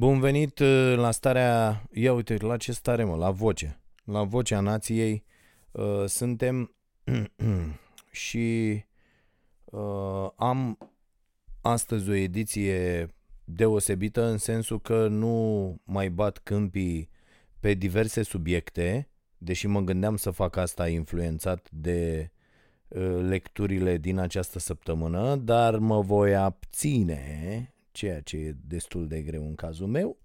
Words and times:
Bun 0.00 0.20
venit 0.20 0.58
uh, 0.58 0.94
la 0.96 1.10
starea, 1.10 1.82
ia 1.92 2.12
uite, 2.12 2.36
la 2.36 2.56
ce 2.56 2.72
stare 2.72 3.04
mă, 3.04 3.16
la 3.16 3.30
voce, 3.30 3.80
la 4.04 4.22
vocea 4.22 4.60
nației. 4.60 5.24
Uh, 5.70 6.04
suntem 6.06 6.74
și 8.10 8.80
uh, 9.64 10.28
am 10.36 10.78
astăzi 11.60 12.10
o 12.10 12.14
ediție 12.14 13.08
deosebită 13.44 14.24
în 14.24 14.38
sensul 14.38 14.80
că 14.80 15.08
nu 15.08 15.76
mai 15.84 16.10
bat 16.10 16.38
câmpii 16.38 17.10
pe 17.58 17.74
diverse 17.74 18.22
subiecte, 18.22 19.08
deși 19.38 19.66
mă 19.66 19.80
gândeam 19.80 20.16
să 20.16 20.30
fac 20.30 20.56
asta 20.56 20.88
influențat 20.88 21.70
de 21.70 22.30
uh, 22.88 23.18
lecturile 23.28 23.96
din 23.96 24.18
această 24.18 24.58
săptămână, 24.58 25.36
dar 25.36 25.78
mă 25.78 26.00
voi 26.00 26.36
abține 26.36 27.74
ceea 27.92 28.20
ce 28.20 28.36
e 28.36 28.56
destul 28.66 29.08
de 29.08 29.22
greu 29.22 29.46
în 29.46 29.54
cazul 29.54 29.86
meu, 29.86 30.18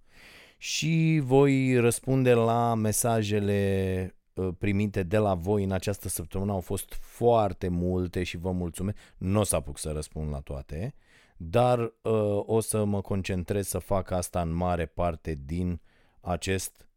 și 0.57 1.21
voi 1.23 1.79
răspunde 1.79 2.33
la 2.33 2.75
mesajele 2.75 4.15
uh, 4.33 4.49
primite 4.57 5.03
de 5.03 5.17
la 5.17 5.33
voi 5.33 5.63
în 5.63 5.71
această 5.71 6.09
săptămână. 6.09 6.51
Au 6.51 6.59
fost 6.59 6.93
foarte 6.93 7.67
multe 7.67 8.23
și 8.23 8.37
vă 8.37 8.51
mulțumesc. 8.51 8.97
Nu 9.17 9.39
o 9.39 9.43
să 9.43 9.55
apuc 9.55 9.77
să 9.77 9.91
răspund 9.91 10.31
la 10.31 10.39
toate, 10.39 10.95
dar 11.37 11.79
uh, 11.79 11.91
o 12.45 12.59
să 12.59 12.83
mă 12.83 13.01
concentrez 13.01 13.67
să 13.67 13.79
fac 13.79 14.11
asta 14.11 14.41
în 14.41 14.53
mare 14.53 14.85
parte 14.85 15.37
din 15.45 15.81
acest 16.21 16.87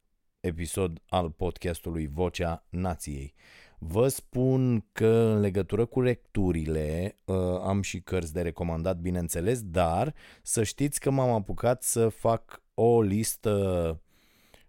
episod 0.41 1.03
al 1.09 1.31
podcastului 1.31 2.07
Vocea 2.07 2.65
Nației. 2.69 3.35
Vă 3.79 4.09
spun 4.09 4.85
că 4.93 5.07
în 5.07 5.41
legătură 5.41 5.85
cu 5.85 6.01
lecturile 6.01 7.17
uh, 7.25 7.37
am 7.63 7.83
și 7.83 8.01
cărți 8.01 8.33
de 8.33 8.41
recomandat, 8.43 8.99
bineînțeles, 8.99 9.63
dar 9.63 10.15
să 10.43 10.63
știți 10.63 11.01
că 11.01 11.11
m-am 11.11 11.31
apucat 11.31 11.83
să 11.83 12.09
fac 12.09 12.63
o 12.75 13.03
listă 13.03 14.01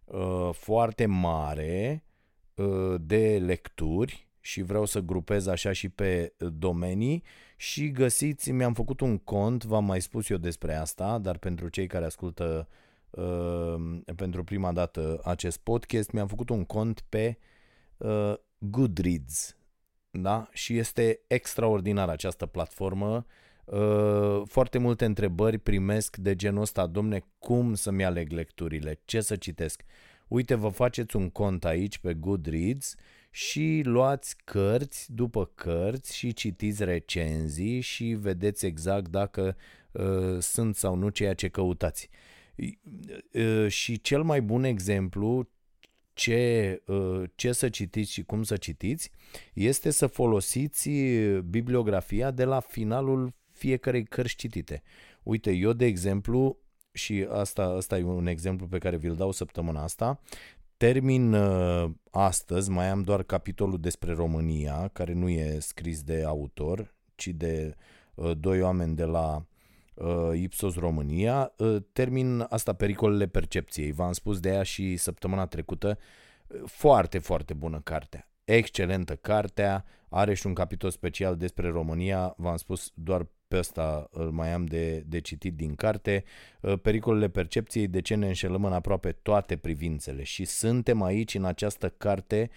uh, 0.06 0.50
foarte 0.52 1.06
mare 1.06 2.04
uh, 2.56 2.96
de 3.02 3.38
lecturi 3.46 4.28
și 4.40 4.62
vreau 4.62 4.86
să 4.86 5.00
grupez 5.00 5.48
așa 5.48 5.72
și 5.72 5.90
pe 5.90 6.34
domenii 6.38 7.24
și 7.58 7.92
găsiți, 7.92 8.52
mi-am 8.52 8.74
făcut 8.74 9.00
un 9.00 9.18
cont, 9.18 9.64
v-am 9.64 9.86
mai 9.86 10.02
spus 10.02 10.30
eu 10.30 10.38
despre 10.38 10.76
asta, 10.76 11.18
dar 11.18 11.38
pentru 11.38 11.70
cei 11.70 11.88
care 11.88 12.06
ascultă 12.06 12.68
pentru 14.16 14.44
prima 14.44 14.72
dată 14.72 15.22
acest 15.24 15.58
podcast, 15.58 16.12
mi-am 16.12 16.28
făcut 16.28 16.50
un 16.50 16.66
cont 16.66 17.04
pe 17.10 17.38
Goodreads. 18.60 19.58
Da? 20.12 20.48
Și 20.52 20.78
este 20.78 21.20
extraordinar 21.28 22.10
această 22.10 22.46
platformă. 22.46 23.26
Uh, 23.66 24.42
foarte 24.46 24.78
multe 24.78 25.06
întrebări 25.06 25.58
primesc 25.58 26.18
de 26.18 26.36
genul 26.36 26.62
ăsta, 26.62 26.88
domne, 26.88 27.24
cum 27.40 27.74
să-mi 27.74 28.06
aleg 28.06 28.32
lecturile, 28.32 29.00
ce 29.06 29.22
să 29.22 29.36
citesc. 29.36 29.84
Uite, 30.28 30.56
vă 30.56 30.70
faceți 30.70 31.16
un 31.16 31.30
cont 31.30 31.66
aici 31.66 31.98
pe 31.98 32.14
Goodreads 32.14 32.96
și 33.32 33.82
luați 33.86 34.36
cărți 34.44 35.14
după 35.14 35.52
cărți 35.56 36.16
și 36.16 36.34
citiți 36.34 36.84
recenzii 36.84 37.80
și 37.80 38.06
vedeți 38.06 38.66
exact 38.66 39.08
dacă 39.08 39.56
uh, 39.92 40.38
sunt 40.40 40.76
sau 40.76 40.96
nu 40.96 41.10
ceea 41.10 41.34
ce 41.34 41.48
căutați. 41.48 42.10
Uh, 43.34 43.68
și 43.68 44.02
cel 44.02 44.24
mai 44.24 44.42
bun 44.42 44.64
exemplu, 44.64 45.50
ce, 46.20 46.82
uh, 46.86 47.24
ce 47.36 47.52
să 47.52 47.70
citiți 47.70 48.12
și 48.12 48.24
cum 48.24 48.44
să 48.44 48.58
citiți, 48.58 49.12
este 49.54 49.90
să 49.90 50.08
folosiți 50.08 50.90
bibliografia 51.50 52.32
de 52.32 52.44
la 52.44 52.60
finalul 52.60 53.34
fiecarei 53.52 54.04
cărți 54.04 54.36
citite. 54.36 54.82
Uite, 55.24 55.52
eu 55.52 55.74
de 55.74 55.86
exemplu, 55.86 56.58
și 56.92 57.28
asta, 57.30 57.64
asta 57.64 57.98
e 57.98 58.04
un 58.04 58.28
exemplu 58.28 58.68
pe 58.68 58.78
care 58.78 58.98
vi-l 58.98 59.16
dau 59.16 59.32
săptămâna 59.32 59.84
asta, 59.84 60.20
termin 60.78 61.34
uh, 61.34 61.92
astăzi, 62.12 62.70
mai 62.70 62.90
am 62.90 63.02
doar 63.02 63.24
capitolul 63.24 63.80
despre 63.80 64.14
România, 64.14 64.88
care 64.88 65.14
nu 65.14 65.30
e 65.30 65.60
scris 65.60 66.02
de 66.04 66.24
autor, 66.24 66.96
ci 67.16 67.28
de 67.28 67.76
uh, 68.16 68.32
doi 68.38 68.62
oameni 68.62 68.96
de 68.96 69.06
la 69.06 69.36
uh, 69.36 69.44
Ipsos 70.34 70.76
România. 70.76 71.54
Uh, 71.58 71.76
termin 71.92 72.46
asta, 72.50 72.74
pericolele 72.74 73.28
percepției. 73.28 73.92
V-am 73.92 74.12
spus 74.12 74.40
de 74.40 74.50
ea 74.50 74.64
și 74.64 74.98
săptămâna 74.98 75.46
trecută. 75.46 75.98
Uh, 76.48 76.62
foarte, 76.66 77.18
foarte 77.18 77.54
bună 77.54 77.82
cartea. 77.84 78.30
Excelentă 78.44 79.16
cartea. 79.16 79.86
Are 80.10 80.34
și 80.34 80.48
un 80.48 80.54
capitol 80.54 80.90
special 80.90 81.36
despre 81.36 81.68
România. 81.68 82.34
V-am 82.38 82.58
spus 82.58 82.92
doar 82.94 83.28
pe 83.48 83.58
ăsta 83.58 84.08
îl 84.12 84.32
mai 84.32 84.54
am 84.54 84.66
de, 84.66 85.04
de 85.08 85.20
citit 85.20 85.56
din 85.56 85.76
carte. 85.76 86.24
Uh, 86.62 86.80
pericolele 86.82 87.30
percepției, 87.30 87.88
de 87.88 88.02
ce 88.02 88.16
ne 88.16 88.28
înșelăm 88.28 88.66
în 88.66 88.74
aproape 88.74 89.12
toate 89.12 89.58
privințele. 89.58 90.24
Și 90.24 90.46
suntem 90.46 91.02
aici 91.02 91.36
în 91.36 91.46
această 91.46 91.90
carte 91.90 92.50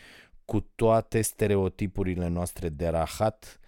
cu 0.45 0.61
toate 0.75 1.21
stereotipurile 1.21 2.29
noastre 2.29 2.69
de 2.69 2.89
rahat, 2.89 3.57
Uh, 3.57 3.62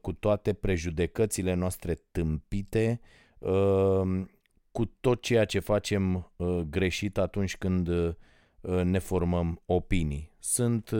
cu 0.00 0.12
toate 0.12 0.52
prejudecățile 0.52 1.54
noastre 1.54 1.94
tâmpite, 2.10 3.00
uh, 3.38 4.22
cu 4.72 4.84
tot 5.00 5.22
ceea 5.22 5.44
ce 5.44 5.58
facem 5.58 6.30
uh, 6.36 6.60
greșit 6.70 7.18
atunci 7.18 7.56
când 7.56 7.88
ne 8.82 8.98
formăm 8.98 9.62
opinii. 9.66 10.30
Sunt 10.38 10.90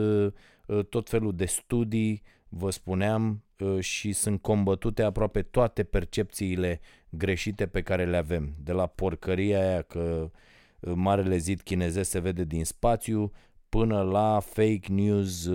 tot 0.89 1.09
felul 1.09 1.37
de 1.37 1.45
studii, 1.45 2.23
vă 2.49 2.71
spuneam, 2.71 3.45
și 3.79 4.13
sunt 4.13 4.43
combătute 4.43 5.03
aproape 5.03 5.43
toate 5.43 5.85
percepțiile 5.85 6.81
greșite 7.09 7.67
pe 7.67 7.83
care 7.83 8.07
le 8.07 8.17
avem. 8.17 8.55
De 8.63 8.73
la 8.73 8.87
porcăria 8.87 9.61
aia 9.61 9.83
că 9.83 10.31
marele 10.95 11.37
zid 11.37 11.61
chinezesc 11.61 12.11
se 12.11 12.19
vede 12.19 12.45
din 12.45 12.65
spațiu, 12.65 13.33
până 13.69 14.03
la 14.03 14.41
fake 14.41 14.93
news, 14.93 15.51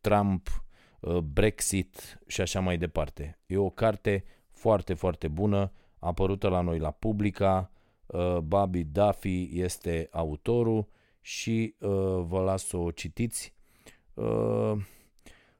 Trump 0.00 0.48
Uh, 0.48 0.63
Brexit 1.12 2.18
și 2.26 2.40
așa 2.40 2.60
mai 2.60 2.78
departe. 2.78 3.38
E 3.46 3.56
o 3.56 3.70
carte 3.70 4.24
foarte, 4.50 4.94
foarte 4.94 5.28
bună, 5.28 5.72
apărută 5.98 6.48
la 6.48 6.60
noi 6.60 6.78
la 6.78 6.90
Publica, 6.90 7.70
uh, 8.06 8.38
Bobby 8.38 8.84
Duffy 8.84 9.48
este 9.52 10.08
autorul 10.10 10.88
și 11.20 11.74
uh, 11.78 11.90
vă 12.26 12.40
las 12.44 12.66
să 12.66 12.76
o 12.76 12.90
citiți. 12.90 13.52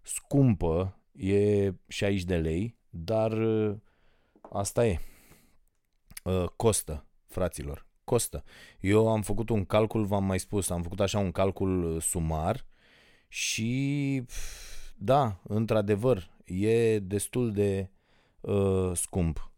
Scumpă, 0.02 0.98
e 1.12 1.72
60 1.88 2.24
de 2.24 2.36
lei, 2.36 2.76
dar 2.90 3.32
asta 4.40 4.86
e. 4.86 4.98
Costă, 6.56 7.06
fraților, 7.26 7.86
costă. 8.04 8.44
Eu 8.80 9.08
am 9.08 9.22
făcut 9.22 9.48
un 9.48 9.64
calcul, 9.64 10.04
v-am 10.04 10.24
mai 10.24 10.38
spus, 10.38 10.70
am 10.70 10.82
făcut 10.82 11.00
așa 11.00 11.18
un 11.18 11.32
calcul 11.32 12.00
sumar 12.00 12.64
și 13.28 14.22
da, 14.94 15.40
într-adevăr, 15.42 16.30
e 16.44 16.98
destul 16.98 17.52
de 17.52 17.90
uh, 18.40 18.90
scump 18.94 19.52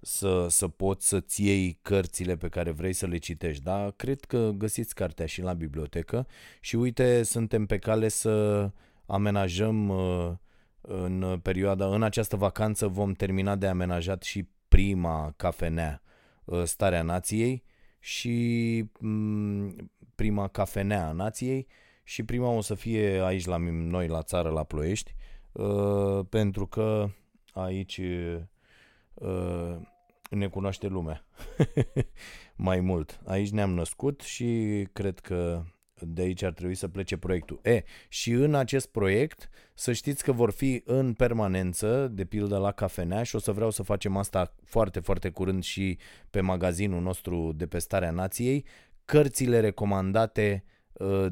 să, 0.00 0.46
să 0.48 0.68
poți 0.68 1.08
să-ți 1.08 1.44
iei 1.44 1.78
cărțile 1.82 2.36
pe 2.36 2.48
care 2.48 2.70
vrei 2.70 2.92
să 2.92 3.06
le 3.06 3.16
citești, 3.16 3.62
da? 3.62 3.90
Cred 3.96 4.24
că 4.24 4.50
găsiți 4.56 4.94
cartea 4.94 5.26
și 5.26 5.42
la 5.42 5.52
bibliotecă 5.52 6.26
și 6.60 6.76
uite, 6.76 7.22
suntem 7.22 7.66
pe 7.66 7.78
cale 7.78 8.08
să 8.08 8.70
amenajăm 9.06 9.88
uh, 9.88 10.32
în 10.80 11.38
perioada, 11.42 11.86
în 11.86 12.02
această 12.02 12.36
vacanță 12.36 12.86
vom 12.86 13.12
termina 13.12 13.56
de 13.56 13.66
amenajat 13.66 14.22
și 14.22 14.48
prima 14.68 15.32
cafenea 15.36 16.02
uh, 16.44 16.62
Starea 16.64 17.02
Nației 17.02 17.64
și 17.98 18.84
mm, 19.00 19.90
prima 20.14 20.48
cafenea 20.48 21.08
a 21.08 21.12
Nației 21.12 21.66
și 22.08 22.22
prima 22.22 22.48
o 22.48 22.60
să 22.60 22.74
fie 22.74 23.20
aici 23.24 23.44
la 23.44 23.56
noi 23.70 24.06
la 24.08 24.22
țară, 24.22 24.48
la 24.48 24.64
Ploiești, 24.64 25.14
uh, 25.52 26.26
pentru 26.28 26.66
că 26.66 27.08
aici 27.52 28.00
uh, 29.14 29.76
ne 30.30 30.48
cunoaște 30.48 30.86
lumea 30.86 31.26
mai 32.68 32.80
mult. 32.80 33.20
Aici 33.24 33.50
ne-am 33.50 33.70
născut 33.70 34.20
și 34.20 34.82
cred 34.92 35.18
că 35.18 35.62
de 36.00 36.22
aici 36.22 36.42
ar 36.42 36.52
trebui 36.52 36.74
să 36.74 36.88
plece 36.88 37.16
proiectul. 37.16 37.60
E, 37.62 37.82
și 38.08 38.30
în 38.30 38.54
acest 38.54 38.86
proiect 38.86 39.50
să 39.74 39.92
știți 39.92 40.24
că 40.24 40.32
vor 40.32 40.50
fi 40.50 40.82
în 40.84 41.12
permanență, 41.12 42.08
de 42.08 42.24
pildă 42.24 42.58
la 42.58 42.72
cafenea 42.72 43.22
și 43.22 43.36
o 43.36 43.38
să 43.38 43.52
vreau 43.52 43.70
să 43.70 43.82
facem 43.82 44.16
asta 44.16 44.54
foarte, 44.64 45.00
foarte 45.00 45.30
curând 45.30 45.62
și 45.62 45.98
pe 46.30 46.40
magazinul 46.40 47.02
nostru 47.02 47.52
de 47.52 47.66
pe 47.66 47.78
Starea 47.78 48.10
Nației, 48.10 48.64
cărțile 49.04 49.60
recomandate 49.60 50.64
Uh, 50.64 50.74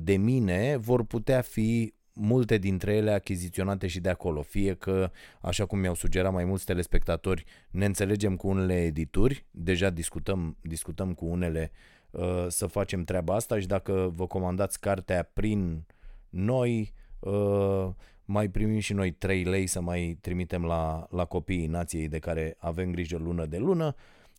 de 0.01 0.17
mine 0.17 0.77
vor 0.77 1.05
putea 1.05 1.41
fi 1.41 1.95
multe 2.15 2.59
dintre 2.59 2.95
ele 2.95 3.13
achiziționate 3.13 3.87
și 3.87 4.01
de 4.01 4.09
acolo. 4.09 4.43
Fie 4.43 4.75
că, 4.75 5.11
așa 5.41 5.67
cum 5.67 5.79
mi-au 5.79 5.95
sugerat 5.95 6.33
mai 6.33 6.45
mulți 6.45 6.65
telespectatori, 6.65 7.45
ne 7.71 7.85
înțelegem 7.85 8.37
cu 8.37 8.49
unele 8.49 8.83
edituri, 8.83 9.45
deja 9.51 9.91
discutăm, 9.91 10.57
discutăm 10.61 11.15
cu 11.15 11.25
unele 11.25 11.71
uh, 12.11 12.47
să 12.49 12.67
facem 12.67 13.05
treaba 13.05 13.35
asta 13.35 13.59
și 13.59 13.67
dacă 13.67 14.13
vă 14.15 14.27
comandați 14.27 14.81
cartea 14.81 15.31
prin 15.33 15.85
noi, 16.29 16.93
uh, 17.19 17.89
mai 18.25 18.49
primim 18.49 18.79
și 18.79 18.93
noi 18.93 19.11
3 19.11 19.45
lei 19.45 19.67
să 19.67 19.81
mai 19.81 20.19
trimitem 20.21 20.65
la, 20.65 21.07
la 21.11 21.25
copiii 21.25 21.67
nației 21.67 22.09
de 22.09 22.19
care 22.19 22.57
avem 22.59 22.91
grijă 22.91 23.17
lună 23.17 23.47
de 23.47 23.59
lună 23.59 23.95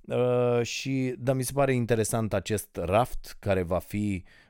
Uh, 0.08 0.62
și, 0.62 1.16
dar 1.18 1.36
mi 1.36 1.44
se 1.44 1.52
pare 1.54 1.74
interesant 1.74 2.34
acest 2.34 2.68
raft 2.74 3.36
care 3.40 3.62
va 3.62 3.80
fi 3.80 4.24
uh, 4.26 4.45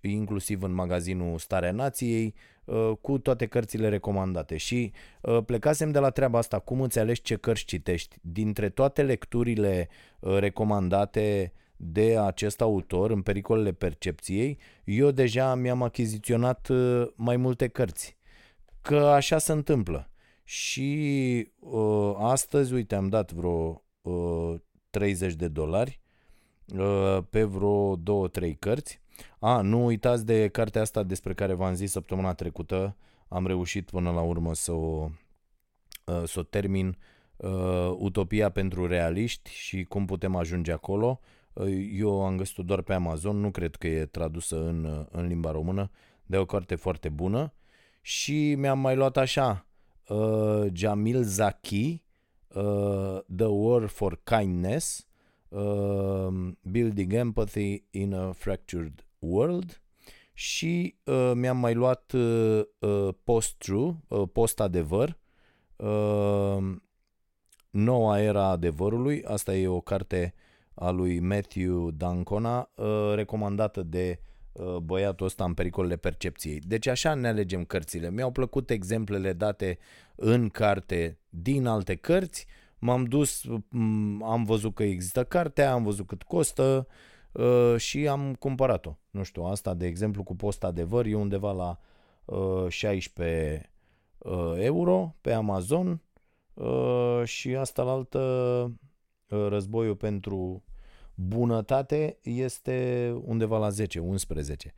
inclusiv 0.00 0.62
în 0.62 0.72
magazinul 0.72 1.38
Starea 1.38 1.72
Nației, 1.72 2.34
uh, 2.64 2.92
cu 3.00 3.18
toate 3.18 3.46
cărțile 3.46 3.88
recomandate. 3.88 4.56
Și 4.56 4.92
uh, 5.20 5.38
plecasem 5.46 5.90
de 5.90 5.98
la 5.98 6.10
treaba 6.10 6.38
asta, 6.38 6.58
cum 6.58 6.80
îți 6.80 6.98
alegi 6.98 7.22
ce 7.22 7.36
cărți 7.36 7.64
citești. 7.64 8.16
Dintre 8.20 8.68
toate 8.68 9.02
lecturile 9.02 9.88
uh, 10.20 10.38
recomandate 10.38 11.52
de 11.76 12.18
acest 12.18 12.60
autor 12.60 13.10
în 13.10 13.22
pericolele 13.22 13.72
percepției, 13.72 14.58
eu 14.84 15.10
deja 15.10 15.54
mi-am 15.54 15.82
achiziționat 15.82 16.68
uh, 16.68 17.06
mai 17.14 17.36
multe 17.36 17.68
cărți. 17.68 18.16
Că 18.82 18.96
așa 18.96 19.38
se 19.38 19.52
întâmplă. 19.52 20.10
Și 20.44 21.52
uh, 21.58 22.14
astăzi, 22.18 22.72
uite, 22.72 22.94
am 22.94 23.08
dat 23.08 23.32
vreo 23.32 23.84
uh, 24.00 24.54
30 24.90 25.34
de 25.34 25.48
dolari 25.48 26.00
uh, 26.76 27.18
pe 27.30 27.44
vreo 27.44 27.98
2-3 27.98 28.52
cărți. 28.58 29.01
A, 29.38 29.60
nu 29.60 29.84
uitați 29.84 30.26
de 30.26 30.48
cartea 30.48 30.80
asta 30.80 31.02
despre 31.02 31.34
care 31.34 31.52
v-am 31.52 31.74
zis 31.74 31.90
săptămâna 31.90 32.34
trecută. 32.34 32.96
Am 33.28 33.46
reușit 33.46 33.90
până 33.90 34.10
la 34.10 34.20
urmă 34.20 34.54
să 34.54 34.72
o, 34.72 35.08
uh, 36.06 36.22
să 36.24 36.38
o 36.38 36.42
termin. 36.42 36.96
Uh, 37.36 37.94
Utopia 37.98 38.50
pentru 38.50 38.86
realiști 38.86 39.50
și 39.50 39.84
cum 39.84 40.06
putem 40.06 40.36
ajunge 40.36 40.72
acolo. 40.72 41.20
Uh, 41.52 41.88
eu 41.92 42.24
am 42.24 42.36
găsit-o 42.36 42.62
doar 42.62 42.82
pe 42.82 42.94
Amazon, 42.94 43.40
nu 43.40 43.50
cred 43.50 43.76
că 43.76 43.86
e 43.86 44.06
tradusă 44.06 44.66
în, 44.66 44.84
uh, 44.84 45.06
în 45.10 45.26
limba 45.26 45.50
română, 45.50 45.90
de 46.26 46.36
o 46.36 46.44
carte 46.44 46.74
foarte 46.74 47.08
bună. 47.08 47.52
Și 48.00 48.54
mi-am 48.54 48.78
mai 48.78 48.96
luat 48.96 49.16
așa, 49.16 49.66
uh, 50.08 50.66
Jamil 50.72 51.22
Zaki, 51.22 52.02
uh, 52.48 53.18
The 53.36 53.46
War 53.46 53.86
for 53.86 54.20
Kindness, 54.24 55.06
uh, 55.52 56.52
Building 56.62 57.12
Empathy 57.12 57.84
in 57.90 58.14
a 58.14 58.32
Fractured 58.32 59.06
World 59.18 59.82
și 60.32 60.96
uh, 61.04 61.32
mi-am 61.34 61.56
mai 61.56 61.74
luat 61.74 62.12
uh, 62.12 62.60
uh, 62.78 63.08
Post-True, 63.24 63.96
uh, 64.08 64.22
Post-Adevăr, 64.32 65.18
uh, 65.76 66.76
Noua 67.70 68.20
era 68.20 68.44
adevărului, 68.44 69.24
asta 69.24 69.54
e 69.54 69.68
o 69.68 69.80
carte 69.80 70.34
a 70.74 70.90
lui 70.90 71.20
Matthew 71.20 71.90
Dancona, 71.90 72.70
uh, 72.74 73.12
recomandată 73.14 73.82
de 73.82 74.20
uh, 74.52 74.76
băiatul 74.76 75.26
ăsta 75.26 75.44
în 75.44 75.54
pericolele 75.54 75.96
percepției. 75.96 76.58
Deci 76.58 76.86
așa 76.86 77.14
ne 77.14 77.28
alegem 77.28 77.64
cărțile. 77.64 78.10
Mi-au 78.10 78.30
plăcut 78.30 78.70
exemplele 78.70 79.32
date 79.32 79.78
în 80.16 80.48
carte 80.48 81.18
din 81.28 81.66
alte 81.66 81.94
cărți, 81.94 82.46
m-am 82.82 83.04
dus, 83.04 83.44
am 84.22 84.44
văzut 84.44 84.74
că 84.74 84.82
există 84.82 85.24
cartea, 85.24 85.72
am 85.72 85.82
văzut 85.82 86.06
cât 86.06 86.22
costă 86.22 86.86
uh, 87.32 87.76
și 87.76 88.08
am 88.08 88.34
cumpărat-o. 88.34 88.96
Nu 89.10 89.22
știu, 89.22 89.42
asta 89.42 89.74
de 89.74 89.86
exemplu 89.86 90.22
cu 90.22 90.36
post 90.36 90.64
adevăr 90.64 91.06
e 91.06 91.14
undeva 91.14 91.52
la 91.52 91.78
16 92.68 93.70
euro 94.56 95.14
pe 95.20 95.32
Amazon 95.32 96.02
și 97.24 97.56
asta 97.56 97.82
la 97.82 97.92
altă 97.92 98.72
războiul 99.26 99.96
pentru 99.96 100.64
bunătate 101.14 102.18
este 102.22 103.08
undeva 103.24 103.58
la 103.58 103.68
10, 103.68 103.98
11. 103.98 104.74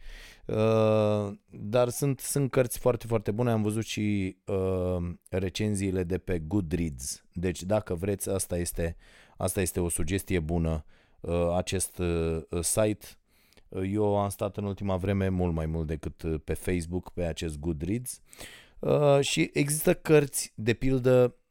Uh, 0.47 1.33
dar 1.51 1.89
sunt, 1.89 2.21
sunt 2.21 2.51
cărți 2.51 2.79
foarte, 2.79 3.07
foarte 3.07 3.31
bune. 3.31 3.51
Am 3.51 3.63
văzut 3.63 3.85
și 3.85 4.37
uh, 4.47 5.13
recenziile 5.29 6.03
de 6.03 6.19
pe 6.19 6.39
Goodreads. 6.39 7.25
Deci 7.33 7.63
dacă 7.63 7.95
vreți, 7.95 8.29
asta 8.29 8.59
este, 8.59 8.97
asta 9.37 9.61
este 9.61 9.81
o 9.81 9.89
sugestie 9.89 10.41
bună. 10.41 10.85
Uh, 11.21 11.55
acest 11.57 11.99
uh, 11.99 12.43
site 12.61 13.07
eu 13.83 14.19
am 14.19 14.29
stat 14.29 14.57
în 14.57 14.65
ultima 14.65 14.97
vreme 14.97 15.29
mult 15.29 15.55
mai 15.55 15.67
mult 15.67 15.87
decât 15.87 16.45
pe 16.45 16.55
Facebook, 16.55 17.11
pe 17.11 17.25
acest 17.25 17.59
Goodreads. 17.59 18.21
Uh, 18.79 19.21
și 19.21 19.51
există 19.53 19.95
cărți, 19.95 20.53
de 20.55 20.75
pildă, 20.75 21.23
Uh, 21.25 21.31
uh, 21.31 21.44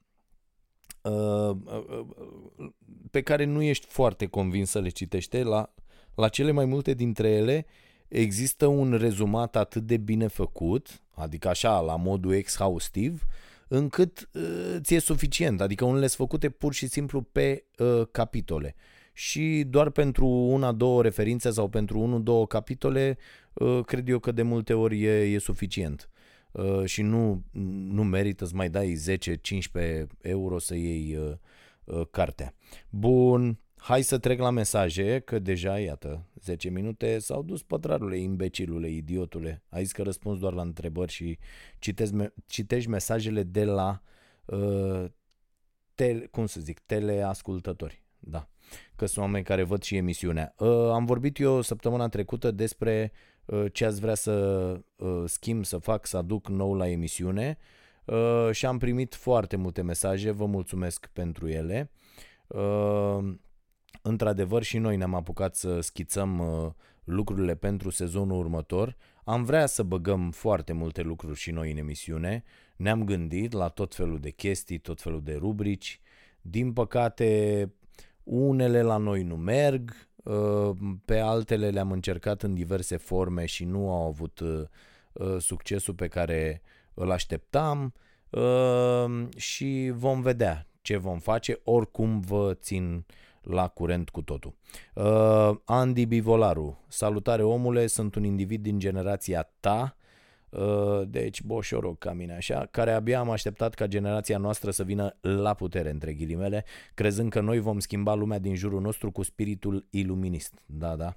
pe 3.11 3.21
care 3.21 3.43
nu 3.43 3.61
ești 3.61 3.85
foarte 3.89 4.25
convins 4.25 4.69
să 4.69 4.79
le 4.79 4.89
citește, 4.89 5.43
la, 5.43 5.73
la 6.15 6.27
cele 6.27 6.51
mai 6.51 6.65
multe 6.65 6.93
dintre 6.93 7.29
ele 7.29 7.65
există 8.07 8.65
un 8.65 8.93
rezumat 8.93 9.55
atât 9.55 9.81
de 9.81 9.97
bine 9.97 10.27
făcut, 10.27 11.01
adică 11.13 11.49
așa, 11.49 11.79
la 11.79 11.95
modul 11.95 12.33
exhaustiv, 12.33 13.23
încât 13.67 14.29
uh, 14.33 14.75
ți-e 14.79 14.99
suficient. 14.99 15.61
Adică 15.61 15.85
unele 15.85 16.07
sunt 16.07 16.29
făcute 16.29 16.49
pur 16.49 16.73
și 16.73 16.87
simplu 16.87 17.21
pe 17.21 17.63
uh, 17.77 18.01
capitole. 18.11 18.75
Și 19.13 19.63
doar 19.69 19.89
pentru 19.89 20.25
una, 20.27 20.71
două 20.71 21.01
referințe 21.01 21.51
sau 21.51 21.69
pentru 21.69 21.99
unul, 21.99 22.23
două 22.23 22.47
capitole, 22.47 23.17
uh, 23.53 23.79
cred 23.85 24.09
eu 24.09 24.19
că 24.19 24.31
de 24.31 24.41
multe 24.41 24.73
ori 24.73 25.03
e, 25.03 25.21
e 25.21 25.37
suficient. 25.39 26.09
Uh, 26.53 26.85
și 26.85 27.01
nu, 27.01 27.43
nu 27.91 28.03
merită 28.03 28.45
să 28.45 28.51
mai 28.55 28.69
dai 28.69 28.95
10-15 29.73 30.05
euro 30.21 30.59
să 30.59 30.75
iei 30.75 31.15
uh, 31.15 31.33
uh, 31.83 32.07
cartea. 32.11 32.53
Bun, 32.89 33.59
hai 33.75 34.01
să 34.01 34.17
trec 34.17 34.39
la 34.39 34.49
mesaje, 34.49 35.19
că 35.19 35.39
deja, 35.39 35.79
iată, 35.79 36.25
10 36.43 36.69
minute 36.69 37.19
s-au 37.19 37.43
dus 37.43 37.63
pătrarule, 37.63 38.17
imbecilule, 38.17 38.89
idiotule. 38.89 39.63
Ai 39.69 39.83
zis 39.83 39.91
că 39.91 40.01
răspuns 40.01 40.39
doar 40.39 40.53
la 40.53 40.61
întrebări 40.61 41.11
și 41.11 41.37
citezi, 41.79 42.13
citești 42.45 42.89
mesajele 42.89 43.43
de 43.43 43.63
la, 43.63 44.01
uh, 44.45 45.05
tele, 45.95 46.25
cum 46.25 46.45
să 46.45 46.59
zic, 46.59 46.79
teleascultători. 46.79 48.03
Da, 48.19 48.49
că 48.95 49.05
sunt 49.05 49.25
oameni 49.25 49.43
care 49.43 49.63
văd 49.63 49.81
și 49.81 49.95
emisiunea. 49.95 50.53
Uh, 50.57 50.89
am 50.91 51.05
vorbit 51.05 51.39
eu 51.39 51.61
săptămâna 51.61 52.07
trecută 52.07 52.51
despre 52.51 53.11
uh, 53.13 53.32
Uh, 53.32 53.32
ce 53.71 53.85
ați 53.85 53.99
vrea 53.99 54.15
să 54.15 54.31
uh, 54.95 55.23
schimb, 55.25 55.65
să 55.65 55.77
fac, 55.77 56.05
să 56.05 56.17
aduc 56.17 56.47
nou 56.47 56.73
la 56.73 56.89
emisiune 56.89 57.57
uh, 58.05 58.49
și 58.51 58.65
am 58.65 58.77
primit 58.77 59.15
foarte 59.15 59.55
multe 59.55 59.81
mesaje, 59.81 60.31
vă 60.31 60.45
mulțumesc 60.45 61.09
pentru 61.13 61.47
ele. 61.47 61.91
Într-adevăr 64.01 64.63
și 64.63 64.77
noi 64.77 64.97
ne-am 64.97 65.13
apucat 65.13 65.55
să 65.55 65.79
schițăm 65.79 66.41
lucrurile 67.03 67.55
pentru 67.55 67.89
sezonul 67.89 68.37
următor. 68.37 68.95
Am 69.23 69.43
vrea 69.43 69.65
să 69.65 69.83
băgăm 69.83 70.31
foarte 70.31 70.73
multe 70.73 71.01
lucruri 71.01 71.39
și 71.39 71.51
noi 71.51 71.71
în 71.71 71.77
emisiune. 71.77 72.43
Ne-am 72.75 73.03
gândit 73.03 73.51
la 73.51 73.67
tot 73.67 73.95
felul 73.95 74.19
de 74.19 74.29
chestii, 74.29 74.77
tot 74.77 75.01
felul 75.01 75.23
de 75.23 75.35
rubrici. 75.35 76.01
Din 76.41 76.73
păcate, 76.73 77.71
unele 78.23 78.81
la 78.81 78.97
noi 78.97 79.23
nu 79.23 79.35
merg, 79.35 79.91
Uh, 79.91 80.12
pe 81.05 81.19
altele 81.19 81.69
le-am 81.69 81.91
încercat 81.91 82.41
în 82.41 82.53
diverse 82.53 82.97
forme 82.97 83.45
și 83.45 83.65
nu 83.65 83.91
au 83.91 84.07
avut 84.07 84.39
uh, 84.39 84.61
uh, 85.13 85.35
succesul 85.39 85.93
pe 85.93 86.07
care 86.07 86.61
îl 86.93 87.11
așteptam. 87.11 87.93
Și 89.35 89.91
vom 89.95 90.21
vedea 90.21 90.67
ce 90.81 90.97
vom 90.97 91.19
face, 91.19 91.59
oricum 91.63 92.19
vă 92.19 92.53
țin 92.53 93.05
la 93.41 93.67
curent 93.67 94.09
cu 94.09 94.21
totul. 94.21 94.55
Andy 95.65 96.05
Bivolaru, 96.05 96.83
salutare 96.87 97.43
omule, 97.43 97.87
sunt 97.87 98.15
un 98.15 98.23
individ 98.23 98.61
din 98.61 98.79
generația 98.79 99.49
ta, 99.59 99.95
Uh, 99.95 100.02
deci 101.07 101.41
boșoroc 101.41 101.97
ca 101.97 102.13
mine 102.13 102.35
așa, 102.35 102.67
care 102.71 102.91
abia 102.91 103.19
am 103.19 103.29
așteptat 103.29 103.73
ca 103.73 103.87
generația 103.87 104.37
noastră 104.37 104.71
să 104.71 104.83
vină 104.83 105.17
la 105.21 105.53
putere, 105.53 105.89
între 105.89 106.13
ghilimele, 106.13 106.65
crezând 106.93 107.29
că 107.29 107.39
noi 107.39 107.59
vom 107.59 107.79
schimba 107.79 108.13
lumea 108.13 108.39
din 108.39 108.55
jurul 108.55 108.81
nostru 108.81 109.11
cu 109.11 109.23
spiritul 109.23 109.87
iluminist. 109.89 110.61
Da, 110.65 110.95
da. 110.95 111.13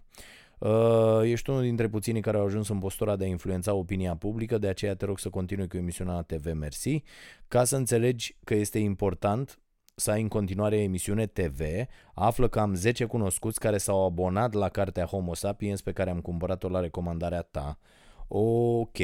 Uh, 0.58 1.20
ești 1.22 1.50
unul 1.50 1.62
dintre 1.62 1.88
puținii 1.88 2.20
care 2.20 2.36
au 2.36 2.44
ajuns 2.44 2.68
în 2.68 2.78
postura 2.78 3.16
de 3.16 3.24
a 3.24 3.28
influența 3.28 3.74
opinia 3.74 4.16
publică, 4.16 4.58
de 4.58 4.68
aceea 4.68 4.94
te 4.94 5.04
rog 5.04 5.18
să 5.18 5.28
continui 5.28 5.68
cu 5.68 5.76
emisiunea 5.76 6.14
la 6.14 6.22
TV, 6.22 6.52
mersi. 6.52 7.02
Ca 7.48 7.64
să 7.64 7.76
înțelegi 7.76 8.36
că 8.44 8.54
este 8.54 8.78
important 8.78 9.60
să 9.94 10.10
ai 10.10 10.22
în 10.22 10.28
continuare 10.28 10.82
emisiune 10.82 11.26
TV, 11.26 11.60
află 12.14 12.48
că 12.48 12.60
am 12.60 12.74
10 12.74 13.04
cunoscuți 13.04 13.60
care 13.60 13.78
s-au 13.78 14.04
abonat 14.04 14.52
la 14.52 14.68
cartea 14.68 15.04
Homo 15.04 15.34
Sapiens 15.34 15.82
pe 15.82 15.92
care 15.92 16.10
am 16.10 16.20
cumpărat-o 16.20 16.68
la 16.68 16.80
recomandarea 16.80 17.42
ta. 17.42 17.78
Ok. 18.28 18.98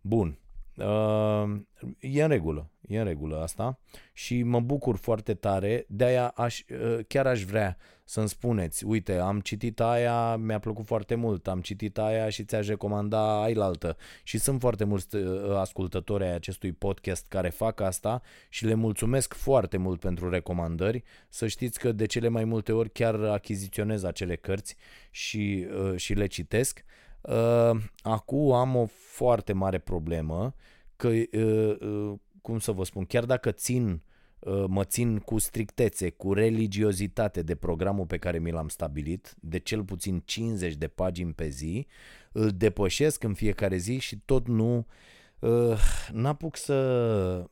Bun. 0.00 0.38
Uh, 0.76 1.60
e 2.00 2.22
în 2.22 2.28
regulă, 2.28 2.70
e 2.88 2.98
în 2.98 3.04
regulă 3.04 3.42
asta 3.42 3.78
și 4.12 4.42
mă 4.42 4.60
bucur 4.60 4.96
foarte 4.96 5.34
tare, 5.34 5.84
de-aia 5.88 6.28
aș, 6.28 6.60
uh, 6.70 6.98
chiar 7.08 7.26
aș 7.26 7.42
vrea 7.42 7.76
să-mi 8.04 8.28
spuneți, 8.28 8.84
uite, 8.84 9.18
am 9.18 9.40
citit 9.40 9.80
aia, 9.80 10.36
mi-a 10.36 10.58
plăcut 10.58 10.86
foarte 10.86 11.14
mult, 11.14 11.48
am 11.48 11.60
citit 11.60 11.98
aia 11.98 12.28
și 12.28 12.44
ți-aș 12.44 12.66
recomanda 12.66 13.42
ailaltă 13.42 13.96
și 14.22 14.38
sunt 14.38 14.60
foarte 14.60 14.84
mulți 14.84 15.16
uh, 15.16 15.56
ascultători 15.56 16.24
ai 16.24 16.34
acestui 16.34 16.72
podcast 16.72 17.26
care 17.28 17.48
fac 17.48 17.80
asta 17.80 18.22
și 18.48 18.64
le 18.64 18.74
mulțumesc 18.74 19.34
foarte 19.34 19.76
mult 19.76 20.00
pentru 20.00 20.30
recomandări, 20.30 21.04
să 21.28 21.46
știți 21.46 21.78
că 21.78 21.92
de 21.92 22.06
cele 22.06 22.28
mai 22.28 22.44
multe 22.44 22.72
ori 22.72 22.90
chiar 22.90 23.14
achiziționez 23.14 24.02
acele 24.02 24.36
cărți 24.36 24.76
și, 25.10 25.66
uh, 25.90 25.96
și 25.96 26.12
le 26.12 26.26
citesc 26.26 26.84
Uh, 26.84 26.98
acum 28.02 28.52
am 28.52 28.76
o 28.76 28.86
foarte 28.86 29.52
mare 29.52 29.78
problemă 29.78 30.54
că, 30.98 31.08
uh, 31.08 31.76
uh, 31.80 32.18
cum 32.42 32.58
să 32.58 32.72
vă 32.72 32.84
spun, 32.84 33.04
chiar 33.04 33.24
dacă 33.24 33.50
țin 33.50 34.02
uh, 34.38 34.64
mă 34.68 34.84
țin 34.84 35.18
cu 35.18 35.38
strictețe, 35.38 36.10
cu 36.10 36.32
religiozitate 36.32 37.42
de 37.42 37.54
programul 37.54 38.06
pe 38.06 38.18
care 38.18 38.38
mi 38.38 38.50
l-am 38.50 38.68
stabilit, 38.68 39.34
de 39.40 39.58
cel 39.58 39.84
puțin 39.84 40.22
50 40.24 40.74
de 40.74 40.88
pagini 40.88 41.32
pe 41.32 41.48
zi, 41.48 41.86
îl 42.32 42.50
depășesc 42.50 43.22
în 43.22 43.34
fiecare 43.34 43.76
zi 43.76 43.98
și 43.98 44.18
tot 44.24 44.48
nu 44.48 44.86
uh, 45.38 45.78
n-apuc 46.12 46.56
să 46.56 47.50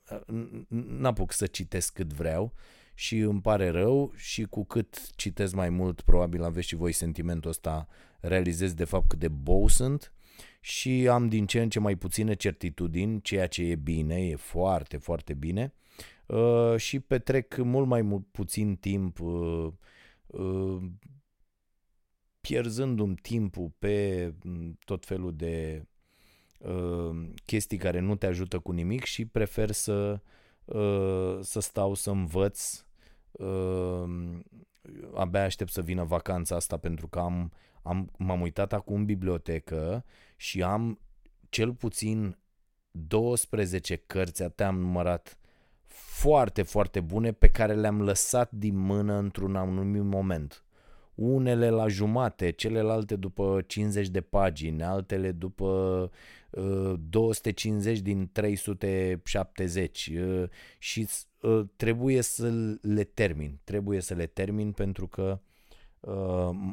n-apuc 0.99 1.33
să 1.33 1.47
citesc 1.47 1.93
cât 1.93 2.13
vreau 2.13 2.53
și 2.95 3.19
îmi 3.19 3.41
pare 3.41 3.69
rău 3.69 4.13
și 4.15 4.43
cu 4.43 4.65
cât 4.65 5.17
citesc 5.17 5.55
mai 5.55 5.69
mult, 5.69 6.01
probabil 6.01 6.43
aveți 6.43 6.67
și 6.67 6.75
voi 6.75 6.93
sentimentul 6.93 7.51
ăsta, 7.51 7.89
realizez 8.29 8.75
de 8.75 8.85
fapt 8.85 9.09
cât 9.09 9.19
de 9.19 9.29
bou 9.29 9.69
sunt 9.69 10.13
și 10.61 11.09
am 11.09 11.29
din 11.29 11.47
ce 11.47 11.63
în 11.63 11.69
ce 11.69 11.79
mai 11.79 11.97
puține 11.97 12.35
certitudini, 12.35 13.21
ceea 13.21 13.47
ce 13.47 13.63
e 13.63 13.75
bine, 13.75 14.27
e 14.27 14.37
foarte, 14.37 14.97
foarte 14.97 15.35
bine 15.35 15.75
uh, 16.27 16.77
și 16.77 17.01
petrec 17.01 17.57
mult 17.57 17.87
mai 17.87 18.03
mult, 18.03 18.27
puțin 18.27 18.77
timp 18.77 19.21
uh, 19.21 19.73
uh, 20.27 20.83
pierzându-mi 22.41 23.15
timpul 23.15 23.73
pe 23.79 24.33
mm, 24.45 24.79
tot 24.85 25.07
felul 25.07 25.37
de 25.37 25.87
uh, 26.59 27.29
chestii 27.45 27.79
care 27.79 28.01
nu 28.01 28.17
te 28.17 28.27
ajută 28.27 28.59
cu 28.59 28.73
nimic 28.73 29.05
și 29.05 29.25
prefer 29.25 29.71
să, 29.71 30.21
uh, 30.65 31.39
să 31.41 31.61
stau 31.61 31.95
să 31.95 32.11
învăț 32.11 32.85
uh, 33.31 34.05
abia 35.15 35.43
aștept 35.43 35.71
să 35.71 35.83
vină 35.83 36.05
vacanța 36.05 36.57
asta 36.57 36.77
pentru 36.77 37.09
că 37.09 37.19
am, 37.19 37.53
am, 37.87 38.11
m-am 38.17 38.41
uitat 38.41 38.73
acum 38.73 38.95
în 38.95 39.05
bibliotecă 39.05 40.05
și 40.37 40.63
am 40.63 41.01
cel 41.49 41.75
puțin 41.75 42.39
12 42.91 43.97
cărți, 43.97 44.43
atât 44.43 44.61
am 44.61 44.79
numărat, 44.79 45.39
foarte, 45.85 46.63
foarte 46.63 47.01
bune 47.01 47.33
pe 47.33 47.49
care 47.49 47.75
le-am 47.75 48.03
lăsat 48.03 48.51
din 48.51 48.77
mână 48.77 49.15
într-un 49.15 49.57
anumit 49.57 50.03
moment. 50.03 50.65
Unele 51.15 51.71
la 51.71 51.89
jumate, 51.89 52.51
celelalte 52.51 53.17
după 53.17 53.63
50 53.67 54.09
de 54.09 54.21
pagini, 54.21 54.83
altele 54.83 55.33
după 55.33 56.11
uh, 56.51 56.95
250 57.09 57.99
din 57.99 58.29
370 58.33 60.11
uh, 60.17 60.49
și 60.79 61.09
uh, 61.41 61.65
trebuie 61.77 62.21
să 62.21 62.77
le 62.81 63.05
termin. 63.05 63.59
Trebuie 63.65 64.01
să 64.01 64.15
le 64.15 64.27
termin 64.27 64.73
pentru 64.73 65.07
că 65.07 65.23
uh, 65.23 65.39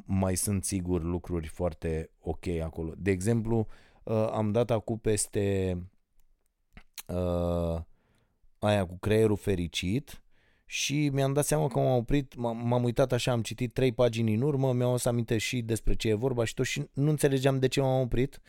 mai 0.05 0.35
sunt 0.35 0.63
sigur 0.63 1.03
lucruri 1.03 1.47
foarte 1.47 2.09
ok 2.19 2.47
acolo. 2.47 2.93
De 2.97 3.11
exemplu, 3.11 3.67
uh, 4.03 4.27
am 4.31 4.51
dat 4.51 4.71
acum 4.71 4.97
peste 4.97 5.77
uh, 7.07 7.81
aia 8.59 8.85
cu 8.85 8.97
creierul 8.99 9.37
fericit 9.37 10.23
și 10.65 11.09
mi-am 11.09 11.33
dat 11.33 11.45
seama 11.45 11.67
că 11.67 11.79
m-am 11.79 11.97
oprit, 11.97 12.35
m-am 12.35 12.83
uitat 12.83 13.11
așa, 13.11 13.31
am 13.31 13.41
citit 13.41 13.73
trei 13.73 13.91
pagini 13.91 14.33
în 14.33 14.41
urmă, 14.41 14.73
mi-am 14.73 14.97
să 14.97 15.09
aminte 15.09 15.37
și 15.37 15.61
despre 15.61 15.93
ce 15.93 16.09
e 16.09 16.13
vorba 16.13 16.43
și 16.43 16.53
tot 16.53 16.65
și 16.65 16.89
nu 16.93 17.09
înțelegeam 17.09 17.59
de 17.59 17.67
ce 17.67 17.81
m-am 17.81 18.01
oprit, 18.01 18.39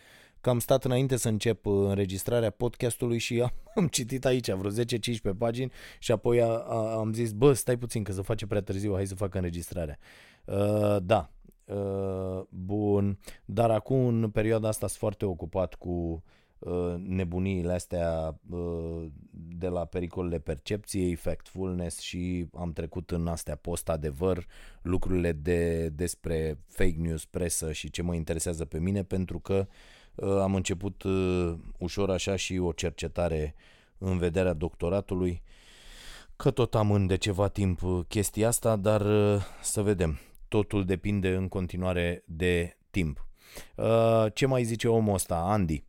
că 0.44 0.50
am 0.50 0.58
stat 0.58 0.84
înainte 0.84 1.16
să 1.16 1.28
încep 1.28 1.66
uh, 1.66 1.88
înregistrarea 1.88 2.50
podcastului 2.50 3.18
și 3.18 3.40
am, 3.42 3.52
am 3.74 3.86
citit 3.86 4.24
aici 4.24 4.50
vreo 4.50 4.70
10-15 4.70 5.38
pagini 5.38 5.72
și 5.98 6.12
apoi 6.12 6.42
a, 6.42 6.46
a, 6.46 6.96
am 6.96 7.12
zis, 7.12 7.32
bă, 7.32 7.52
stai 7.52 7.76
puțin 7.76 8.02
că 8.02 8.12
se 8.12 8.22
face 8.22 8.46
prea 8.46 8.62
târziu, 8.62 8.94
hai 8.94 9.06
să 9.06 9.14
fac 9.14 9.34
înregistrarea. 9.34 9.98
Uh, 10.44 10.96
da, 11.02 11.30
uh, 11.64 12.42
bun, 12.48 13.18
dar 13.44 13.70
acum 13.70 14.06
în 14.06 14.30
perioada 14.30 14.68
asta 14.68 14.86
sunt 14.86 14.98
foarte 14.98 15.24
ocupat 15.24 15.74
cu 15.74 16.22
Uh, 16.58 16.94
nebuniile 16.96 17.72
astea 17.72 18.40
uh, 18.50 19.06
de 19.30 19.68
la 19.68 19.84
pericolele 19.84 20.38
percepției, 20.38 21.14
factfulness 21.14 21.98
și 21.98 22.46
am 22.54 22.72
trecut 22.72 23.10
în 23.10 23.26
astea 23.26 23.56
post-adevăr, 23.56 24.46
lucrurile 24.82 25.32
de, 25.32 25.88
despre 25.88 26.58
fake 26.66 26.96
news, 26.98 27.24
presă 27.24 27.72
și 27.72 27.90
ce 27.90 28.02
mă 28.02 28.14
interesează 28.14 28.64
pe 28.64 28.78
mine 28.78 29.02
pentru 29.02 29.38
că 29.38 29.66
uh, 29.68 29.74
am 30.22 30.54
început 30.54 31.02
ușor 31.78 32.10
așa 32.10 32.36
și 32.36 32.58
o 32.58 32.72
cercetare 32.72 33.54
în 33.98 34.18
vederea 34.18 34.52
doctoratului 34.52 35.42
că 36.36 36.50
tot 36.50 36.74
am 36.74 37.06
de 37.06 37.16
ceva 37.16 37.48
timp 37.48 37.80
chestia 38.08 38.48
asta, 38.48 38.76
dar 38.76 39.02
să 39.62 39.82
vedem. 39.82 40.18
Totul 40.48 40.84
depinde 40.84 41.34
în 41.34 41.48
continuare 41.48 42.22
de 42.26 42.76
timp. 42.90 43.26
Ce 44.32 44.46
mai 44.46 44.64
zice 44.64 44.88
omul 44.88 45.14
ăsta, 45.14 45.36
Andy? 45.36 45.84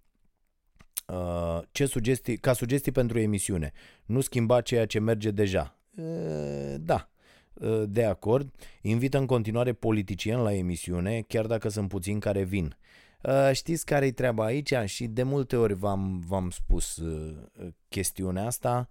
Uh, 1.06 1.62
ce 1.72 1.86
sugestii, 1.86 2.38
ca 2.38 2.54
sugestii 2.54 2.92
pentru 2.92 3.20
emisiune. 3.20 3.72
Nu 4.06 4.22
schimba 4.22 4.62
ceea 4.62 4.86
ce 4.86 5.00
merge 5.00 5.32
deja. 5.32 5.78
Uh, 5.98 6.76
da, 6.80 7.10
uh, 7.54 7.84
de 7.88 8.04
acord. 8.04 8.54
Invită 8.82 9.18
în 9.18 9.26
continuare 9.26 9.74
politicieni 9.74 10.42
la 10.42 10.54
emisiune, 10.54 11.22
chiar 11.28 11.46
dacă 11.46 11.70
sunt 11.70 11.88
puțini 11.88 12.20
care 12.20 12.44
vin. 12.44 12.78
Știți 13.52 13.86
care 13.86 14.06
e 14.06 14.12
treaba 14.12 14.44
aici? 14.44 14.74
Și 14.86 15.08
de 15.08 15.24
multe 15.24 15.56
ori 15.56 15.74
v-am, 15.74 16.24
v-am 16.28 16.50
spus 16.50 17.02
chestiunea 17.90 18.46
asta. 18.46 18.88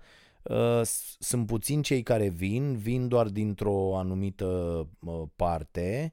Sunt 1.18 1.46
puțini 1.46 1.82
cei 1.82 2.02
care 2.02 2.28
vin, 2.28 2.76
vin 2.76 3.08
doar 3.08 3.28
dintr-o 3.28 3.96
anumită 3.96 4.88
parte 5.36 6.12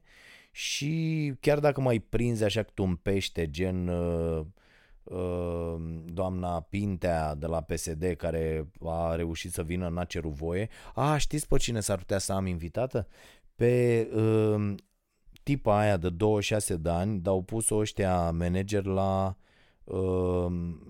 și 0.50 1.34
chiar 1.40 1.58
dacă 1.58 1.80
mai 1.80 1.98
prinzi 1.98 2.44
așa 2.44 2.62
cât 2.62 2.78
un 2.78 2.96
pește, 2.96 3.50
gen 3.50 3.90
Ehm, 5.10 6.04
doamna 6.12 6.60
Pintea 6.60 7.34
de 7.34 7.46
la 7.46 7.60
PSD 7.60 8.14
care 8.16 8.70
a 8.84 9.14
reușit 9.14 9.52
să 9.52 9.62
vină, 9.62 9.88
n-a 9.88 10.04
cerut 10.04 10.32
voie. 10.32 10.68
A, 10.94 11.16
știți 11.16 11.48
pe 11.48 11.56
cine 11.56 11.80
s-ar 11.80 11.98
putea 11.98 12.18
să 12.18 12.32
am 12.32 12.46
invitată? 12.46 13.08
Pe 13.54 14.08
uh, 14.14 14.74
tipa 15.42 15.78
aia 15.78 15.96
de 15.96 16.08
26 16.08 16.76
de 16.76 16.90
ani, 16.90 17.20
dar 17.20 17.32
au 17.32 17.42
pus-o 17.42 17.76
ăștia 17.76 18.30
manager 18.30 18.84
la 18.84 19.36
uh, 19.84 20.46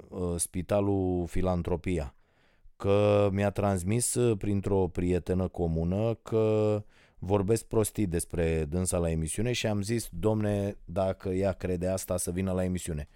uh, 0.09 0.35
Spitalul 0.37 1.27
Filantropia. 1.27 2.15
Că 2.77 3.29
mi-a 3.33 3.51
transmis 3.51 4.17
printr-o 4.39 4.89
prietenă 4.89 5.49
comună 5.49 6.15
că 6.15 6.83
vorbesc 7.19 7.65
prostii 7.65 8.07
despre 8.07 8.65
dânsa 8.65 8.99
la 8.99 9.11
emisiune 9.11 9.53
și 9.53 9.67
am 9.67 9.83
zis, 9.83 10.09
domne, 10.13 10.77
dacă 10.85 11.29
ea 11.29 11.53
crede 11.53 11.87
asta, 11.87 12.17
să 12.17 12.31
vină 12.31 12.53
la 12.53 12.65
emisiune 12.65 13.09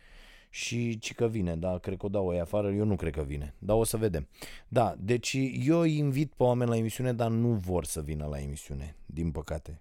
și 0.51 0.99
ci 0.99 1.15
că 1.15 1.27
vine, 1.27 1.57
da, 1.57 1.79
cred 1.79 1.97
că 1.99 2.07
o 2.07 2.09
dau 2.09 2.27
o 2.27 2.41
afară, 2.41 2.71
eu 2.71 2.85
nu 2.85 2.97
cred 2.97 3.13
că 3.13 3.23
vine, 3.23 3.55
dar 3.59 3.77
o 3.77 3.85
să 3.85 3.97
vedem. 3.97 4.29
Da, 4.69 4.95
deci 4.99 5.37
eu 5.67 5.83
invit 5.83 6.33
pe 6.33 6.43
oameni 6.43 6.71
la 6.71 6.77
emisiune, 6.77 7.13
dar 7.13 7.31
nu 7.31 7.49
vor 7.49 7.85
să 7.85 8.01
vină 8.01 8.27
la 8.27 8.41
emisiune, 8.41 8.97
din 9.07 9.31
păcate. 9.31 9.81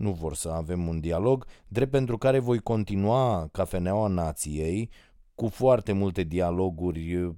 Nu 0.00 0.12
vor 0.12 0.34
să 0.34 0.48
avem 0.48 0.88
un 0.88 1.00
dialog, 1.00 1.46
drept 1.68 1.90
pentru 1.90 2.18
care 2.18 2.38
voi 2.38 2.58
continua 2.58 3.48
Cafeneaua 3.52 4.06
Nației 4.08 4.90
cu 5.34 5.48
foarte 5.48 5.92
multe 5.92 6.22
dialoguri, 6.22 7.34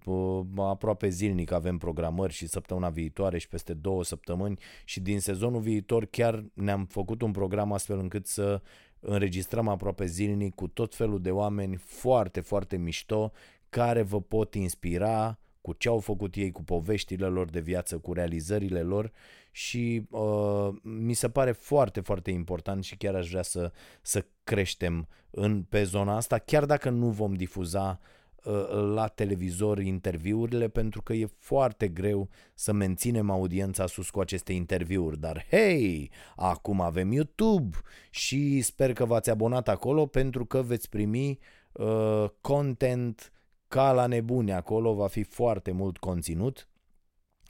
aproape 0.57 1.09
zilnic 1.09 1.52
avem 1.52 1.78
programări 1.78 2.33
și 2.33 2.47
săptămâna 2.47 2.88
viitoare 2.88 3.38
și 3.38 3.49
peste 3.49 3.75
două 3.75 4.04
săptămâni 4.04 4.59
și 4.85 5.00
din 5.00 5.21
sezonul 5.21 5.61
viitor 5.61 6.04
chiar 6.04 6.45
ne-am 6.54 6.85
făcut 6.85 7.23
un 7.23 7.31
program 7.31 7.73
astfel 7.73 7.99
încât 7.99 8.26
să 8.26 8.62
înregistrăm 9.00 9.69
aproape 9.69 10.07
zilnic 10.07 10.54
cu 10.54 10.69
tot 10.69 10.95
felul 10.95 11.21
de 11.21 11.31
oameni 11.31 11.76
foarte, 11.76 12.40
foarte 12.40 12.76
mișto 12.76 13.33
care 13.69 14.02
vă 14.02 14.21
pot 14.21 14.54
inspira 14.54 15.38
cu 15.61 15.73
ce 15.73 15.88
au 15.88 15.99
făcut 15.99 16.35
ei, 16.35 16.50
cu 16.50 16.62
poveștile 16.62 17.26
lor 17.26 17.50
de 17.50 17.61
viață, 17.61 17.99
cu 17.99 18.12
realizările 18.12 18.81
lor 18.81 19.12
și 19.52 20.06
uh, 20.11 20.68
mi 20.82 21.14
se 21.14 21.28
pare 21.28 21.52
foarte, 21.52 22.00
foarte 22.00 22.30
important 22.30 22.85
și 22.85 22.97
chiar 22.97 23.14
aș 23.14 23.28
vrea 23.28 23.42
să, 23.42 23.73
să 24.02 24.25
creștem 24.44 25.09
în, 25.30 25.62
pe 25.62 25.82
zona 25.82 26.16
asta, 26.16 26.38
chiar 26.38 26.64
dacă 26.64 26.90
nu 26.90 27.09
vom 27.11 27.35
difuza 27.35 28.00
Uh, 28.44 28.68
la 28.94 29.06
televizor 29.09 29.78
interviurile 29.78 30.68
pentru 30.68 31.02
că 31.02 31.12
e 31.12 31.28
foarte 31.38 31.88
greu 31.88 32.28
să 32.54 32.73
menținem 32.73 33.30
audiența 33.30 33.87
sus 33.87 34.11
cu 34.11 34.21
aceste 34.21 34.52
interviuri. 34.52 35.18
Dar 35.18 35.47
hei, 35.50 36.11
acum 36.37 36.80
avem 36.80 37.12
YouTube 37.12 37.76
și 38.11 38.61
sper 38.61 38.92
că 38.92 39.04
v-ați 39.04 39.30
abonat 39.30 39.68
acolo 39.68 40.06
pentru 40.06 40.47
că 40.47 40.62
veți 40.62 40.88
primi 40.88 41.38
uh, 41.73 42.25
content 42.40 43.32
ca 43.68 43.92
la 43.92 44.06
nebune 44.06 44.52
acolo, 44.52 44.94
va 44.94 45.06
fi 45.06 45.23
foarte 45.23 45.73
mult 45.73 45.99
conținut. 45.99 46.68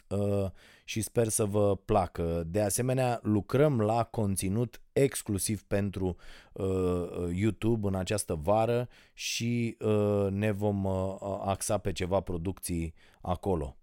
Uh, 0.08 0.46
și 0.84 1.00
sper 1.00 1.28
să 1.28 1.44
vă 1.44 1.76
placă. 1.76 2.42
De 2.46 2.60
asemenea, 2.60 3.20
lucrăm 3.22 3.80
la 3.80 4.04
conținut 4.04 4.80
exclusiv 4.92 5.62
pentru 5.62 6.16
uh, 6.52 7.30
YouTube 7.32 7.88
în 7.88 7.94
această 7.94 8.34
vară 8.34 8.88
și 9.12 9.76
uh, 9.80 10.26
ne 10.30 10.50
vom 10.50 10.84
uh, 10.84 11.16
axa 11.44 11.78
pe 11.78 11.92
ceva 11.92 12.20
producții 12.20 12.94
acolo. 13.20 13.76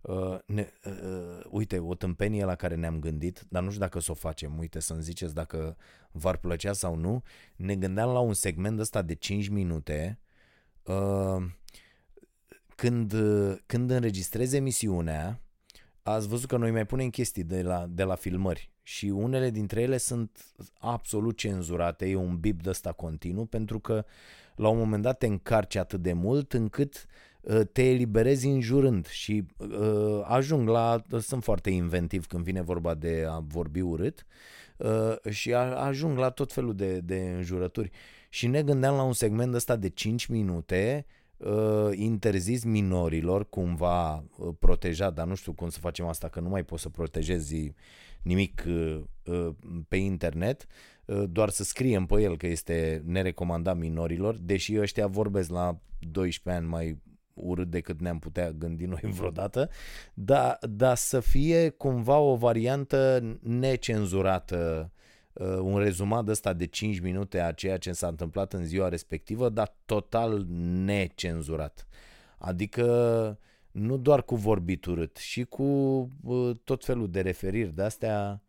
Uh, 0.00 0.38
ne, 0.46 0.68
uh, 0.84 1.44
uite, 1.50 1.78
o 1.78 1.94
tâmpenie 1.94 2.44
la 2.44 2.54
care 2.54 2.74
ne-am 2.74 2.98
gândit, 2.98 3.44
dar 3.48 3.62
nu 3.62 3.68
știu 3.68 3.80
dacă 3.80 4.00
să 4.00 4.10
o 4.10 4.14
facem, 4.14 4.58
uite 4.58 4.80
să-mi 4.80 5.02
ziceți 5.02 5.34
dacă 5.34 5.76
v-ar 6.10 6.36
plăcea 6.36 6.72
sau 6.72 6.94
nu, 6.94 7.22
ne 7.56 7.76
gândeam 7.76 8.12
la 8.12 8.18
un 8.18 8.34
segment 8.34 8.78
ăsta 8.78 9.02
de 9.02 9.14
5 9.14 9.48
minute 9.48 10.18
uh, 10.82 11.46
când, 12.74 13.14
când 13.66 13.90
înregistrezi 13.90 14.56
emisiunea, 14.56 15.40
ați 16.02 16.28
văzut 16.28 16.48
că 16.48 16.56
noi 16.56 16.70
mai 16.70 16.86
punem 16.86 17.08
chestii 17.08 17.44
de 17.44 17.62
la, 17.62 17.86
de 17.88 18.02
la 18.02 18.14
filmări 18.14 18.70
și 18.82 19.06
unele 19.06 19.50
dintre 19.50 19.80
ele 19.80 19.96
sunt 19.96 20.38
absolut 20.78 21.36
cenzurate, 21.36 22.08
e 22.08 22.14
un 22.14 22.36
bip 22.36 22.62
de 22.62 22.68
ăsta 22.68 22.92
continuu, 22.92 23.44
pentru 23.44 23.78
că 23.78 24.04
la 24.56 24.68
un 24.68 24.78
moment 24.78 25.02
dat 25.02 25.18
te 25.18 25.26
încarci 25.26 25.76
atât 25.76 26.02
de 26.02 26.12
mult 26.12 26.52
încât 26.52 27.06
uh, 27.40 27.60
te 27.72 27.82
eliberezi 27.90 28.46
înjurând 28.46 29.06
și 29.06 29.44
uh, 29.56 30.20
ajung 30.24 30.68
la, 30.68 31.02
sunt 31.20 31.42
foarte 31.42 31.70
inventiv 31.70 32.26
când 32.26 32.44
vine 32.44 32.62
vorba 32.62 32.94
de 32.94 33.26
a 33.28 33.38
vorbi 33.38 33.80
urât 33.80 34.26
uh, 34.76 35.30
și 35.30 35.54
a, 35.54 35.60
ajung 35.60 36.18
la 36.18 36.30
tot 36.30 36.52
felul 36.52 36.74
de, 36.74 37.00
de 37.00 37.32
înjurături. 37.36 37.90
Și 38.28 38.46
ne 38.46 38.62
gândeam 38.62 38.96
la 38.96 39.02
un 39.02 39.12
segment 39.12 39.54
ăsta 39.54 39.76
de 39.76 39.88
5 39.88 40.26
minute 40.26 41.06
uh, 41.08 41.21
interzis 41.94 42.64
minorilor, 42.64 43.48
cumva 43.48 44.14
uh, 44.16 44.48
protejat, 44.58 45.14
dar 45.14 45.26
nu 45.26 45.34
știu 45.34 45.52
cum 45.52 45.68
să 45.68 45.78
facem 45.78 46.06
asta, 46.06 46.28
că 46.28 46.40
nu 46.40 46.48
mai 46.48 46.64
poți 46.64 46.82
să 46.82 46.88
protejezi 46.88 47.74
nimic 48.22 48.64
uh, 48.66 49.00
uh, 49.24 49.48
pe 49.88 49.96
internet, 49.96 50.66
uh, 51.04 51.24
doar 51.28 51.48
să 51.48 51.64
scriem 51.64 52.06
pe 52.06 52.22
el 52.22 52.36
că 52.36 52.46
este 52.46 53.02
nerecomandat 53.06 53.76
minorilor, 53.76 54.38
deși 54.38 54.78
ăștia 54.78 55.06
vorbesc 55.06 55.50
la 55.50 55.80
12 55.98 56.62
ani 56.62 56.70
mai 56.70 57.00
urât 57.34 57.70
decât 57.70 58.00
ne-am 58.00 58.18
putea 58.18 58.50
gândi 58.50 58.84
noi 58.84 59.00
vreodată, 59.18 59.68
dar, 60.14 60.58
dar 60.60 60.96
să 60.96 61.20
fie 61.20 61.68
cumva 61.68 62.18
o 62.18 62.36
variantă 62.36 63.22
necenzurată 63.42 64.90
uh, 64.94 65.00
un 65.60 65.78
rezumat 65.78 66.28
ăsta 66.28 66.52
de 66.52 66.66
5 66.66 67.00
minute 67.00 67.40
a 67.40 67.52
ceea 67.52 67.78
ce 67.78 67.92
s-a 67.92 68.06
întâmplat 68.06 68.52
în 68.52 68.64
ziua 68.64 68.88
respectivă, 68.88 69.48
dar 69.48 69.74
total 69.84 70.44
necenzurat. 70.84 71.86
Adică 72.38 73.38
nu 73.72 73.96
doar 73.96 74.22
cu 74.22 74.36
vorbit 74.36 74.84
urât, 74.84 75.16
și 75.16 75.44
cu 75.44 75.62
uh, 76.22 76.56
tot 76.64 76.84
felul 76.84 77.10
de 77.10 77.20
referiri 77.20 77.74
de 77.74 77.82
astea 77.82 78.42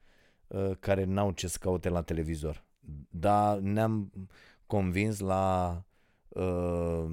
uh, 0.48 0.72
care 0.80 1.04
n-au 1.04 1.32
ce 1.32 1.48
să 1.48 1.58
caute 1.60 1.90
la 1.90 2.02
televizor. 2.02 2.64
Dar 3.10 3.58
ne-am 3.58 4.12
convins 4.66 5.20
la... 5.20 5.84
Uh, 6.28 7.06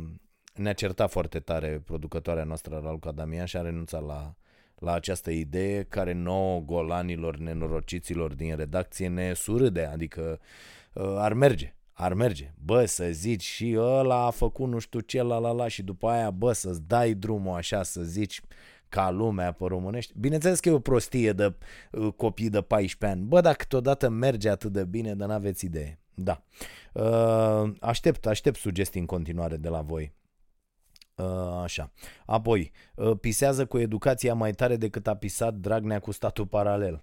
ne-a 0.54 0.72
certat 0.72 1.10
foarte 1.10 1.40
tare 1.40 1.82
producătoarea 1.84 2.44
noastră, 2.44 2.80
Raluca 2.82 3.12
Damian, 3.12 3.46
și 3.46 3.56
a 3.56 3.60
renunțat 3.60 4.04
la, 4.04 4.34
la 4.80 4.92
această 4.92 5.30
idee 5.30 5.82
care 5.82 6.12
nouă 6.12 6.60
golanilor 6.60 7.37
nenorociților 7.37 8.34
din 8.34 8.56
redacție 8.56 9.08
ne 9.08 9.32
surâde, 9.32 9.84
adică 9.84 10.40
uh, 10.92 11.14
ar 11.16 11.32
merge 11.32 11.75
ar 12.00 12.14
merge. 12.14 12.52
Bă, 12.64 12.84
să 12.84 13.08
zici 13.10 13.42
și 13.42 13.76
ăla 13.78 14.26
a 14.26 14.30
făcut 14.30 14.68
nu 14.68 14.78
știu 14.78 15.00
ce, 15.00 15.22
la 15.22 15.38
la 15.38 15.50
la 15.50 15.68
și 15.68 15.82
după 15.82 16.08
aia, 16.08 16.30
bă, 16.30 16.52
să-ți 16.52 16.82
dai 16.87 17.14
drumul 17.14 17.56
așa, 17.56 17.82
să 17.82 18.02
zici 18.02 18.40
ca 18.88 19.10
lumea 19.10 19.52
pe 19.52 19.64
românești. 19.66 20.12
Bineînțeles 20.18 20.60
că 20.60 20.68
e 20.68 20.72
o 20.72 20.78
prostie 20.78 21.32
de 21.32 21.54
uh, 21.92 22.12
copii 22.16 22.50
de 22.50 22.60
14 22.60 23.18
ani. 23.18 23.28
Bă, 23.28 23.40
dacă 23.40 23.56
câteodată 23.58 24.08
merge 24.08 24.49
atât 24.49 24.72
de 24.72 24.84
bine, 24.84 25.14
dar 25.14 25.28
n-aveți 25.28 25.64
idee. 25.64 25.99
Da. 26.14 26.42
Uh, 26.92 27.72
aștept, 27.80 28.26
aștept 28.26 28.56
sugestii 28.56 29.00
în 29.00 29.06
continuare 29.06 29.56
de 29.56 29.68
la 29.68 29.80
voi. 29.80 30.12
Uh, 31.20 31.62
așa. 31.62 31.92
Apoi, 32.26 32.72
uh, 32.94 33.18
pisează 33.20 33.66
cu 33.66 33.78
educația 33.78 34.34
mai 34.34 34.52
tare 34.52 34.76
decât 34.76 35.06
a 35.06 35.14
pisat 35.14 35.54
Dragnea 35.54 35.98
cu 35.98 36.10
statul 36.10 36.46
paralel. 36.46 37.02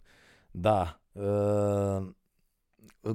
Da, 0.52 1.02
uh, 1.12 2.08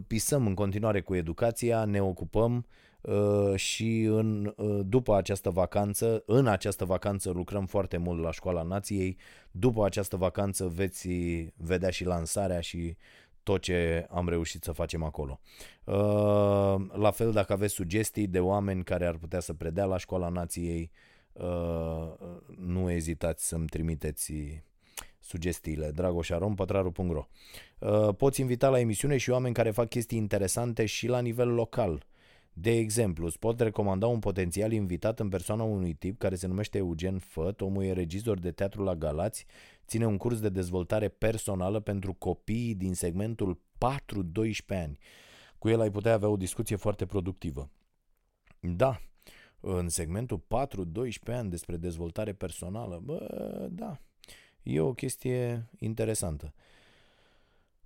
pisăm 0.07 0.47
în 0.47 0.55
continuare 0.55 1.01
cu 1.01 1.15
educația, 1.15 1.85
ne 1.85 2.03
ocupăm 2.03 2.67
uh, 3.01 3.55
și 3.55 4.03
în, 4.03 4.55
uh, 4.57 4.81
după 4.85 5.17
această 5.17 5.51
vacanță, 5.51 6.23
în 6.27 6.47
această 6.47 6.85
vacanță 6.85 7.31
lucrăm 7.31 7.67
foarte 7.67 7.97
mult 7.97 8.23
la 8.23 8.31
Școala 8.31 8.63
Nației, 8.63 9.17
după 9.51 9.85
această 9.85 10.17
vacanță 10.17 10.67
veți 10.67 11.09
vedea 11.57 11.91
și 11.91 12.05
lansarea 12.05 12.61
și 12.61 12.97
tot 13.43 13.61
ce 13.61 14.07
am 14.11 14.29
reușit 14.29 14.63
să 14.63 14.73
facem 14.73 15.03
acolo. 15.03 15.41
Uh, 15.85 15.95
la 16.93 17.11
fel, 17.11 17.33
dacă 17.33 17.53
aveți 17.53 17.75
sugestii 17.75 18.27
de 18.27 18.41
oameni 18.41 18.85
care 18.85 19.07
ar 19.07 19.17
putea 19.17 19.41
să 19.41 19.53
predea 19.53 19.85
la 19.85 19.97
Școala 19.97 20.29
Nației, 20.29 20.91
nu 22.57 22.91
ezitați 22.91 23.49
să-mi 23.49 23.67
trimiteți 23.67 24.33
sugestiile. 25.23 25.91
dragoșarompătraru.ro 25.91 27.29
uh, 27.79 28.15
Poți 28.17 28.41
invita 28.41 28.69
la 28.69 28.79
emisiune 28.79 29.17
și 29.17 29.31
oameni 29.31 29.55
care 29.55 29.71
fac 29.71 29.89
chestii 29.89 30.19
interesante 30.19 30.87
și 30.87 31.07
la 31.07 31.21
nivel 31.21 31.49
local. 31.49 32.07
De 32.53 32.71
exemplu, 32.71 33.27
îți 33.27 33.39
pot 33.39 33.61
recomanda 33.61 34.07
un 34.07 34.19
potențial 34.19 34.73
invitat 34.73 35.21
în 35.21 35.29
persoana 35.29 35.63
unui 35.63 35.95
tip 35.95 36.19
care 36.19 36.35
se 36.35 36.47
numește 36.47 36.79
Eugen 36.79 37.19
Făt, 37.19 37.61
omul 37.61 37.85
e 37.85 37.93
regizor 37.93 38.39
de 38.39 38.51
teatru 38.51 38.83
la 38.83 38.95
Galați, 38.95 39.47
ține 39.87 40.07
un 40.07 40.17
curs 40.17 40.41
de 40.41 40.49
dezvoltare 40.49 41.09
personală 41.09 41.81
pentru 41.81 42.13
copii 42.13 42.75
din 42.75 42.95
segmentul 42.95 43.55
4-12 43.55 43.59
ani. 44.69 44.99
Cu 45.59 45.69
el 45.69 45.81
ai 45.81 45.91
putea 45.91 46.13
avea 46.13 46.29
o 46.29 46.37
discuție 46.37 46.77
foarte 46.77 47.07
productivă. 47.07 47.71
Da, 48.61 49.01
în 49.61 49.89
segmentul 49.89 50.39
4-12 50.39 50.43
ani 51.27 51.51
despre 51.51 51.77
dezvoltare 51.77 52.33
personală, 52.33 53.01
bă, 53.05 53.27
da, 53.71 54.01
E 54.63 54.81
o 54.81 54.93
chestie 54.93 55.69
interesantă. 55.79 56.55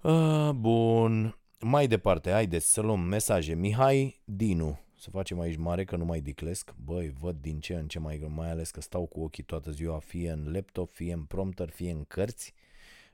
Uh, 0.02 0.50
bun. 0.54 1.38
Mai 1.60 1.86
departe, 1.86 2.30
haideți 2.30 2.72
să 2.72 2.80
luăm 2.80 3.00
mesaje. 3.00 3.54
Mihai 3.54 4.20
Dinu. 4.24 4.78
Să 4.98 5.10
facem 5.10 5.40
aici 5.40 5.56
mare 5.56 5.84
că 5.84 5.96
nu 5.96 6.04
mai 6.04 6.20
diclesc. 6.20 6.74
Băi, 6.84 7.10
văd 7.20 7.36
din 7.40 7.60
ce 7.60 7.74
în 7.74 7.88
ce 7.88 7.98
mai 7.98 8.26
mai 8.28 8.50
ales 8.50 8.70
că 8.70 8.80
stau 8.80 9.06
cu 9.06 9.20
ochii 9.20 9.42
toată 9.42 9.70
ziua, 9.70 9.98
fie 9.98 10.30
în 10.30 10.52
laptop, 10.52 10.94
fie 10.94 11.12
în 11.12 11.22
prompter, 11.22 11.68
fie 11.68 11.90
în 11.90 12.04
cărți. 12.04 12.54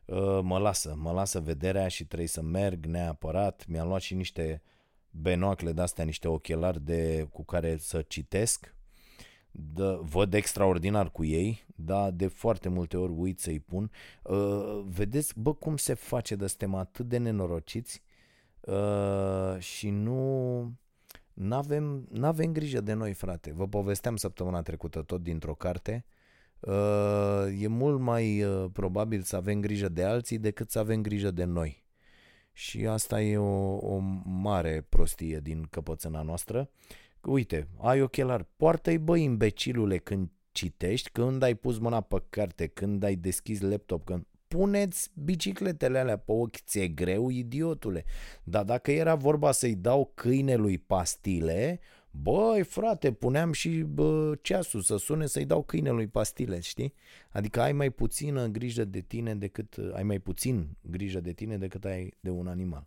Uh, 0.05 0.40
mă 0.42 0.59
lasă, 0.59 0.95
mă 0.97 1.12
lasă 1.12 1.40
vederea 1.40 1.88
și 1.88 2.05
trebuie 2.07 2.29
să 2.29 2.42
merg 2.42 2.87
neapărat. 2.87 3.66
Mi-am 3.66 3.88
luat 3.88 4.01
și 4.01 4.14
niște 4.14 4.62
benoacle 5.11 5.73
de-astea, 5.73 6.05
niște 6.05 6.29
ochelari 6.29 6.85
de, 6.85 7.29
cu 7.33 7.45
care 7.45 7.77
să 7.77 8.03
citesc 8.03 8.75
dă, 9.53 10.01
văd 10.03 10.35
extraordinar 10.35 11.11
cu 11.11 11.25
ei, 11.25 11.64
dar 11.77 12.11
de 12.11 12.27
foarte 12.27 12.68
multe 12.68 12.97
ori 12.97 13.12
uit 13.16 13.40
să-i 13.40 13.61
pun. 13.61 13.90
Uh, 14.23 14.85
vedeți, 14.85 15.40
bă, 15.40 15.55
cum 15.55 15.77
se 15.77 15.95
face 15.95 16.35
de 16.35 16.47
suntem 16.47 16.75
atât 16.75 17.09
de 17.09 17.18
nenorociți 17.18 18.03
uh, 18.61 19.59
și 19.59 19.90
nu... 19.90 20.73
N-avem, 21.35 22.07
n-avem 22.11 22.53
grijă 22.53 22.81
de 22.81 22.92
noi, 22.92 23.12
frate. 23.12 23.53
Vă 23.53 23.68
povesteam 23.68 24.16
săptămâna 24.16 24.62
trecută 24.62 25.03
tot 25.03 25.23
dintr-o 25.23 25.55
carte. 25.55 26.05
Uh, 26.61 27.61
e 27.61 27.66
mult 27.66 28.01
mai 28.01 28.42
uh, 28.42 28.71
probabil 28.73 29.23
să 29.23 29.37
avem 29.37 29.61
grijă 29.61 29.88
de 29.88 30.05
alții 30.05 30.38
decât 30.38 30.71
să 30.71 30.79
avem 30.79 31.03
grijă 31.03 31.31
de 31.31 31.45
noi. 31.45 31.85
Și 32.53 32.87
asta 32.87 33.23
e 33.23 33.38
o, 33.38 33.77
o 33.77 33.99
mare 34.25 34.87
prostie 34.88 35.40
din 35.40 35.66
căpățâna 35.71 36.23
noastră. 36.23 36.59
Uh, 36.59 37.03
uite, 37.23 37.68
ai 37.79 38.01
ochelari, 38.01 38.47
poartă-i 38.57 38.99
băi 38.99 39.23
imbecilule 39.23 39.99
când 39.99 40.31
citești, 40.53 41.11
când 41.11 41.42
ai 41.42 41.55
pus 41.55 41.79
mâna 41.79 42.01
pe 42.01 42.23
carte, 42.29 42.66
când 42.66 43.03
ai 43.03 43.16
deschis 43.16 43.61
laptop, 43.61 44.05
când 44.05 44.27
puneți 44.53 45.11
bicicletele 45.15 45.99
alea 45.99 46.17
pe 46.17 46.33
ochi, 46.33 46.57
ți-e 46.57 46.88
greu, 46.88 47.29
idiotule. 47.29 48.05
Dar 48.45 48.65
dacă 48.65 48.91
era 48.91 49.15
vorba 49.15 49.53
să-i 49.53 49.75
dau 49.75 50.12
câinelui 50.15 50.79
pastile, 50.79 51.81
băi, 52.11 52.62
frate, 52.62 53.12
puneam 53.12 53.53
și 53.53 53.69
bă, 53.69 54.35
ceasul 54.43 54.81
să 54.81 54.97
sune 54.97 55.27
să-i 55.27 55.45
dau 55.45 55.62
câinelui 55.62 56.07
pastile, 56.07 56.61
știi? 56.61 56.95
Adică 57.31 57.61
ai 57.61 57.73
mai 57.73 57.91
puțină 57.91 58.47
grijă 58.47 58.85
de 58.85 59.01
tine 59.01 59.35
decât, 59.35 59.77
ai 59.93 60.03
mai 60.03 60.19
puțin 60.19 60.69
grijă 60.81 61.21
de 61.21 61.33
tine 61.33 61.59
decât 61.59 61.85
ai 61.85 62.15
de 62.21 62.31
un 62.31 62.47
animal. 62.47 62.87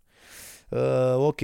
Uh, 0.70 1.16
ok, 1.18 1.42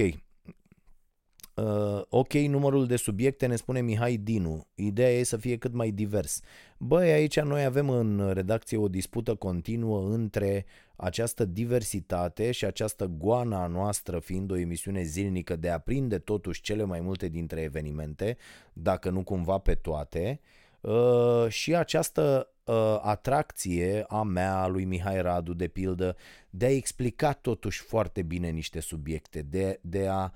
Uh, 1.54 2.02
ok, 2.08 2.32
numărul 2.32 2.86
de 2.86 2.96
subiecte 2.96 3.46
ne 3.46 3.56
spune 3.56 3.80
Mihai 3.80 4.16
Dinu. 4.16 4.66
Ideea 4.74 5.10
e 5.10 5.22
să 5.22 5.36
fie 5.36 5.56
cât 5.56 5.72
mai 5.72 5.90
divers. 5.90 6.40
Băi, 6.78 7.10
aici 7.10 7.40
noi 7.40 7.64
avem 7.64 7.90
în 7.90 8.30
redacție 8.32 8.76
o 8.76 8.88
dispută 8.88 9.34
continuă 9.34 10.08
între 10.08 10.66
această 10.96 11.44
diversitate 11.44 12.50
și 12.50 12.64
această 12.64 13.06
goana 13.06 13.66
noastră 13.66 14.18
fiind 14.18 14.50
o 14.50 14.56
emisiune 14.56 15.02
zilnică 15.02 15.56
de 15.56 15.70
a 15.70 15.78
prinde 15.78 16.18
totuși 16.18 16.60
cele 16.60 16.84
mai 16.84 17.00
multe 17.00 17.28
dintre 17.28 17.60
evenimente, 17.60 18.36
dacă 18.72 19.10
nu 19.10 19.22
cumva 19.22 19.58
pe 19.58 19.74
toate, 19.74 20.40
uh, 20.80 21.46
și 21.48 21.74
această 21.74 22.48
uh, 22.64 22.98
atracție 23.02 24.04
a 24.08 24.22
mea, 24.22 24.62
a 24.62 24.66
lui 24.66 24.84
Mihai 24.84 25.22
Radu, 25.22 25.54
de 25.54 25.68
pildă, 25.68 26.16
de 26.50 26.66
a 26.66 26.70
explica 26.74 27.32
totuși 27.32 27.80
foarte 27.80 28.22
bine 28.22 28.48
niște 28.48 28.80
subiecte, 28.80 29.42
de, 29.42 29.78
de, 29.82 30.06
a, 30.06 30.24
uh, 30.24 30.30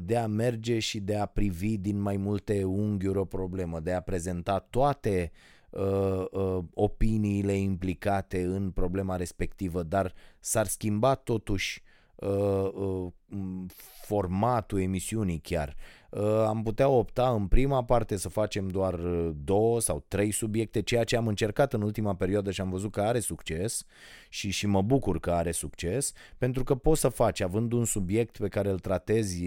de 0.00 0.16
a 0.16 0.26
merge 0.26 0.78
și 0.78 1.00
de 1.00 1.16
a 1.16 1.26
privi 1.26 1.78
din 1.78 2.00
mai 2.00 2.16
multe 2.16 2.64
unghiuri 2.64 3.18
o 3.18 3.24
problemă, 3.24 3.80
de 3.80 3.92
a 3.92 4.00
prezenta 4.00 4.58
toate 4.58 5.30
uh, 5.70 6.24
uh, 6.30 6.58
opiniile 6.74 7.52
implicate 7.52 8.42
în 8.42 8.70
problema 8.70 9.16
respectivă, 9.16 9.82
dar 9.82 10.14
s-ar 10.38 10.66
schimba 10.66 11.14
totuși 11.14 11.82
uh, 12.14 12.70
uh, 12.72 13.12
formatul 14.02 14.80
emisiunii 14.80 15.38
chiar. 15.38 15.76
Uh, 16.10 16.22
am 16.46 16.62
putea 16.62 16.88
opta 16.88 17.28
în 17.28 17.46
prima 17.46 17.84
parte 17.84 18.16
să 18.16 18.28
facem 18.28 18.68
doar 18.68 18.94
uh, 18.94 19.30
două 19.44 19.80
sau 19.80 20.04
trei 20.08 20.30
subiecte, 20.30 20.82
ceea 20.82 21.04
ce 21.04 21.16
am 21.16 21.26
încercat 21.26 21.72
în 21.72 21.82
ultima 21.82 22.14
perioadă 22.14 22.50
și 22.50 22.60
am 22.60 22.70
văzut 22.70 22.90
că 22.90 23.00
are 23.00 23.20
succes 23.20 23.84
și, 24.28 24.50
și 24.50 24.66
mă 24.66 24.82
bucur 24.82 25.20
că 25.20 25.30
are 25.30 25.50
succes, 25.50 26.12
pentru 26.38 26.64
că 26.64 26.74
poți 26.74 27.00
să 27.00 27.08
faci, 27.08 27.40
având 27.40 27.72
un 27.72 27.84
subiect 27.84 28.38
pe 28.38 28.48
care 28.48 28.70
îl 28.70 28.78
tratezi 28.78 29.44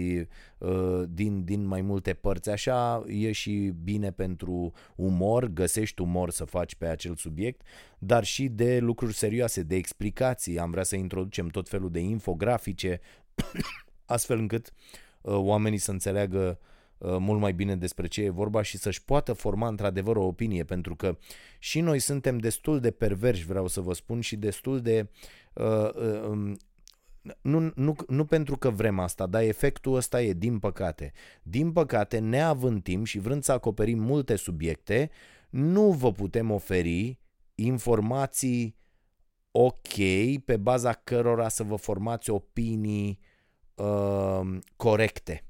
uh, 0.58 1.02
din, 1.08 1.44
din 1.44 1.66
mai 1.66 1.80
multe 1.80 2.12
părți, 2.14 2.50
așa 2.50 3.04
e 3.06 3.32
și 3.32 3.72
bine 3.82 4.10
pentru 4.10 4.72
umor, 4.96 5.46
găsești 5.46 6.02
umor 6.02 6.30
să 6.30 6.44
faci 6.44 6.74
pe 6.74 6.86
acel 6.86 7.14
subiect, 7.14 7.60
dar 7.98 8.24
și 8.24 8.48
de 8.48 8.78
lucruri 8.78 9.14
serioase, 9.14 9.62
de 9.62 9.76
explicații. 9.76 10.58
Am 10.58 10.70
vrea 10.70 10.82
să 10.82 10.96
introducem 10.96 11.46
tot 11.46 11.68
felul 11.68 11.90
de 11.90 12.00
infografice, 12.00 13.00
astfel 14.04 14.38
încât 14.38 14.72
uh, 15.20 15.34
oamenii 15.34 15.78
să 15.78 15.90
înțeleagă 15.90 16.58
uh, 16.98 17.16
mult 17.18 17.40
mai 17.40 17.52
bine 17.52 17.76
despre 17.76 18.06
ce 18.06 18.22
e 18.22 18.30
vorba 18.30 18.62
și 18.62 18.78
să-și 18.78 19.04
poată 19.04 19.32
forma 19.32 19.68
într-adevăr 19.68 20.16
o 20.16 20.26
opinie, 20.26 20.64
pentru 20.64 20.96
că 20.96 21.18
și 21.58 21.80
noi 21.80 21.98
suntem 21.98 22.38
destul 22.38 22.80
de 22.80 22.90
perverși, 22.90 23.46
vreau 23.46 23.66
să 23.66 23.80
vă 23.80 23.94
spun, 23.94 24.20
și 24.20 24.36
destul 24.36 24.80
de... 24.80 25.08
Uh, 25.52 25.94
uh, 25.94 26.22
um, 26.28 26.56
nu, 27.40 27.72
nu, 27.74 27.96
nu 28.08 28.24
pentru 28.24 28.56
că 28.56 28.70
vrem 28.70 28.98
asta, 28.98 29.26
dar 29.26 29.42
efectul 29.42 29.94
ăsta 29.94 30.22
e 30.22 30.32
din 30.32 30.58
păcate. 30.58 31.12
Din 31.42 31.72
păcate, 31.72 32.18
neavând 32.18 32.82
timp 32.82 33.06
și 33.06 33.18
vrând 33.18 33.42
să 33.42 33.52
acoperim 33.52 33.98
multe 33.98 34.36
subiecte, 34.36 35.10
nu 35.50 35.90
vă 35.90 36.12
putem 36.12 36.50
oferi 36.50 37.18
informații 37.54 38.76
ok 39.56 39.94
pe 40.44 40.56
baza 40.56 40.92
cărora 40.92 41.48
să 41.48 41.62
vă 41.62 41.76
formați 41.76 42.30
opinii 42.30 43.18
uh, 43.74 44.58
corecte. 44.76 45.44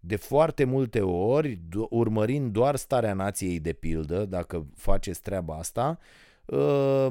De 0.00 0.16
foarte 0.16 0.64
multe 0.64 1.00
ori, 1.00 1.60
urmărind 1.90 2.52
doar 2.52 2.76
starea 2.76 3.14
nației 3.14 3.60
de 3.60 3.72
pildă, 3.72 4.24
dacă 4.24 4.66
faceți 4.74 5.22
treaba 5.22 5.56
asta, 5.56 5.98
uh, 6.44 7.06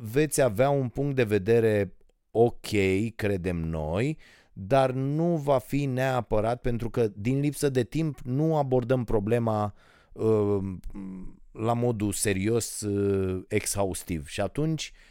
veți 0.00 0.40
avea 0.40 0.70
un 0.70 0.88
punct 0.88 1.16
de 1.16 1.24
vedere 1.24 1.94
ok, 2.30 2.68
credem 3.16 3.56
noi, 3.56 4.18
dar 4.52 4.90
nu 4.90 5.36
va 5.36 5.58
fi 5.58 5.84
neapărat 5.84 6.60
pentru 6.60 6.90
că 6.90 7.08
din 7.14 7.40
lipsă 7.40 7.68
de 7.68 7.84
timp 7.84 8.18
nu 8.18 8.56
abordăm 8.56 9.04
problema 9.04 9.74
uh, 10.12 10.58
la 11.52 11.72
modul 11.72 12.12
serios 12.12 12.80
uh, 12.80 13.44
exhaustiv 13.48 14.28
și 14.28 14.40
atunci 14.40 14.92
uh, 14.94 15.10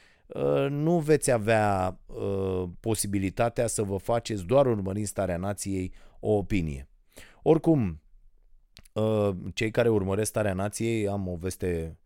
nu 0.69 0.99
veți 0.99 1.31
avea 1.31 1.99
uh, 2.05 2.63
posibilitatea 2.79 3.67
să 3.67 3.83
vă 3.83 3.97
faceți 3.97 4.45
doar 4.45 4.65
urmărind 4.65 5.07
starea 5.07 5.37
nației 5.37 5.93
o 6.19 6.31
opinie. 6.31 6.87
Oricum, 7.43 8.01
cei 9.53 9.71
care 9.71 9.89
urmăresc 9.89 10.29
starea 10.29 10.53
nației, 10.53 11.07
am 11.07 11.27
o 11.27 11.35
veste 11.35 11.97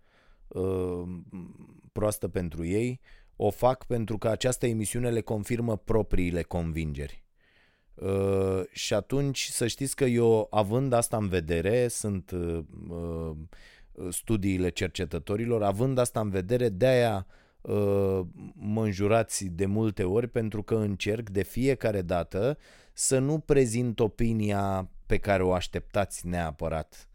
proastă 1.92 2.28
pentru 2.28 2.66
ei, 2.66 3.00
o 3.36 3.50
fac 3.50 3.86
pentru 3.86 4.18
că 4.18 4.28
această 4.28 4.66
emisiune 4.66 5.10
le 5.10 5.22
confirmă 5.22 5.78
propriile 5.78 6.42
convingeri. 6.42 7.24
Uh, 7.96 8.62
și 8.72 8.94
atunci 8.94 9.48
să 9.52 9.68
știți 9.68 9.96
că 9.96 10.06
eu, 10.06 10.48
având 10.50 10.94
asta 10.94 11.18
în 11.18 11.28
vedere, 11.28 11.88
sunt 11.88 12.32
uh, 12.32 13.32
studiile 14.10 14.70
cercetătorilor, 14.70 15.64
având 15.64 15.98
asta 15.98 16.20
în 16.20 16.30
vedere, 16.30 16.70
de-aia 16.70 17.26
uh, 17.28 17.45
mă 18.54 18.84
înjurați 18.84 19.46
de 19.46 19.66
multe 19.66 20.04
ori 20.04 20.28
pentru 20.28 20.64
că 20.64 20.76
încerc 20.76 21.30
de 21.30 21.44
fiecare 21.44 22.02
dată 22.02 22.58
să 22.94 23.20
nu 23.20 23.40
prezint 23.40 24.00
opinia 24.00 24.90
pe 25.06 25.18
care 25.18 25.44
o 25.44 25.54
așteptați 25.54 26.28
neapărat. 26.28 27.08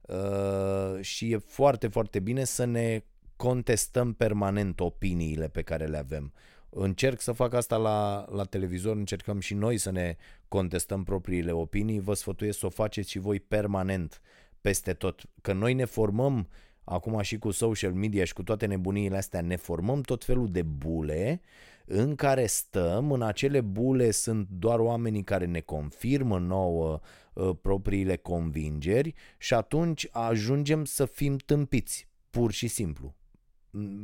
Uh, 0.00 1.00
și 1.00 1.32
e 1.32 1.36
foarte, 1.36 1.88
foarte 1.88 2.20
bine 2.20 2.44
să 2.44 2.64
ne 2.64 3.04
contestăm 3.36 4.12
permanent 4.12 4.80
opiniile 4.80 5.48
pe 5.48 5.62
care 5.62 5.86
le 5.86 5.98
avem. 5.98 6.32
Încerc 6.70 7.20
să 7.20 7.32
fac 7.32 7.54
asta 7.54 7.76
la, 7.76 8.26
la 8.32 8.44
televizor, 8.44 8.96
încercăm 8.96 9.40
și 9.40 9.54
noi 9.54 9.78
să 9.78 9.90
ne 9.90 10.16
contestăm 10.48 11.04
propriile 11.04 11.52
opinii, 11.52 12.00
vă 12.00 12.14
sfătuiesc 12.14 12.58
să 12.58 12.66
o 12.66 12.70
faceți 12.70 13.10
și 13.10 13.18
voi 13.18 13.40
permanent 13.40 14.20
peste 14.60 14.92
tot. 14.92 15.22
Că 15.40 15.52
noi 15.52 15.74
ne 15.74 15.84
formăm, 15.84 16.48
acum 16.88 17.20
și 17.20 17.38
cu 17.38 17.50
social 17.50 17.92
media 17.92 18.24
și 18.24 18.32
cu 18.32 18.42
toate 18.42 18.66
nebuniile 18.66 19.16
astea, 19.16 19.40
ne 19.40 19.56
formăm 19.56 20.00
tot 20.00 20.24
felul 20.24 20.50
de 20.50 20.62
bule 20.62 21.40
în 21.84 22.14
care 22.14 22.46
stăm, 22.46 23.12
în 23.12 23.22
acele 23.22 23.60
bule 23.60 24.10
sunt 24.10 24.48
doar 24.50 24.78
oamenii 24.78 25.22
care 25.22 25.44
ne 25.44 25.60
confirmă 25.60 26.38
nouă 26.38 27.00
uh, 27.32 27.50
propriile 27.62 28.16
convingeri 28.16 29.14
și 29.38 29.54
atunci 29.54 30.08
ajungem 30.10 30.84
să 30.84 31.04
fim 31.04 31.36
tâmpiți, 31.36 32.08
pur 32.30 32.52
și 32.52 32.68
simplu 32.68 33.14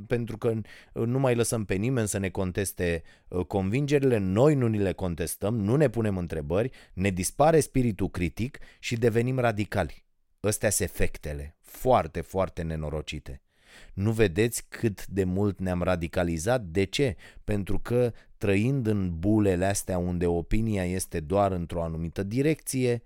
pentru 0.07 0.39
că 0.39 0.55
nu 0.93 1.19
mai 1.19 1.35
lăsăm 1.35 1.65
pe 1.65 1.75
nimeni 1.75 2.09
să 2.09 2.19
ne 2.19 2.29
conteste 2.29 3.03
uh, 3.29 3.45
convingerile, 3.47 4.19
noi 4.19 4.55
nu 4.55 4.67
ni 4.67 4.79
le 4.79 4.93
contestăm, 4.93 5.57
nu 5.57 5.77
ne 5.77 5.89
punem 5.89 6.17
întrebări, 6.17 6.71
ne 6.95 7.11
dispare 7.11 7.61
spiritul 7.61 8.09
critic 8.09 8.59
și 8.79 8.97
devenim 8.97 9.39
radicali. 9.39 10.02
Ăstea 10.45 10.71
sunt 10.71 10.89
efectele, 10.89 11.57
foarte, 11.61 12.21
foarte 12.21 12.63
nenorocite. 12.63 13.43
Nu 13.95 14.13
vedeți 14.13 14.65
cât 14.69 15.07
de 15.07 15.25
mult 15.25 15.59
ne-am 15.59 15.83
radicalizat? 15.83 16.63
De 16.63 16.85
ce? 16.85 17.17
Pentru 17.45 17.79
că 17.79 18.13
trăind 18.37 18.87
în 18.87 19.19
bulele 19.19 19.65
astea 19.65 19.99
unde 19.99 20.27
opinia 20.27 20.85
este 20.85 21.21
doar 21.21 21.53
într-o 21.53 21.83
anumită 21.83 22.23
direcție 22.23 23.03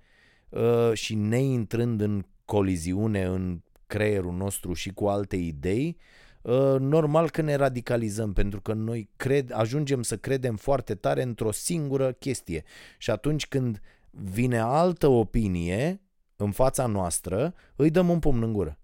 uh, 0.49 0.91
și 0.93 1.15
neintrând 1.15 2.01
în 2.01 2.25
coliziune 2.45 3.25
în 3.25 3.61
creierul 3.87 4.33
nostru 4.33 4.73
și 4.73 4.91
cu 4.91 5.07
alte 5.07 5.37
idei, 5.37 5.97
uh, 6.43 6.77
normal 6.79 7.31
că 7.31 7.43
ne 7.43 7.55
radicalizăm 7.55 8.33
pentru 8.33 8.61
că 8.61 8.73
noi 8.73 9.09
cred, 9.17 9.53
ajungem 9.53 10.03
să 10.03 10.17
credem 10.17 10.57
foarte 10.57 10.95
tare 10.95 11.23
într-o 11.23 11.53
singură 11.53 12.13
chestie. 12.13 12.65
Și 12.99 13.11
atunci 13.11 13.47
când 13.47 13.81
vine 14.11 14.59
altă 14.59 15.07
opinie, 15.07 16.01
în 16.37 16.51
fața 16.51 16.87
noastră, 16.87 17.55
îi 17.77 17.91
dăm 17.91 18.09
un 18.09 18.19
pumn 18.19 18.43
în 18.43 18.53
gură. 18.53 18.79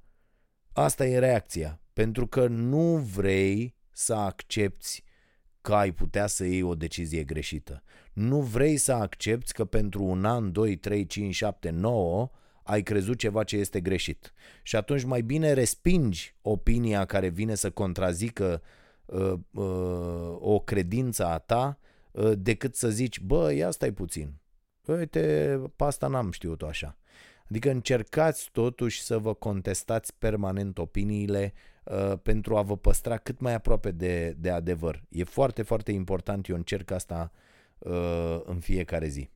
Asta 0.72 1.06
e 1.06 1.18
reacția, 1.18 1.80
pentru 1.92 2.26
că 2.26 2.46
nu 2.46 2.96
vrei 2.96 3.74
să 3.90 4.14
accepti 4.14 5.02
că 5.60 5.74
ai 5.74 5.92
putea 5.92 6.26
să 6.26 6.44
iei 6.44 6.62
o 6.62 6.74
decizie 6.74 7.24
greșită. 7.24 7.82
Nu 8.12 8.40
vrei 8.40 8.76
să 8.76 8.92
accepti 8.92 9.52
că 9.52 9.64
pentru 9.64 10.04
un 10.04 10.24
an, 10.24 10.52
2, 10.52 10.76
3, 10.76 11.06
5, 11.06 11.34
7, 11.34 11.70
9 11.70 12.30
ai 12.62 12.82
crezut 12.82 13.18
ceva 13.18 13.44
ce 13.44 13.56
este 13.56 13.80
greșit. 13.80 14.32
Și 14.62 14.76
atunci 14.76 15.04
mai 15.04 15.20
bine 15.20 15.52
respingi 15.52 16.36
opinia 16.42 17.04
care 17.04 17.28
vine 17.28 17.54
să 17.54 17.70
contrazică 17.70 18.62
uh, 19.04 19.32
uh, 19.50 20.36
o 20.38 20.60
credință 20.60 21.26
a 21.26 21.38
ta 21.38 21.78
uh, 22.10 22.32
decât 22.36 22.74
să 22.74 22.88
zici, 22.88 23.20
bă, 23.20 23.52
ia 23.52 23.70
stai 23.70 23.92
puțin. 23.92 24.34
Uite, 24.86 25.60
pe 25.76 25.84
asta 25.84 26.06
n-am 26.06 26.30
știut-o 26.30 26.66
așa. 26.66 26.96
Adică 27.52 27.70
încercați 27.70 28.48
totuși 28.52 29.02
să 29.02 29.18
vă 29.18 29.34
contestați 29.34 30.14
permanent 30.18 30.78
opiniile 30.78 31.52
uh, 31.84 32.12
pentru 32.22 32.56
a 32.56 32.62
vă 32.62 32.76
păstra 32.76 33.16
cât 33.16 33.40
mai 33.40 33.54
aproape 33.54 33.90
de, 33.90 34.36
de 34.38 34.50
adevăr. 34.50 35.02
E 35.08 35.24
foarte, 35.24 35.62
foarte 35.62 35.92
important, 35.92 36.46
eu 36.46 36.56
încerc 36.56 36.90
asta 36.90 37.32
uh, 37.78 38.40
în 38.44 38.60
fiecare 38.60 39.08
zi. 39.08 39.30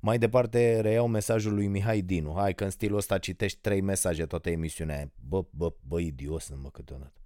Mai 0.00 0.18
departe 0.18 0.80
reiau 0.80 1.06
mesajul 1.06 1.54
lui 1.54 1.66
Mihai 1.66 2.00
Dinu. 2.00 2.34
Hai 2.36 2.54
că 2.54 2.64
în 2.64 2.70
stilul 2.70 2.96
ăsta 2.96 3.18
citești 3.18 3.58
trei 3.60 3.80
mesaje 3.80 4.26
toată 4.26 4.50
emisiunea. 4.50 5.10
Bă, 5.28 5.44
bă, 5.50 5.72
bă, 5.88 6.00
idios 6.00 6.52
mă 6.62 6.70
câteodată. 6.70 7.20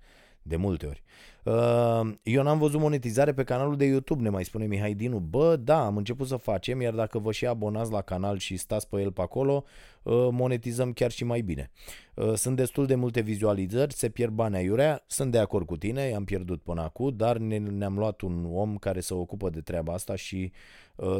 De 0.48 0.56
multe 0.56 0.86
ori. 0.86 1.02
Uh, 1.44 2.14
eu 2.22 2.42
n-am 2.42 2.58
văzut 2.58 2.80
monetizare 2.80 3.32
pe 3.32 3.44
canalul 3.44 3.76
de 3.76 3.84
YouTube, 3.84 4.22
ne 4.22 4.28
mai 4.28 4.44
spune 4.44 4.66
Mihai 4.66 4.94
Dinu. 4.94 5.18
Bă, 5.18 5.56
da, 5.56 5.84
am 5.84 5.96
început 5.96 6.26
să 6.26 6.36
facem, 6.36 6.80
iar 6.80 6.94
dacă 6.94 7.18
vă 7.18 7.32
și 7.32 7.46
abonați 7.46 7.90
la 7.90 8.00
canal 8.00 8.38
și 8.38 8.56
stați 8.56 8.88
pe 8.88 9.00
el 9.00 9.12
pe 9.12 9.20
acolo, 9.20 9.64
uh, 10.02 10.28
monetizăm 10.30 10.92
chiar 10.92 11.10
și 11.10 11.24
mai 11.24 11.40
bine. 11.40 11.70
Uh, 12.14 12.34
sunt 12.34 12.56
destul 12.56 12.86
de 12.86 12.94
multe 12.94 13.20
vizualizări, 13.20 13.94
se 13.94 14.08
pierd 14.08 14.32
bani 14.32 14.56
aiurea, 14.56 15.04
sunt 15.06 15.32
de 15.32 15.38
acord 15.38 15.66
cu 15.66 15.76
tine, 15.76 16.02
i-am 16.02 16.24
pierdut 16.24 16.62
până 16.62 16.82
acum, 16.82 17.16
dar 17.16 17.36
ne, 17.36 17.58
ne-am 17.58 17.98
luat 17.98 18.20
un 18.20 18.48
om 18.52 18.76
care 18.76 19.00
se 19.00 19.14
ocupă 19.14 19.50
de 19.50 19.60
treaba 19.60 19.92
asta 19.92 20.16
și 20.16 20.52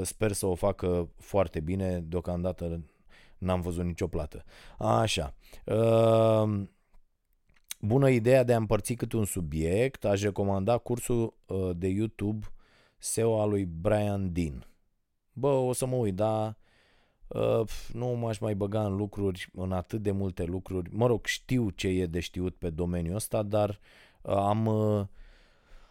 sper 0.02 0.32
să 0.32 0.46
o 0.46 0.54
facă 0.54 1.08
foarte 1.16 1.60
bine, 1.60 2.04
deocamdată 2.06 2.80
n-am 3.38 3.60
văzut 3.60 3.84
nicio 3.84 4.06
plată. 4.06 4.44
Așa. 4.78 5.34
Uh, 5.64 6.62
Bună 7.80 8.08
ideea 8.08 8.42
de 8.42 8.52
a 8.52 8.56
împărți 8.56 8.94
cât 8.94 9.12
un 9.12 9.24
subiect, 9.24 10.04
aș 10.04 10.22
recomanda 10.22 10.78
cursul 10.78 11.34
uh, 11.46 11.70
de 11.76 11.88
YouTube 11.88 12.46
SEO 12.98 13.40
al 13.40 13.48
lui 13.48 13.64
Brian 13.64 14.32
Dean. 14.32 14.66
Bă, 15.32 15.48
o 15.48 15.72
să 15.72 15.86
mă 15.86 15.96
uit, 15.96 16.14
dar 16.14 16.56
uh, 17.28 17.68
nu 17.92 18.06
m-aș 18.06 18.38
mai 18.38 18.54
băga 18.54 18.84
în 18.84 18.96
lucruri, 18.96 19.48
în 19.52 19.72
atât 19.72 20.02
de 20.02 20.10
multe 20.10 20.44
lucruri. 20.44 20.94
Mă 20.94 21.06
rog, 21.06 21.26
știu 21.26 21.70
ce 21.70 21.88
e 21.88 22.06
de 22.06 22.20
știut 22.20 22.56
pe 22.56 22.70
domeniul 22.70 23.14
ăsta, 23.14 23.42
dar 23.42 23.80
uh, 24.22 24.34
am, 24.34 24.66
uh, 24.66 25.06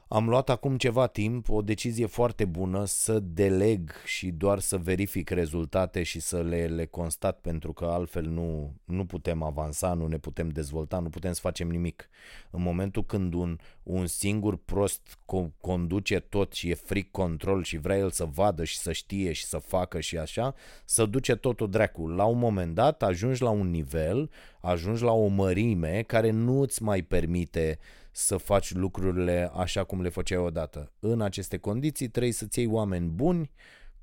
Am 0.09 0.29
luat 0.29 0.49
acum 0.49 0.77
ceva 0.77 1.07
timp 1.07 1.49
o 1.49 1.61
decizie 1.61 2.05
foarte 2.05 2.45
bună 2.45 2.85
să 2.85 3.19
deleg 3.19 3.91
și 4.05 4.31
doar 4.31 4.59
să 4.59 4.77
verific 4.77 5.29
rezultate 5.29 6.03
și 6.03 6.19
să 6.19 6.41
le, 6.41 6.65
le 6.65 6.85
constat 6.85 7.39
pentru 7.39 7.73
că 7.73 7.85
altfel 7.85 8.23
nu, 8.23 8.73
nu 8.83 9.05
putem 9.05 9.43
avansa, 9.43 9.93
nu 9.93 10.07
ne 10.07 10.17
putem 10.17 10.49
dezvolta, 10.49 10.99
nu 10.99 11.09
putem 11.09 11.33
să 11.33 11.39
facem 11.39 11.67
nimic. 11.67 12.09
În 12.51 12.61
momentul 12.61 13.05
când 13.05 13.33
un, 13.33 13.57
un 13.83 14.07
singur 14.07 14.57
prost 14.57 15.17
co- 15.17 15.59
conduce 15.61 16.19
tot 16.19 16.53
și 16.53 16.69
e 16.69 16.73
fric 16.73 17.11
control 17.11 17.63
și 17.63 17.77
vrea 17.77 17.97
el 17.97 18.09
să 18.09 18.25
vadă 18.25 18.63
și 18.63 18.77
să 18.77 18.91
știe 18.91 19.31
și 19.31 19.45
să 19.45 19.57
facă 19.57 19.99
și 19.99 20.17
așa, 20.17 20.53
să 20.85 21.05
duce 21.05 21.35
totul 21.35 21.69
dracu. 21.69 22.07
La 22.07 22.25
un 22.25 22.37
moment 22.37 22.75
dat 22.75 23.03
ajungi 23.03 23.41
la 23.41 23.49
un 23.49 23.69
nivel, 23.69 24.29
ajungi 24.61 25.03
la 25.03 25.11
o 25.11 25.27
mărime 25.27 26.03
care 26.07 26.29
nu 26.29 26.61
îți 26.61 26.83
mai 26.83 27.01
permite 27.01 27.79
să 28.17 28.37
faci 28.37 28.73
lucrurile 28.73 29.51
așa 29.53 29.83
cum 29.83 30.01
le 30.01 30.09
făceai 30.09 30.37
odată. 30.37 30.91
În 30.99 31.21
aceste 31.21 31.57
condiții 31.57 32.07
trebuie 32.07 32.31
să-ți 32.31 32.59
iei 32.59 32.67
oameni 32.67 33.07
buni, 33.07 33.51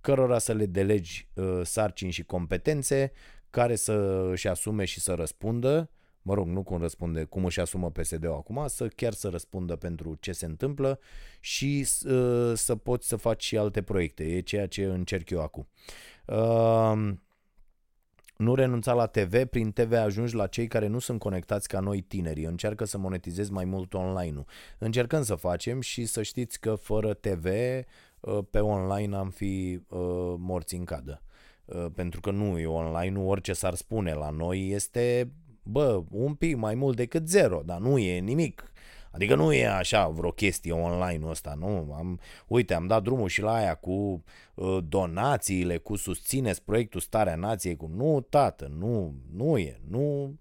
cărora 0.01 0.39
să 0.39 0.53
le 0.53 0.67
delegi 0.67 1.29
uh, 1.35 1.61
sarcini 1.63 2.11
și 2.11 2.23
competențe, 2.23 3.13
care 3.51 3.75
să 3.77 4.27
își 4.31 4.49
asume 4.49 4.85
și 4.85 5.01
să 5.01 5.15
răspundă, 5.15 5.91
mă 6.23 6.35
rog, 6.35 6.47
nu 6.47 6.63
cum 6.63 6.81
răspunde, 6.81 7.25
cum 7.25 7.45
își 7.45 7.61
asumă 7.61 7.91
PSD-ul 7.91 8.33
acum, 8.33 8.65
să 8.67 8.89
chiar 8.89 9.13
să 9.13 9.29
răspundă 9.29 9.77
pentru 9.77 10.17
ce 10.21 10.33
se 10.33 10.47
întâmplă 10.47 11.01
și 11.41 11.87
uh, 12.07 12.53
să 12.55 12.77
poți 12.77 13.09
să 13.09 13.17
faci 13.17 13.45
și 13.45 13.57
alte 13.57 13.83
proiecte. 13.83 14.25
E 14.25 14.41
ceea 14.41 14.67
ce 14.67 14.85
încerc 14.85 15.31
eu 15.31 15.41
acum. 15.41 15.69
Uh, 16.27 17.13
nu 18.37 18.55
renunța 18.55 18.93
la 18.93 19.07
TV, 19.07 19.45
prin 19.45 19.73
TV 19.73 19.93
ajungi 19.93 20.35
la 20.35 20.47
cei 20.47 20.67
care 20.67 20.87
nu 20.87 20.99
sunt 20.99 21.19
conectați 21.19 21.69
ca 21.69 21.81
noi 21.81 22.01
tinerii. 22.01 22.45
Încearcă 22.45 22.85
să 22.85 22.99
monetizezi 22.99 23.53
mai 23.53 23.65
mult 23.65 23.95
online-ul. 23.95 24.45
Încercăm 24.79 25.23
să 25.23 25.35
facem 25.35 25.81
și 25.81 26.05
să 26.05 26.23
știți 26.23 26.61
că 26.61 26.75
fără 26.75 27.15
TV 27.15 27.47
uh, 28.21 28.39
pe 28.51 28.59
online 28.59 29.17
am 29.17 29.31
fi 29.31 29.81
uh, 29.89 29.99
morți 30.39 30.75
în 30.75 30.85
cadă. 30.85 31.23
Uh, 31.65 31.87
pentru 31.95 32.21
că 32.21 32.31
nu 32.31 32.59
e 32.59 32.67
online, 32.67 33.11
nu 33.11 33.29
orice 33.29 33.53
s-ar 33.53 33.75
spune 33.75 34.13
la 34.13 34.31
noi 34.31 34.71
este, 34.71 35.33
bă, 35.63 36.03
un 36.11 36.35
pic 36.35 36.57
mai 36.57 36.75
mult 36.75 36.97
decât 36.97 37.29
zero, 37.29 37.63
dar 37.65 37.79
nu 37.79 37.99
e 37.99 38.19
nimic. 38.19 38.73
Adică 39.15 39.35
nu 39.35 39.53
e 39.53 39.67
așa 39.67 40.09
vreo 40.09 40.31
chestie 40.31 40.73
online 40.73 41.27
ăsta, 41.27 41.55
nu? 41.59 41.95
Am, 41.99 42.21
uite, 42.47 42.75
am 42.75 42.87
dat 42.87 43.03
drumul 43.03 43.29
și 43.29 43.43
la 43.43 43.55
aia 43.55 43.75
cu 43.75 44.25
uh, 44.55 44.79
donațiile, 44.89 45.77
cu 45.77 45.97
susțineți 45.97 46.63
proiectul 46.63 47.01
Starea 47.01 47.35
Nației, 47.35 47.77
cu 47.77 47.91
nu, 47.97 48.27
tată, 48.29 48.73
nu, 48.79 49.15
nu 49.33 49.59
e, 49.59 49.81
nu, 49.89 50.35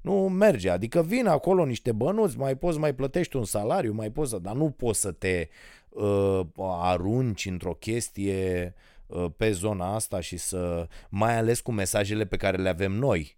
nu 0.00 0.12
merge. 0.12 0.70
Adică 0.70 1.02
vin 1.02 1.26
acolo 1.26 1.64
niște 1.64 1.92
bănuți, 1.92 2.38
mai 2.38 2.56
poți 2.56 2.78
mai 2.78 2.94
plătești 2.94 3.36
un 3.36 3.44
salariu, 3.44 3.92
mai 3.92 4.10
poți 4.10 4.30
să, 4.30 4.38
dar 4.38 4.54
nu 4.54 4.70
poți 4.70 5.00
să 5.00 5.12
te 5.12 5.48
uh, 5.88 6.40
arunci 6.58 7.46
într-o 7.46 7.72
chestie 7.72 8.74
uh, 9.06 9.26
pe 9.36 9.50
zona 9.50 9.94
asta 9.94 10.20
și 10.20 10.36
să, 10.36 10.88
mai 11.08 11.36
ales 11.36 11.60
cu 11.60 11.72
mesajele 11.72 12.24
pe 12.24 12.36
care 12.36 12.56
le 12.56 12.68
avem 12.68 12.92
noi 12.92 13.36
Uh, 13.36 13.37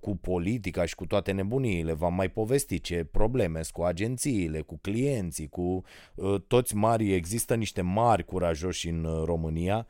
cu 0.00 0.16
politica 0.16 0.84
și 0.84 0.94
cu 0.94 1.06
toate 1.06 1.32
nebuniile. 1.32 1.92
V-am 1.92 2.14
mai 2.14 2.28
povestit 2.28 2.82
ce 2.82 3.04
probleme 3.10 3.60
cu 3.72 3.82
agențiile, 3.82 4.60
cu 4.60 4.78
clienții, 4.80 5.48
cu 5.48 5.82
uh, 6.14 6.40
toți 6.46 6.76
mari. 6.76 7.14
Există 7.14 7.54
niște 7.54 7.80
mari 7.80 8.24
curajoși 8.24 8.88
în 8.88 9.04
uh, 9.04 9.22
România 9.24 9.86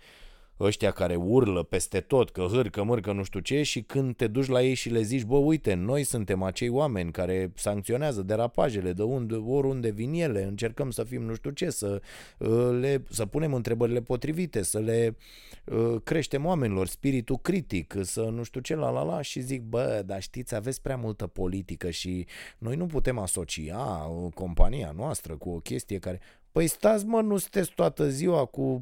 ăștia 0.63 0.91
care 0.91 1.15
urlă 1.15 1.63
peste 1.63 2.01
tot, 2.01 2.31
că 2.31 2.47
hârcă, 2.51 2.83
mârcă, 2.83 3.13
nu 3.13 3.23
știu 3.23 3.41
ce, 3.41 3.63
și 3.63 3.83
când 3.83 4.17
te 4.17 4.27
duci 4.27 4.47
la 4.47 4.63
ei 4.63 4.75
și 4.75 4.89
le 4.89 5.03
zici, 5.03 5.23
bă, 5.25 5.37
uite, 5.37 5.75
noi 5.75 6.03
suntem 6.05 6.43
acei 6.43 6.69
oameni 6.69 7.11
care 7.13 7.53
sancționează 7.55 8.23
derapajele 8.23 8.93
de 8.93 9.03
unde, 9.03 9.35
oriunde 9.35 9.91
vin 9.91 10.13
ele, 10.13 10.43
încercăm 10.43 10.91
să 10.91 11.05
fim 11.05 11.23
nu 11.23 11.35
știu 11.35 11.51
ce, 11.51 11.71
să, 11.71 12.03
uh, 12.39 12.79
le, 12.81 13.05
să 13.09 13.27
punem 13.27 13.55
întrebările 13.55 14.01
potrivite, 14.01 14.63
să 14.63 14.79
le 14.79 15.17
uh, 15.65 15.95
creștem 16.05 16.45
oamenilor 16.45 16.87
spiritul 16.87 17.39
critic, 17.39 17.95
să 18.01 18.23
nu 18.23 18.43
știu 18.43 18.61
ce, 18.61 18.75
la 18.75 18.91
la 18.91 19.03
la, 19.03 19.23
și 19.23 19.41
zic, 19.41 19.63
bă, 19.63 20.03
dar 20.07 20.23
știți, 20.23 20.55
aveți 20.55 20.83
prea 20.83 20.97
multă 20.97 21.27
politică 21.27 21.91
și 21.91 22.27
noi 22.59 22.77
nu 22.77 22.87
putem 22.87 23.19
asocia 23.19 23.79
uh, 23.79 24.33
compania 24.35 24.93
noastră 24.97 25.37
cu 25.37 25.49
o 25.51 25.59
chestie 25.59 25.99
care... 25.99 26.21
Păi 26.53 26.67
stați 26.67 27.07
mă, 27.07 27.21
nu 27.21 27.37
sunteți 27.37 27.73
toată 27.75 28.09
ziua 28.09 28.45
cu 28.45 28.81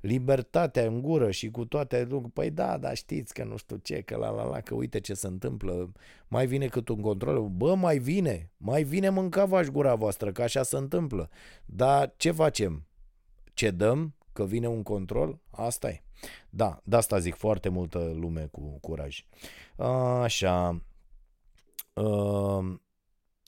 libertatea 0.00 0.86
în 0.86 1.02
gură 1.02 1.30
și 1.30 1.50
cu 1.50 1.64
toate 1.64 1.98
lucrurile. 2.00 2.30
Păi 2.34 2.50
da, 2.50 2.78
dar 2.78 2.96
știți 2.96 3.34
că 3.34 3.44
nu 3.44 3.56
știu 3.56 3.76
ce, 3.76 4.00
că 4.00 4.16
la 4.16 4.30
la 4.30 4.44
la, 4.44 4.60
că 4.60 4.74
uite 4.74 5.00
ce 5.00 5.14
se 5.14 5.26
întâmplă. 5.26 5.92
Mai 6.28 6.46
vine 6.46 6.66
cât 6.66 6.88
un 6.88 7.00
control. 7.00 7.48
Bă, 7.48 7.74
mai 7.74 7.98
vine, 7.98 8.50
mai 8.56 8.82
vine 8.82 9.08
mânca 9.08 9.62
gura 9.72 9.94
voastră, 9.94 10.32
că 10.32 10.42
așa 10.42 10.62
se 10.62 10.76
întâmplă. 10.76 11.28
Dar 11.64 12.14
ce 12.16 12.30
facem? 12.30 12.86
Ce 13.54 13.70
dăm? 13.70 14.14
Că 14.32 14.44
vine 14.44 14.68
un 14.68 14.82
control? 14.82 15.40
Asta 15.50 15.88
e. 15.88 16.02
Da, 16.50 16.80
de 16.84 16.96
asta 16.96 17.18
zic 17.18 17.34
foarte 17.34 17.68
multă 17.68 18.12
lume 18.14 18.48
cu 18.50 18.78
curaj. 18.80 19.24
Așa. 20.22 20.82
Uh, 21.92 22.74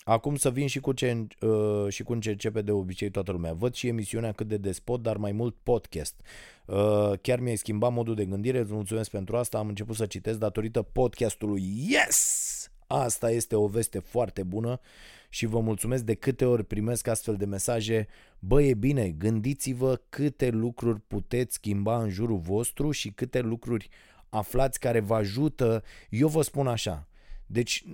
Acum 0.05 0.37
să 0.37 0.51
vin 0.51 0.67
și 0.67 0.81
cu, 0.81 0.93
ce, 0.93 1.27
uh, 1.41 1.89
și 1.89 2.03
cu 2.03 2.19
ce 2.19 2.31
începe 2.31 2.63
de 2.63 2.71
obicei 2.71 3.11
toată 3.11 3.33
lumea. 3.33 3.53
Văd 3.53 3.75
și 3.75 3.87
emisiunea 3.87 4.33
cât 4.33 4.49
de 4.49 4.57
despot, 4.57 5.03
dar 5.03 5.17
mai 5.17 5.33
mult 5.33 5.57
podcast. 5.63 6.21
Uh, 6.67 7.13
chiar 7.21 7.41
mi-ai 7.41 7.57
schimbat 7.57 7.93
modul 7.93 8.15
de 8.15 8.25
gândire, 8.25 8.59
îți 8.59 8.73
mulțumesc 8.73 9.11
pentru 9.11 9.37
asta. 9.37 9.59
Am 9.59 9.69
început 9.69 9.97
să 9.97 10.07
citesc 10.07 10.39
datorită 10.39 10.83
podcastului. 10.83 11.63
Yes! 11.89 12.51
Asta 12.87 13.31
este 13.31 13.57
o 13.57 13.67
veste 13.67 13.99
foarte 13.99 14.43
bună 14.43 14.81
și 15.29 15.47
vă 15.47 15.61
mulțumesc 15.61 16.05
de 16.05 16.15
câte 16.15 16.45
ori 16.45 16.65
primesc 16.65 17.07
astfel 17.07 17.37
de 17.37 17.45
mesaje. 17.45 18.07
Bă, 18.39 18.63
e 18.63 18.75
bine, 18.75 19.09
gândiți-vă 19.09 20.01
câte 20.09 20.49
lucruri 20.49 21.01
puteți 21.01 21.55
schimba 21.55 22.03
în 22.03 22.09
jurul 22.09 22.39
vostru 22.39 22.91
și 22.91 23.11
câte 23.11 23.41
lucruri 23.41 23.89
aflați 24.29 24.81
care 24.81 25.01
vă 25.01 25.15
ajută. 25.15 25.83
Eu 26.11 26.29
vă 26.29 26.43
spun 26.43 26.67
așa, 26.67 27.09
deci 27.53 27.85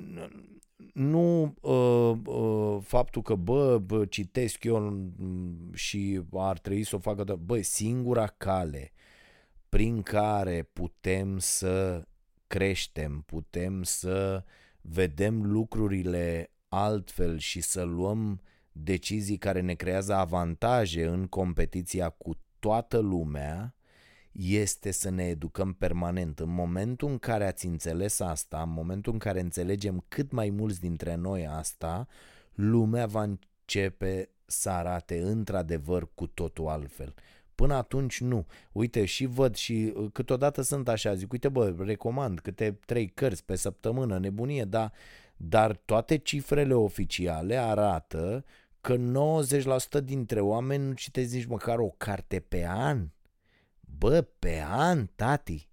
nu 0.92 1.54
uh, 1.60 2.18
uh, 2.24 2.82
faptul 2.82 3.22
că, 3.22 3.34
bă, 3.34 3.78
bă, 3.78 4.04
citesc 4.04 4.64
eu 4.64 5.10
și 5.72 6.20
ar 6.32 6.58
trebui 6.58 6.84
să 6.84 6.96
o 6.96 6.98
facă, 6.98 7.24
de, 7.24 7.34
bă, 7.34 7.60
singura 7.60 8.26
cale 8.26 8.92
prin 9.68 10.02
care 10.02 10.62
putem 10.72 11.38
să 11.38 12.06
creștem, 12.46 13.22
putem 13.26 13.82
să 13.82 14.44
vedem 14.80 15.42
lucrurile 15.42 16.50
altfel 16.68 17.38
și 17.38 17.60
să 17.60 17.82
luăm 17.82 18.40
decizii 18.72 19.38
care 19.38 19.60
ne 19.60 19.74
creează 19.74 20.14
avantaje 20.14 21.06
în 21.06 21.26
competiția 21.26 22.08
cu 22.08 22.34
toată 22.58 22.98
lumea, 22.98 23.74
este 24.38 24.90
să 24.90 25.10
ne 25.10 25.24
educăm 25.24 25.72
permanent. 25.72 26.38
În 26.38 26.48
momentul 26.48 27.08
în 27.08 27.18
care 27.18 27.46
ați 27.46 27.66
înțeles 27.66 28.20
asta, 28.20 28.62
în 28.62 28.70
momentul 28.70 29.12
în 29.12 29.18
care 29.18 29.40
înțelegem 29.40 30.04
cât 30.08 30.30
mai 30.30 30.50
mulți 30.50 30.80
dintre 30.80 31.14
noi 31.14 31.46
asta, 31.46 32.06
lumea 32.54 33.06
va 33.06 33.22
începe 33.22 34.30
să 34.46 34.70
arate 34.70 35.20
într-adevăr 35.20 36.08
cu 36.14 36.26
totul 36.26 36.68
altfel. 36.68 37.14
Până 37.54 37.74
atunci 37.74 38.20
nu. 38.20 38.46
Uite, 38.72 39.04
și 39.04 39.26
văd 39.26 39.54
și 39.54 39.92
uh, 39.96 40.10
câteodată 40.12 40.62
sunt 40.62 40.88
așa, 40.88 41.14
zic, 41.14 41.32
uite 41.32 41.48
bă, 41.48 41.74
recomand 41.78 42.40
câte 42.40 42.78
trei 42.86 43.08
cărți 43.08 43.44
pe 43.44 43.56
săptămână, 43.56 44.18
nebunie, 44.18 44.64
dar, 44.64 44.92
dar 45.36 45.76
toate 45.76 46.16
cifrele 46.16 46.74
oficiale 46.74 47.56
arată 47.56 48.44
că 48.80 48.96
90% 50.00 50.04
dintre 50.04 50.40
oameni 50.40 50.86
nu 50.86 50.92
citesc 50.92 51.34
nici 51.34 51.44
măcar 51.44 51.78
o 51.78 51.88
carte 51.88 52.40
pe 52.40 52.66
an. 52.68 53.08
Bă, 53.98 54.26
pe 54.38 54.62
an, 54.66 55.08
tati. 55.16 55.68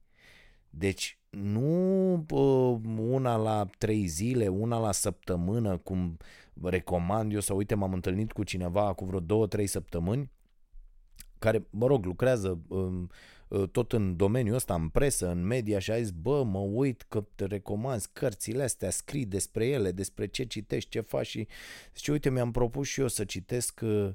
Deci 0.69 1.19
nu 1.29 2.23
bă, 2.25 2.39
una 2.97 3.35
la 3.35 3.69
trei 3.77 4.05
zile, 4.05 4.47
una 4.47 4.79
la 4.79 4.91
săptămână, 4.91 5.77
cum 5.77 6.17
recomand 6.63 7.33
eu, 7.33 7.39
sau 7.39 7.57
uite, 7.57 7.75
m-am 7.75 7.93
întâlnit 7.93 8.31
cu 8.31 8.43
cineva 8.43 8.93
cu 8.93 9.05
vreo 9.05 9.19
două, 9.19 9.47
trei 9.47 9.67
săptămâni, 9.67 10.31
care, 11.39 11.67
mă 11.69 11.87
rog, 11.87 12.05
lucrează 12.05 12.59
um, 12.67 13.09
uh, 13.47 13.69
tot 13.69 13.93
în 13.93 14.15
domeniul 14.15 14.55
ăsta, 14.55 14.73
în 14.73 14.89
presă, 14.89 15.29
în 15.31 15.45
media 15.45 15.79
și 15.79 15.91
a 15.91 15.97
zis, 15.97 16.11
bă, 16.11 16.43
mă 16.43 16.59
uit 16.59 17.01
că 17.01 17.25
te 17.35 17.45
recomand 17.45 18.05
cărțile 18.13 18.63
astea, 18.63 18.89
scrii 18.89 19.25
despre 19.25 19.67
ele, 19.67 19.91
despre 19.91 20.27
ce 20.27 20.43
citești, 20.43 20.89
ce 20.89 20.99
faci 20.99 21.27
și 21.27 21.47
zice, 21.95 22.11
uite, 22.11 22.29
mi-am 22.29 22.51
propus 22.51 22.87
și 22.87 22.99
eu 22.99 23.07
să 23.07 23.23
citesc 23.23 23.79
uh, 23.83 24.09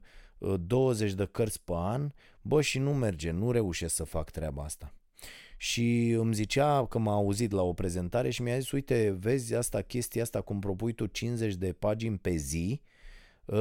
20 0.61 1.13
de 1.13 1.29
cărți 1.31 1.63
pe 1.65 1.73
an, 1.75 2.13
bă, 2.43 2.61
și 2.61 2.79
nu 2.79 2.95
merge, 2.95 3.31
nu 3.31 3.51
reușesc 3.51 3.95
să 3.95 4.05
fac 4.05 4.31
treaba 4.31 4.63
asta. 4.63 4.95
Și 5.57 6.11
îmi 6.11 6.35
zicea 6.35 6.87
că 6.87 6.99
m-a 6.99 7.13
auzit 7.13 7.51
la 7.51 7.63
o 7.63 7.73
prezentare 7.73 8.31
și 8.31 8.43
mi-a 8.43 8.59
zis, 8.59 8.71
uite, 8.71 9.17
vezi 9.21 9.55
asta, 9.55 9.81
chestia 9.81 10.23
asta, 10.23 10.41
cum 10.41 10.59
propui 10.59 10.93
tu 10.93 11.07
50 11.07 11.55
de 11.55 11.73
pagini 11.73 12.19
pe 12.19 12.37
zi, 12.37 12.81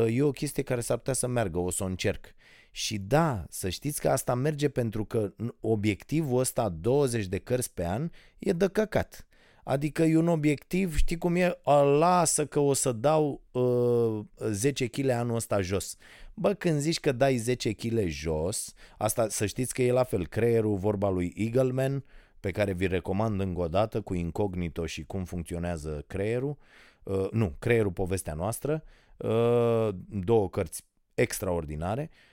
e 0.08 0.22
o 0.22 0.32
chestie 0.32 0.64
care 0.64 0.82
s-ar 0.82 0.98
putea 0.98 1.14
să 1.14 1.28
meargă, 1.28 1.58
o 1.58 1.70
să 1.70 1.84
o 1.84 1.86
încerc. 1.86 2.26
Și 2.72 2.98
da, 2.98 3.46
să 3.50 3.70
știți 3.70 4.02
că 4.02 4.10
asta 4.10 4.36
merge 4.36 4.70
pentru 4.70 5.06
că 5.06 5.34
obiectivul 5.60 6.40
ăsta, 6.40 6.70
20 6.70 7.26
de 7.26 7.38
cărți 7.38 7.74
pe 7.74 7.86
an, 7.86 8.10
e 8.38 8.52
de 8.52 8.68
căcat. 8.68 9.28
Adică 9.64 10.04
e 10.04 10.18
un 10.18 10.28
obiectiv, 10.28 10.96
știi 10.96 11.18
cum 11.18 11.36
e, 11.36 11.58
lasă 12.00 12.46
că 12.46 12.60
o 12.60 12.74
să 12.74 12.92
dau 12.92 13.42
uh, 13.52 14.50
10 14.52 14.86
kg 14.86 15.10
anul 15.10 15.36
ăsta 15.36 15.62
jos. 15.62 15.96
Bă, 16.42 16.54
când 16.54 16.80
zici 16.80 17.00
că 17.00 17.12
dai 17.12 17.36
10 17.36 17.72
kg 17.72 18.08
jos, 18.08 18.74
asta 18.98 19.30
să 19.30 19.46
știți 19.46 19.74
că 19.74 19.82
e 19.82 19.92
la 19.92 20.04
fel 20.04 20.28
creierul, 20.28 20.78
vorba 20.78 21.10
lui 21.10 21.34
Eagleman, 21.36 22.04
pe 22.40 22.52
care 22.52 22.74
vi 22.74 22.88
recomand 22.88 23.42
încă 23.42 23.62
o 23.62 23.68
dată 23.68 24.02
cu 24.02 24.14
incognito 24.14 24.86
și 24.86 25.04
cum 25.04 25.24
funcționează 25.24 26.04
creierul. 26.08 26.58
Uh, 27.04 27.28
nu, 27.32 27.56
creierul, 27.60 27.92
povestea 27.92 28.34
noastră. 28.34 28.84
Uh, 29.18 29.90
două 30.10 30.50
cărți 30.50 30.84
extraordinare. 31.14 32.10
Uh, 32.12 32.29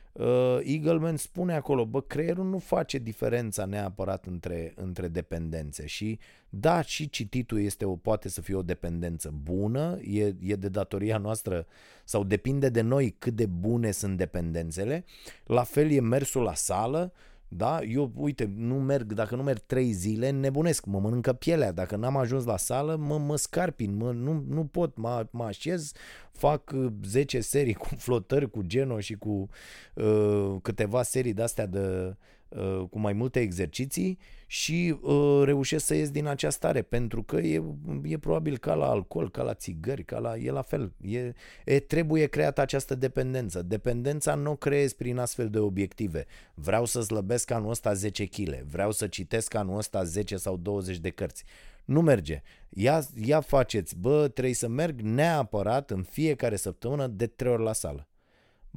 Eagleman 0.63 1.17
spune 1.17 1.55
acolo, 1.55 1.85
bă, 1.85 2.01
creierul 2.01 2.45
nu 2.45 2.59
face 2.59 2.99
diferența 2.99 3.65
neapărat 3.65 4.27
între, 4.27 4.73
între 4.77 5.09
dependențe 5.09 5.87
și 5.87 6.19
da, 6.49 6.83
și 6.83 7.11
cititul 7.11 7.61
este 7.61 7.85
o, 7.85 7.97
poate 7.97 8.29
să 8.29 8.41
fie 8.41 8.55
o 8.55 8.63
dependență 8.63 9.35
bună, 9.43 9.99
e, 10.03 10.35
e 10.41 10.55
de 10.55 10.69
datoria 10.69 11.19
noastră 11.19 11.67
sau 12.05 12.25
depinde 12.25 12.69
de 12.69 12.81
noi 12.81 13.15
cât 13.19 13.35
de 13.35 13.47
bune 13.47 13.91
sunt 13.91 14.17
dependențele, 14.17 15.05
la 15.45 15.63
fel 15.63 15.91
e 15.91 16.01
mersul 16.01 16.43
la 16.43 16.55
sală, 16.55 17.13
da? 17.49 17.83
Eu, 17.83 18.13
uite, 18.15 18.53
nu 18.57 18.75
merg, 18.75 19.13
dacă 19.13 19.37
nu 19.37 19.43
merg 19.43 19.59
trei 19.59 19.93
zile, 19.93 20.31
nebunesc, 20.31 20.85
mă 20.85 20.99
mănâncă 21.01 21.33
pielea. 21.33 21.73
Dacă 21.73 21.97
n-am 21.97 22.17
ajuns 22.17 22.45
la 22.45 22.57
sală, 22.57 22.97
mă, 22.97 23.19
mă 23.19 23.37
scarpin, 23.37 23.97
mă, 23.97 24.13
nu, 24.13 24.45
nu 24.49 24.65
pot, 24.65 24.97
mă, 24.97 25.27
mă 25.31 25.45
așez, 25.45 25.93
fac 26.33 26.75
10 27.05 27.37
uh, 27.37 27.43
serii 27.43 27.75
cu 27.85 27.89
flotări, 27.97 28.51
cu 28.51 28.63
geno 28.63 29.01
și 29.01 29.15
cu 29.15 29.49
uh, 29.95 30.57
câteva 30.63 31.03
serii 31.03 31.33
de-astea 31.33 31.67
de, 31.67 32.17
uh, 32.49 32.85
cu 32.91 32.99
mai 32.99 33.13
multe 33.13 33.41
exerciții 33.41 34.19
și 34.47 34.97
uh, 35.01 35.43
reușesc 35.45 35.87
să 35.87 35.95
ies 35.95 36.11
din 36.11 36.27
acea 36.27 36.51
stare, 36.51 36.83
pentru 36.83 37.23
că 37.23 37.37
e, 37.37 37.63
e 38.03 38.19
probabil 38.19 38.59
ca 38.59 38.75
la 38.75 38.89
alcool, 38.89 39.31
ca 39.31 39.43
la 39.43 39.55
țigări, 39.55 40.05
ca 40.05 40.19
la, 40.19 40.37
e 40.37 40.51
la 40.51 40.63
fel. 40.63 40.93
E, 41.01 41.33
e, 41.65 41.81
trebuie 41.81 42.27
creată 42.27 42.61
această 42.61 42.95
dependență. 42.95 43.63
Dependența 43.63 44.35
nu 44.35 44.51
o 44.51 44.57
creezi 44.57 44.97
prin 44.97 45.19
astfel 45.19 45.51
de 45.51 45.59
obiective. 45.59 46.27
Vreau 46.55 46.85
să 46.85 47.01
slăbesc 47.01 47.51
anul 47.51 47.71
ăsta 47.71 47.93
10 47.93 48.25
kg, 48.25 48.63
vreau 48.71 48.93
să 48.93 49.07
citesc 49.07 49.55
anul 49.55 49.77
ăsta 49.77 50.05
10 50.05 50.37
sau 50.37 50.57
20 50.57 50.99
de 50.99 51.11
cărți. 51.11 51.45
Nu 51.85 52.01
merge. 52.01 52.43
Ia, 52.69 53.03
ia 53.25 53.41
faceți, 53.41 53.97
bă, 53.97 54.29
trebuie 54.29 54.55
să 54.55 54.69
merg 54.69 55.01
neapărat 55.01 55.91
în 55.91 56.03
fiecare 56.03 56.57
săptămână 56.57 57.07
de 57.07 57.27
3 57.27 57.53
ori 57.53 57.63
la 57.63 57.73
sală 57.73 58.09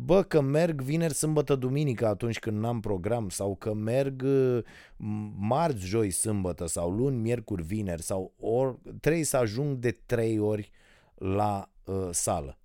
bă, 0.05 0.23
că 0.23 0.41
merg 0.41 0.81
vineri, 0.81 1.13
sâmbătă, 1.13 1.55
duminică 1.55 2.07
atunci 2.07 2.39
când 2.39 2.59
n-am 2.59 2.79
program 2.79 3.29
sau 3.29 3.55
că 3.55 3.73
merg 3.73 4.21
uh, 4.25 4.63
marți, 5.37 5.85
joi, 5.85 6.11
sâmbătă 6.11 6.67
sau 6.67 6.91
luni, 6.91 7.17
miercuri, 7.17 7.63
vineri 7.63 8.01
sau 8.01 8.33
ori, 8.39 8.77
trebuie 8.99 9.23
să 9.23 9.37
ajung 9.37 9.77
de 9.77 9.91
trei 10.05 10.39
ori 10.39 10.71
la 11.15 11.69
uh, 11.83 12.07
sală. 12.11 12.57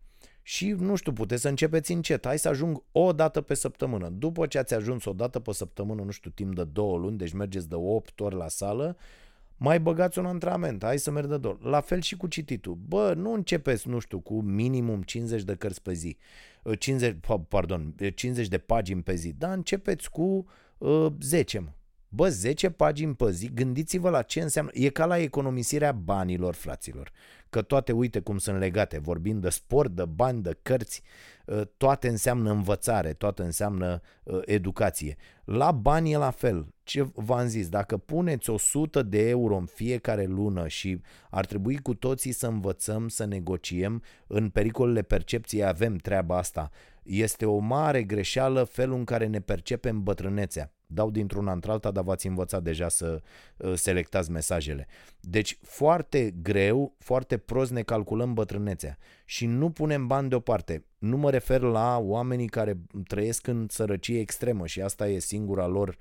Și, 0.42 0.70
nu 0.70 0.94
știu, 0.94 1.12
puteți 1.12 1.42
să 1.42 1.48
începeți 1.48 1.92
încet. 1.92 2.26
Hai 2.26 2.38
să 2.38 2.48
ajung 2.48 2.82
o 2.92 3.12
dată 3.12 3.40
pe 3.40 3.54
săptămână. 3.54 4.08
După 4.08 4.46
ce 4.46 4.58
ați 4.58 4.74
ajuns 4.74 5.04
o 5.04 5.12
dată 5.12 5.40
pe 5.40 5.52
săptămână, 5.52 6.02
nu 6.02 6.10
știu, 6.10 6.30
timp 6.30 6.54
de 6.54 6.64
două 6.64 6.98
luni, 6.98 7.16
deci 7.16 7.32
mergeți 7.32 7.68
de 7.68 7.74
8 7.74 8.20
ori 8.20 8.34
la 8.34 8.48
sală, 8.48 8.96
mai 9.56 9.80
băgați 9.80 10.18
un 10.18 10.26
antrenament, 10.26 10.84
hai 10.84 10.98
să 10.98 11.10
merg 11.10 11.28
de 11.28 11.38
două. 11.38 11.58
La 11.62 11.80
fel 11.80 12.00
și 12.00 12.16
cu 12.16 12.26
cititul. 12.26 12.74
Bă, 12.74 13.14
nu 13.16 13.32
începeți, 13.32 13.88
nu 13.88 13.98
știu, 13.98 14.20
cu 14.20 14.40
minimum 14.40 15.02
50 15.02 15.42
de 15.42 15.54
cărți 15.54 15.82
pe 15.82 15.92
zi. 15.92 16.16
50, 16.78 17.16
pardon, 17.48 17.94
50 18.14 18.48
de 18.48 18.58
pagini 18.58 19.02
pe 19.02 19.14
zi, 19.14 19.32
dar 19.32 19.52
începeți 19.52 20.10
cu 20.10 20.46
uh, 20.78 21.06
10. 21.20 21.58
Mă. 21.58 21.68
Bă, 22.08 22.28
10 22.28 22.70
pagini 22.70 23.14
pe 23.14 23.30
zi, 23.30 23.50
gândiți-vă 23.54 24.10
la 24.10 24.22
ce 24.22 24.40
înseamnă. 24.40 24.70
E 24.74 24.88
ca 24.88 25.06
la 25.06 25.18
economisirea 25.18 25.92
banilor, 25.92 26.54
fraților. 26.54 27.10
Că 27.50 27.62
toate, 27.62 27.92
uite 27.92 28.20
cum 28.20 28.38
sunt 28.38 28.58
legate. 28.58 28.98
Vorbim 28.98 29.40
de 29.40 29.48
sport, 29.48 29.90
de 29.90 30.04
bani, 30.04 30.42
de 30.42 30.58
cărți, 30.62 31.02
toate 31.76 32.08
înseamnă 32.08 32.50
învățare, 32.50 33.12
toate 33.12 33.42
înseamnă 33.42 34.00
educație. 34.44 35.16
La 35.44 35.72
bani 35.72 36.12
e 36.12 36.16
la 36.16 36.30
fel. 36.30 36.73
Ce 36.84 37.06
v-am 37.14 37.46
zis, 37.46 37.68
dacă 37.68 37.96
puneți 37.96 38.50
100 38.50 39.02
de 39.02 39.28
euro 39.28 39.56
în 39.56 39.66
fiecare 39.66 40.24
lună 40.24 40.68
și 40.68 41.00
ar 41.30 41.46
trebui 41.46 41.76
cu 41.76 41.94
toții 41.94 42.32
să 42.32 42.46
învățăm, 42.46 43.08
să 43.08 43.24
negociem, 43.24 44.02
în 44.26 44.48
pericolele 44.48 45.02
percepției 45.02 45.64
avem 45.64 45.96
treaba 45.96 46.36
asta. 46.36 46.70
Este 47.02 47.46
o 47.46 47.58
mare 47.58 48.02
greșeală 48.02 48.64
felul 48.64 48.96
în 48.96 49.04
care 49.04 49.26
ne 49.26 49.40
percepem 49.40 50.02
bătrânețea 50.02 50.72
dau 50.86 51.10
dintr-una 51.10 51.52
într-alta, 51.52 51.90
dar 51.90 52.04
v-ați 52.04 52.26
învățat 52.26 52.62
deja 52.62 52.88
să 52.88 53.22
uh, 53.56 53.72
selectați 53.74 54.30
mesajele. 54.30 54.86
Deci 55.20 55.58
foarte 55.62 56.34
greu, 56.42 56.94
foarte 56.98 57.36
prost 57.36 57.70
ne 57.72 57.82
calculăm 57.82 58.34
bătrânețea 58.34 58.98
și 59.24 59.46
nu 59.46 59.70
punem 59.70 60.06
bani 60.06 60.28
deoparte. 60.28 60.84
Nu 60.98 61.16
mă 61.16 61.30
refer 61.30 61.60
la 61.60 61.98
oamenii 61.98 62.48
care 62.48 62.78
trăiesc 63.06 63.46
în 63.46 63.66
sărăcie 63.68 64.20
extremă 64.20 64.66
și 64.66 64.80
asta 64.80 65.08
e 65.08 65.18
singura 65.18 65.66
lor 65.66 65.88
uh, 65.88 65.94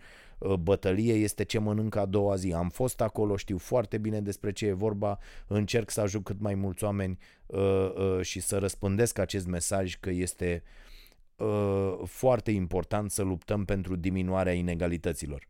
bătălie, 0.60 1.14
este 1.14 1.44
ce 1.44 1.60
mănâncă 1.60 2.00
a 2.00 2.06
doua 2.06 2.36
zi. 2.36 2.54
Am 2.54 2.70
fost 2.70 3.02
acolo, 3.02 3.38
știu 3.38 3.58
foarte 3.58 3.98
bine 3.98 4.22
despre 4.22 4.52
ce 4.52 4.66
e 4.66 4.74
vorba, 4.74 5.20
încerc 5.48 5.90
să 5.90 6.02
ajut 6.02 6.24
cât 6.24 6.40
mai 6.40 6.54
mulți 6.56 6.84
oameni 6.84 7.18
uh, 7.46 7.60
uh, 7.96 8.22
și 8.22 8.40
să 8.40 8.58
răspândesc 8.58 9.20
acest 9.20 9.48
mesaj 9.48 9.96
că 10.00 10.10
este 10.10 10.64
uh, 10.66 10.94
Uh, 11.36 12.00
foarte 12.06 12.52
important 12.52 13.12
să 13.12 13.22
luptăm 13.22 13.66
pentru 13.66 13.96
diminuarea 13.96 14.54
inegalităților. 14.54 15.48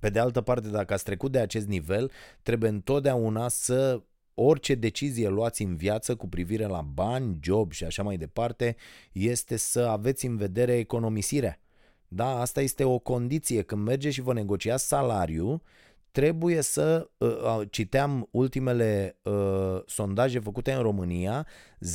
Pe 0.00 0.10
de 0.10 0.18
altă 0.18 0.40
parte, 0.40 0.68
dacă 0.68 0.92
ați 0.92 1.04
trecut 1.04 1.32
de 1.32 1.38
acest 1.38 1.66
nivel, 1.66 2.10
trebuie 2.42 2.70
întotdeauna 2.70 3.48
să 3.48 4.02
orice 4.34 4.74
decizie 4.74 5.28
luați 5.28 5.62
în 5.62 5.76
viață 5.76 6.16
cu 6.16 6.28
privire 6.28 6.66
la 6.66 6.80
bani, 6.80 7.38
job 7.42 7.72
și 7.72 7.84
așa 7.84 8.02
mai 8.02 8.16
departe, 8.16 8.76
este 9.12 9.56
să 9.56 9.80
aveți 9.80 10.26
în 10.26 10.36
vedere 10.36 10.76
economisirea. 10.76 11.60
Da, 12.12 12.40
asta 12.40 12.60
este 12.60 12.84
o 12.84 12.98
condiție. 12.98 13.62
Când 13.62 13.82
mergeți 13.82 14.14
și 14.14 14.20
vă 14.20 14.32
negociați 14.32 14.86
salariu, 14.86 15.62
trebuie 16.10 16.60
să 16.60 17.10
uh, 17.16 17.28
uh, 17.28 17.60
citeam 17.70 18.28
ultimele 18.30 19.18
uh, 19.22 19.80
sondaje 19.86 20.38
făcute 20.38 20.72
în 20.72 20.82
România, 20.82 21.46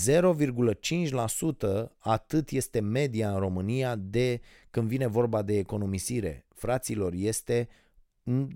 0,5% 0.07 1.85
atât 1.97 2.49
este 2.49 2.79
media 2.79 3.31
în 3.31 3.39
România 3.39 3.95
de 3.95 4.41
când 4.69 4.87
vine 4.87 5.07
vorba 5.07 5.41
de 5.41 5.57
economisire. 5.57 6.45
Fraților, 6.53 7.13
este 7.13 7.67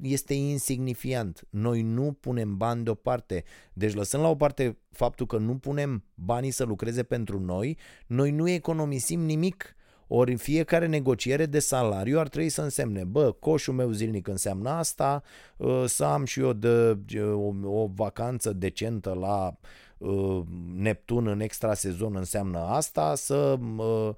este 0.02 0.34
insignifiant. 0.34 1.48
Noi 1.50 1.82
nu 1.82 2.18
punem 2.20 2.58
bani 2.58 2.84
deoparte. 2.84 3.44
Deci 3.74 3.94
lăsând 3.94 4.24
la 4.24 4.30
o 4.30 4.36
parte 4.36 4.78
faptul 4.92 5.26
că 5.26 5.38
nu 5.38 5.58
punem 5.58 6.04
banii 6.14 6.52
să 6.52 6.64
lucreze 6.64 7.04
pentru 7.04 7.40
noi, 7.40 7.78
noi 8.08 8.32
nu 8.32 8.50
economisim 8.50 9.20
nimic. 9.22 9.76
Ori 10.12 10.32
în 10.32 10.38
fiecare 10.38 10.88
negociere 10.88 11.46
de 11.46 11.60
salariu 11.60 12.20
ar 12.20 12.28
trebui 12.28 12.50
să 12.50 12.62
însemne, 12.62 13.04
bă, 13.04 13.32
coșul 13.32 13.74
meu 13.74 13.92
zilnic 13.92 14.28
înseamnă 14.28 14.70
asta, 14.70 15.24
ă, 15.60 15.86
să 15.88 16.04
am 16.04 16.26
și 16.26 16.40
eu 16.40 16.54
de, 16.54 16.98
o, 17.22 17.54
o 17.64 17.88
vacanță 17.96 18.54
decentă 18.54 19.14
la 19.14 19.58
ă, 20.02 20.44
Neptun 20.76 21.28
în 21.28 21.40
extra 21.40 21.74
sezon 21.74 22.16
înseamnă 22.16 22.58
asta, 22.60 23.16
să 23.16 23.58
ă, 23.80 24.16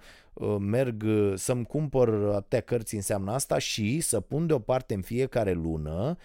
merg 0.60 1.04
să-mi 1.36 1.66
cumpăr 1.66 2.10
atâtea 2.10 2.62
cărți 2.62 2.96
înseamnă 2.96 3.32
asta 3.32 3.58
și 3.58 4.00
să 4.00 4.20
pun 4.20 4.48
deoparte 4.48 4.94
în 4.94 5.02
fiecare 5.02 5.52
lună 5.52 6.18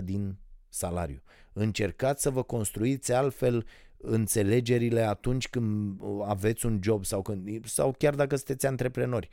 10% 0.00 0.04
din 0.04 0.36
salariu. 0.68 1.22
Încercați 1.52 2.22
să 2.22 2.30
vă 2.30 2.42
construiți 2.42 3.12
altfel 3.12 3.66
înțelegerile 4.02 5.02
atunci 5.02 5.48
când 5.48 5.96
aveți 6.26 6.66
un 6.66 6.78
job 6.82 7.04
sau, 7.04 7.22
când, 7.22 7.66
sau 7.66 7.94
chiar 7.98 8.14
dacă 8.14 8.36
sunteți 8.36 8.66
antreprenori. 8.66 9.28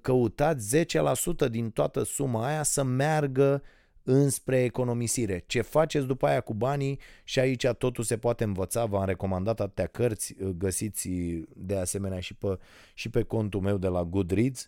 Căutați 0.00 0.86
10% 1.46 1.50
din 1.50 1.70
toată 1.70 2.02
suma 2.02 2.46
aia 2.46 2.62
să 2.62 2.82
meargă 2.82 3.62
înspre 4.02 4.62
economisire. 4.62 5.44
Ce 5.46 5.60
faceți 5.60 6.06
după 6.06 6.26
aia 6.26 6.40
cu 6.40 6.54
banii 6.54 6.98
și 7.24 7.38
aici 7.38 7.66
totul 7.66 8.04
se 8.04 8.16
poate 8.16 8.44
învăța, 8.44 8.84
v-am 8.84 9.04
recomandat 9.04 9.60
atâtea 9.60 9.86
cărți, 9.86 10.34
găsiți 10.58 11.08
de 11.54 11.76
asemenea 11.76 12.20
și 12.20 12.34
pe, 12.34 12.58
și 12.94 13.08
pe 13.08 13.22
contul 13.22 13.60
meu 13.60 13.76
de 13.76 13.88
la 13.88 14.04
Goodreads, 14.04 14.66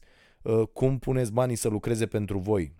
cum 0.72 0.98
puneți 0.98 1.32
banii 1.32 1.56
să 1.56 1.68
lucreze 1.68 2.06
pentru 2.06 2.38
voi 2.38 2.72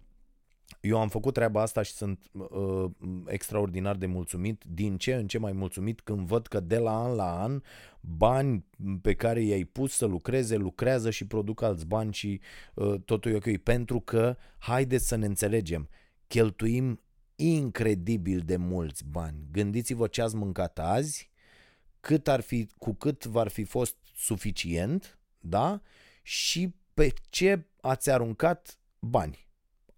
eu 0.80 1.00
am 1.00 1.08
făcut 1.08 1.34
treaba 1.34 1.62
asta 1.62 1.82
și 1.82 1.92
sunt 1.92 2.24
uh, 2.32 2.90
extraordinar 3.26 3.96
de 3.96 4.06
mulțumit, 4.06 4.62
din 4.66 4.96
ce 4.96 5.14
în 5.14 5.26
ce 5.26 5.38
mai 5.38 5.52
mulțumit 5.52 6.00
când 6.00 6.26
văd 6.26 6.46
că 6.46 6.60
de 6.60 6.78
la 6.78 7.02
an 7.04 7.14
la 7.14 7.42
an 7.42 7.62
bani 8.00 8.64
pe 9.02 9.14
care 9.14 9.42
i-ai 9.42 9.64
pus 9.64 9.92
să 9.92 10.06
lucreze, 10.06 10.56
lucrează 10.56 11.10
și 11.10 11.26
produc 11.26 11.62
alți 11.62 11.86
bani 11.86 12.12
și 12.12 12.40
uh, 12.74 13.00
totul 13.04 13.32
e 13.32 13.36
ok. 13.36 13.56
Pentru 13.56 14.00
că, 14.00 14.36
haideți 14.58 15.06
să 15.06 15.16
ne 15.16 15.26
înțelegem, 15.26 15.88
cheltuim 16.26 17.00
incredibil 17.36 18.40
de 18.40 18.56
mulți 18.56 19.04
bani. 19.04 19.48
Gândiți-vă 19.50 20.06
ce 20.06 20.22
ați 20.22 20.36
mâncat 20.36 20.78
azi, 20.78 21.30
cât 22.00 22.28
ar 22.28 22.40
fi, 22.40 22.68
cu 22.78 22.94
cât 22.94 23.24
v-ar 23.24 23.48
fi 23.48 23.64
fost 23.64 23.96
suficient, 24.14 25.18
da? 25.38 25.80
Și 26.22 26.74
pe 26.94 27.12
ce 27.28 27.66
ați 27.80 28.10
aruncat 28.10 28.78
bani 28.98 29.47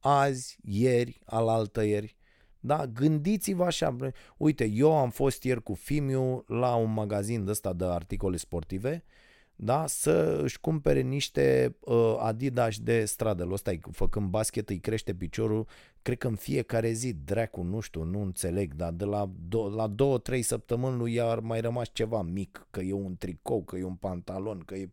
azi, 0.01 0.59
ieri, 0.64 1.20
alaltă 1.24 1.82
ieri. 1.84 2.16
Da? 2.61 2.86
Gândiți-vă 2.86 3.64
așa. 3.64 3.96
Uite, 4.36 4.64
eu 4.64 4.96
am 4.96 5.11
fost 5.11 5.42
ieri 5.42 5.62
cu 5.62 5.74
Fimiu 5.74 6.44
la 6.46 6.74
un 6.74 6.92
magazin 6.92 7.44
de 7.44 7.51
ăsta 7.51 7.72
de 7.72 7.84
articole 7.84 8.36
sportive. 8.36 9.05
da, 9.62 9.86
să 9.86 10.40
își 10.42 10.61
cumpere 10.61 11.01
niște 11.01 11.76
uh, 11.80 12.16
Adidas 12.18 12.78
de 12.78 13.05
stradă. 13.05 13.48
Ăsta, 13.51 13.72
făcând 13.90 14.28
basket, 14.30 14.68
îi 14.68 14.78
crește 14.80 15.14
piciorul, 15.14 15.66
cred 16.03 16.18
că 16.18 16.26
în 16.26 16.34
fiecare 16.34 16.92
zi, 16.92 17.12
dracu, 17.12 17.62
nu 17.62 17.80
știu, 17.80 18.03
nu 18.03 18.22
înțeleg, 18.22 18.74
dar 18.74 18.92
de 18.92 19.05
la, 19.05 19.30
do- 19.48 19.74
la 19.76 19.86
două, 19.86 20.18
trei 20.18 20.42
săptămâni 20.42 20.96
lui 20.96 21.20
ar 21.20 21.40
mai 21.40 21.61
rămas 21.61 21.90
ceva 21.92 22.22
mic, 22.22 22.66
că 22.70 22.80
e 22.80 22.92
un 22.92 23.16
tricou, 23.16 23.62
că 23.62 23.76
e 23.76 23.84
un 23.84 23.94
pantalon, 23.94 24.59
că 24.66 24.74
e 24.74 24.88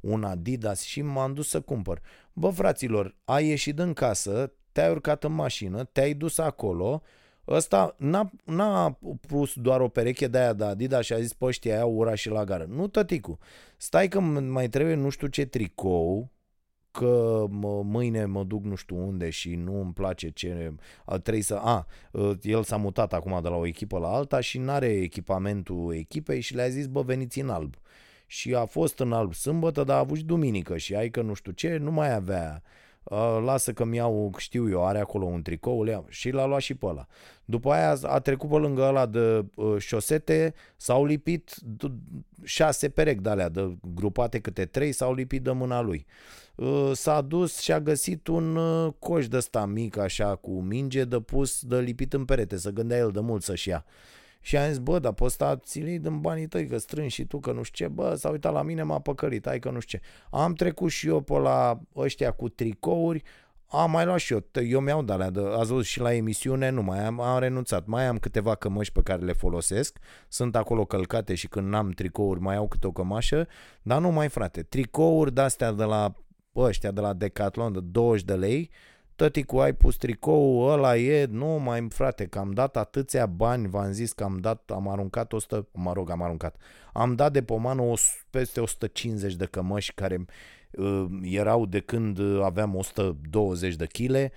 un 0.00 0.24
Adidas 0.24 0.82
și 0.82 1.02
m-am 1.02 1.34
dus 1.34 1.48
să 1.48 1.60
cumpăr. 1.60 2.00
Bă, 2.32 2.50
fraților, 2.50 3.16
ai 3.24 3.46
ieșit 3.46 3.78
în 3.78 3.92
casă, 3.92 4.52
te-ai 4.72 4.90
urcat 4.90 5.24
în 5.24 5.32
mașină, 5.32 5.84
te-ai 5.84 6.14
dus 6.14 6.38
acolo, 6.38 7.02
ăsta 7.48 7.94
n-a, 7.98 8.30
n-a 8.44 8.98
pus 9.28 9.54
doar 9.54 9.80
o 9.80 9.88
pereche 9.88 10.26
de 10.26 10.38
aia 10.38 10.52
de 10.52 10.64
Adidas 10.64 11.04
și 11.04 11.12
a 11.12 11.20
zis, 11.20 11.32
păi 11.32 11.48
ăștia 11.48 11.74
aia 11.74 11.86
ura 11.86 12.14
și 12.14 12.28
la 12.28 12.44
gară. 12.44 12.66
Nu, 12.68 12.88
tăticu, 12.88 13.38
stai 13.76 14.08
că 14.08 14.20
mai 14.20 14.68
trebuie 14.68 14.94
nu 14.94 15.08
știu 15.08 15.26
ce 15.26 15.44
tricou, 15.44 16.30
că 16.90 17.46
mă, 17.50 17.82
mâine 17.82 18.24
mă 18.24 18.44
duc 18.44 18.64
nu 18.64 18.74
știu 18.74 19.06
unde 19.06 19.30
și 19.30 19.54
nu 19.54 19.80
îmi 19.80 19.92
place 19.92 20.30
ce 20.30 20.74
trebuie 21.22 21.42
să... 21.42 21.54
A, 21.54 21.86
el 22.42 22.62
s-a 22.62 22.76
mutat 22.76 23.12
acum 23.12 23.42
de 23.42 23.48
la 23.48 23.56
o 23.56 23.66
echipă 23.66 23.98
la 23.98 24.08
alta 24.08 24.40
și 24.40 24.58
n-are 24.58 24.86
echipamentul 24.86 25.94
echipei 25.94 26.40
și 26.40 26.54
le-a 26.54 26.68
zis, 26.68 26.86
bă, 26.86 27.02
veniți 27.02 27.40
în 27.40 27.48
alb. 27.48 27.74
Și 28.30 28.54
a 28.54 28.64
fost 28.64 28.98
în 28.98 29.12
alb 29.12 29.34
sâmbătă, 29.34 29.84
dar 29.84 29.96
a 29.96 29.98
avut 29.98 30.16
și 30.16 30.24
duminică 30.24 30.76
și 30.76 30.94
ai 30.94 31.10
că 31.10 31.22
nu 31.22 31.34
știu 31.34 31.52
ce, 31.52 31.76
nu 31.76 31.90
mai 31.90 32.14
avea 32.14 32.62
Uh, 33.02 33.40
lasă 33.44 33.72
că-mi 33.72 33.96
iau, 33.96 34.34
știu 34.38 34.68
eu, 34.70 34.86
are 34.86 34.98
acolo 34.98 35.24
un 35.24 35.42
tricou, 35.42 35.82
le 35.82 35.90
iau. 35.90 36.06
și 36.08 36.30
l-a 36.30 36.46
luat 36.46 36.60
și 36.60 36.74
pe 36.74 36.86
ăla. 36.86 37.06
După 37.44 37.72
aia 37.72 37.98
a 38.02 38.18
trecut 38.18 38.48
pe 38.48 38.56
lângă 38.56 38.82
ăla 38.82 39.06
de 39.06 39.44
uh, 39.54 39.78
șosete, 39.78 40.54
s-au 40.76 41.04
lipit 41.04 41.54
șase 42.42 42.88
perechi 42.88 43.22
de 43.22 43.28
alea, 43.28 43.48
de 43.48 43.76
grupate 43.94 44.40
câte 44.40 44.64
trei, 44.64 44.92
s-au 44.92 45.14
lipit 45.14 45.42
de 45.42 45.50
mâna 45.50 45.80
lui. 45.80 46.06
Uh, 46.54 46.90
s-a 46.92 47.20
dus 47.20 47.58
și 47.58 47.72
a 47.72 47.80
găsit 47.80 48.26
un 48.26 48.56
uh, 48.56 48.92
coș 48.98 49.28
de 49.28 49.36
ăsta 49.36 49.66
mic, 49.66 49.96
așa, 49.96 50.34
cu 50.34 50.50
minge 50.50 51.04
de 51.04 51.20
pus, 51.20 51.62
de 51.62 51.78
lipit 51.80 52.12
în 52.12 52.24
perete, 52.24 52.56
să 52.56 52.70
gândea 52.70 52.98
el 52.98 53.10
de 53.10 53.20
mult 53.20 53.42
să-și 53.42 53.68
ia. 53.68 53.84
Și 54.40 54.56
am 54.56 54.68
zis, 54.68 54.78
bă, 54.78 54.98
dar 54.98 55.12
pe 55.12 55.24
ăsta 55.24 55.56
ți 55.56 55.80
din 55.80 56.20
banii 56.20 56.46
tăi, 56.46 56.66
că 56.66 56.78
strângi 56.78 57.14
și 57.14 57.24
tu, 57.24 57.38
că 57.38 57.52
nu 57.52 57.62
știu 57.62 57.86
ce, 57.86 57.92
bă, 57.92 58.14
s-a 58.14 58.28
uitat 58.28 58.52
la 58.52 58.62
mine, 58.62 58.82
m-a 58.82 58.98
păcălit, 58.98 59.46
hai 59.46 59.58
că 59.58 59.70
nu 59.70 59.80
știu 59.80 59.98
ce. 59.98 60.04
Am 60.30 60.52
trecut 60.52 60.90
și 60.90 61.08
eu 61.08 61.20
pe 61.20 61.38
la 61.38 61.80
ăștia 61.96 62.30
cu 62.30 62.48
tricouri, 62.48 63.22
am 63.72 63.90
mai 63.90 64.04
luat 64.04 64.18
și 64.18 64.32
eu, 64.32 64.44
eu 64.62 64.80
mi-au 64.80 65.02
de 65.02 65.12
alea, 65.12 65.30
de, 65.30 65.40
ați 65.40 65.70
văzut 65.70 65.84
și 65.84 66.00
la 66.00 66.14
emisiune, 66.14 66.68
nu 66.68 66.82
mai 66.82 67.04
am, 67.04 67.20
am 67.20 67.38
renunțat. 67.38 67.86
Mai 67.86 68.06
am 68.06 68.18
câteva 68.18 68.54
cămăși 68.54 68.92
pe 68.92 69.00
care 69.02 69.22
le 69.22 69.32
folosesc, 69.32 69.98
sunt 70.28 70.56
acolo 70.56 70.84
călcate 70.84 71.34
și 71.34 71.48
când 71.48 71.68
n-am 71.68 71.90
tricouri 71.90 72.40
mai 72.40 72.56
au 72.56 72.68
câte 72.68 72.86
o 72.86 72.92
cămașă, 72.92 73.48
dar 73.82 74.00
nu 74.00 74.10
mai 74.10 74.28
frate, 74.28 74.62
tricouri 74.62 75.34
de-astea 75.34 75.72
de 75.72 75.84
la 75.84 76.14
ăștia 76.56 76.90
de 76.90 77.00
la 77.00 77.12
Decathlon 77.12 77.72
de 77.72 77.80
20 77.80 78.24
de 78.24 78.34
lei, 78.34 78.70
cu 79.46 79.58
ai 79.58 79.72
pus 79.72 79.96
tricou, 79.96 80.60
ăla 80.60 80.96
e, 80.96 81.26
nu 81.30 81.46
mai 81.46 81.86
frate, 81.90 82.26
că 82.26 82.38
am 82.38 82.50
dat 82.50 82.76
atâția 82.76 83.26
bani, 83.26 83.68
v-am 83.68 83.92
zis 83.92 84.12
că 84.12 84.24
am 84.24 84.38
dat, 84.38 84.70
am 84.74 84.88
aruncat 84.88 85.32
100, 85.32 85.68
mă 85.72 85.92
rog, 85.92 86.10
am 86.10 86.22
aruncat, 86.22 86.56
am 86.92 87.14
dat 87.14 87.32
de 87.32 87.42
pomană 87.42 87.82
o, 87.82 87.94
peste 88.30 88.60
150 88.60 89.34
de 89.34 89.44
cămăși 89.44 89.94
care 89.94 90.24
uh, 90.70 91.06
erau 91.22 91.66
de 91.66 91.80
când 91.80 92.20
aveam 92.42 92.74
120 92.74 93.74
de 93.74 93.86
chile, 93.86 94.32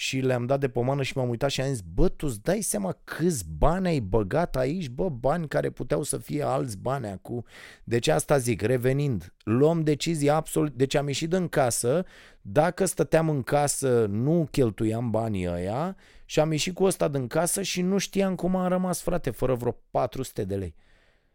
și 0.00 0.18
le-am 0.18 0.46
dat 0.46 0.60
de 0.60 0.68
pomană 0.68 1.02
și 1.02 1.16
m-am 1.16 1.28
uitat 1.28 1.50
și 1.50 1.60
am 1.60 1.68
zis, 1.68 1.80
bă, 1.80 2.08
tu 2.08 2.26
îți 2.26 2.42
dai 2.42 2.60
seama 2.60 2.98
câți 3.04 3.44
bani 3.58 3.86
ai 3.86 4.00
băgat 4.00 4.56
aici, 4.56 4.88
bă, 4.88 5.08
bani 5.08 5.48
care 5.48 5.70
puteau 5.70 6.02
să 6.02 6.18
fie 6.18 6.42
alți 6.42 6.78
bani 6.78 7.06
acum. 7.06 7.44
Deci 7.84 8.08
asta 8.08 8.38
zic, 8.38 8.62
revenind, 8.62 9.34
luăm 9.44 9.82
decizii 9.82 10.30
absolut, 10.30 10.72
deci 10.72 10.94
am 10.94 11.06
ieșit 11.06 11.32
în 11.32 11.48
casă, 11.48 12.04
dacă 12.40 12.84
stăteam 12.84 13.28
în 13.28 13.42
casă, 13.42 14.06
nu 14.10 14.48
cheltuiam 14.50 15.10
banii 15.10 15.48
ăia 15.48 15.96
și 16.24 16.40
am 16.40 16.50
ieșit 16.50 16.74
cu 16.74 16.84
ăsta 16.84 17.08
din 17.08 17.26
casă 17.26 17.62
și 17.62 17.82
nu 17.82 17.98
știam 17.98 18.34
cum 18.34 18.56
am 18.56 18.68
rămas, 18.68 19.00
frate, 19.00 19.30
fără 19.30 19.54
vreo 19.54 19.76
400 19.90 20.44
de 20.44 20.56
lei. 20.56 20.74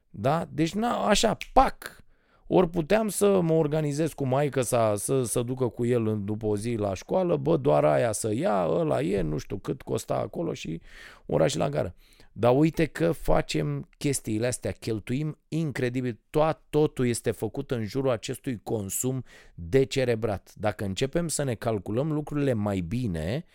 Da? 0.09 0.47
Deci, 0.51 0.73
na, 0.73 1.07
așa, 1.07 1.37
pac, 1.53 2.03
ori 2.47 2.69
puteam 2.69 3.07
să 3.07 3.41
mă 3.41 3.53
organizez 3.53 4.13
cu 4.13 4.25
maică 4.25 4.61
să, 4.61 4.93
să, 4.97 5.23
să 5.23 5.41
ducă 5.41 5.67
cu 5.67 5.85
el 5.85 6.21
după 6.23 6.45
o 6.45 6.57
zi 6.57 6.75
la 6.75 6.93
școală, 6.93 7.37
bă, 7.37 7.57
doar 7.57 7.85
aia 7.85 8.11
să 8.11 8.33
ia, 8.33 8.65
ăla 8.69 9.01
e, 9.01 9.21
nu 9.21 9.37
știu 9.37 9.57
cât 9.57 9.81
costa 9.81 10.15
acolo 10.15 10.53
și 10.53 10.81
ora 11.25 11.47
și 11.47 11.57
la 11.57 11.69
gară. 11.69 11.95
Dar 12.37 12.57
uite 12.57 12.85
că 12.85 13.11
facem 13.11 13.89
chestiile 13.97 14.47
astea, 14.47 14.71
cheltuim 14.71 15.37
incredibil, 15.47 16.19
tot, 16.29 16.61
totul 16.69 17.07
este 17.07 17.31
făcut 17.31 17.71
în 17.71 17.85
jurul 17.85 18.09
acestui 18.09 18.59
consum 18.63 19.23
decerebrat. 19.53 20.53
Dacă 20.55 20.85
începem 20.85 21.27
să 21.27 21.43
ne 21.43 21.53
calculăm 21.53 22.11
lucrurile 22.11 22.53
mai 22.53 22.79
bine, 22.79 23.45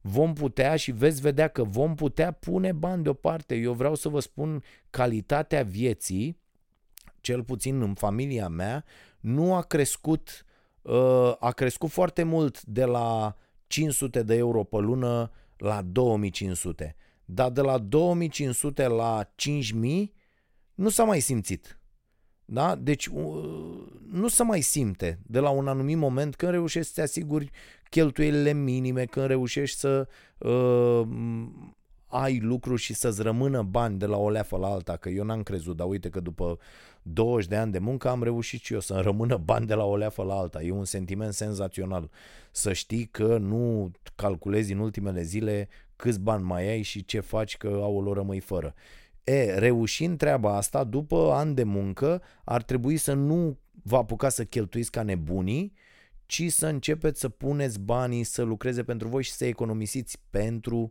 vom 0.00 0.32
putea 0.32 0.76
și 0.76 0.92
veți 0.92 1.20
vedea 1.20 1.48
că 1.48 1.64
vom 1.64 1.94
putea 1.94 2.30
pune 2.30 2.72
bani 2.72 3.02
deoparte. 3.02 3.54
Eu 3.54 3.72
vreau 3.72 3.94
să 3.94 4.08
vă 4.08 4.20
spun 4.20 4.62
calitatea 4.90 5.62
vieții 5.62 6.38
cel 7.20 7.44
puțin 7.44 7.80
în 7.80 7.94
familia 7.94 8.48
mea, 8.48 8.84
nu 9.20 9.54
a 9.54 9.62
crescut, 9.62 10.44
uh, 10.82 11.34
a 11.38 11.50
crescut 11.50 11.90
foarte 11.90 12.22
mult 12.22 12.62
de 12.62 12.84
la 12.84 13.36
500 13.66 14.22
de 14.22 14.34
euro 14.34 14.64
pe 14.64 14.76
lună 14.76 15.30
la 15.56 15.82
2500. 15.82 16.96
Dar 17.24 17.50
de 17.50 17.60
la 17.60 17.78
2500 17.78 18.86
la 18.86 19.32
5000 19.34 20.14
nu 20.74 20.88
s-a 20.88 21.04
mai 21.04 21.20
simțit. 21.20 21.80
Da? 22.44 22.74
Deci 22.74 23.06
uh, 23.06 23.82
nu 24.10 24.28
se 24.28 24.42
mai 24.42 24.60
simte 24.60 25.18
de 25.26 25.38
la 25.38 25.50
un 25.50 25.68
anumit 25.68 25.96
moment 25.96 26.36
când 26.36 26.52
reușești 26.52 26.88
să 26.88 26.94
te 26.94 27.02
asiguri 27.02 27.50
cheltuielile 27.90 28.52
minime, 28.52 29.04
când 29.04 29.26
reușești 29.26 29.78
să 29.78 30.08
uh, 30.38 31.08
ai 32.08 32.38
lucruri 32.38 32.80
și 32.80 32.94
să-ți 32.94 33.22
rămână 33.22 33.62
bani 33.62 33.98
de 33.98 34.06
la 34.06 34.16
o 34.16 34.30
leafă 34.30 34.56
la 34.56 34.66
alta, 34.66 34.96
că 34.96 35.08
eu 35.08 35.24
n-am 35.24 35.42
crezut, 35.42 35.76
dar 35.76 35.86
uite 35.86 36.08
că 36.08 36.20
după 36.20 36.58
20 37.02 37.48
de 37.48 37.56
ani 37.56 37.72
de 37.72 37.78
muncă 37.78 38.08
am 38.08 38.22
reușit 38.22 38.62
și 38.62 38.72
eu 38.72 38.80
să-mi 38.80 39.02
rămână 39.02 39.36
bani 39.36 39.66
de 39.66 39.74
la 39.74 39.84
o 39.84 39.96
leafă 39.96 40.22
la 40.22 40.34
alta. 40.34 40.62
E 40.62 40.70
un 40.70 40.84
sentiment 40.84 41.32
senzațional. 41.32 42.10
Să 42.50 42.72
știi 42.72 43.06
că 43.06 43.38
nu 43.38 43.90
calculezi 44.14 44.72
în 44.72 44.78
ultimele 44.78 45.22
zile 45.22 45.68
câți 45.96 46.20
bani 46.20 46.44
mai 46.44 46.68
ai 46.68 46.82
și 46.82 47.04
ce 47.04 47.20
faci 47.20 47.56
că 47.56 47.66
au 47.66 47.96
o 47.96 48.12
rămâi 48.12 48.40
fără. 48.40 48.74
E, 49.24 49.58
reușind 49.58 50.18
treaba 50.18 50.56
asta, 50.56 50.84
după 50.84 51.30
ani 51.32 51.54
de 51.54 51.62
muncă, 51.62 52.22
ar 52.44 52.62
trebui 52.62 52.96
să 52.96 53.12
nu 53.12 53.58
vă 53.82 53.96
apucați 53.96 54.34
să 54.34 54.44
cheltuiți 54.44 54.90
ca 54.90 55.02
nebunii, 55.02 55.72
ci 56.26 56.52
să 56.52 56.66
începeți 56.66 57.20
să 57.20 57.28
puneți 57.28 57.80
banii 57.80 58.24
să 58.24 58.42
lucreze 58.42 58.82
pentru 58.82 59.08
voi 59.08 59.22
și 59.22 59.32
să 59.32 59.44
economisiți 59.44 60.18
pentru 60.30 60.76
uh, 60.78 60.90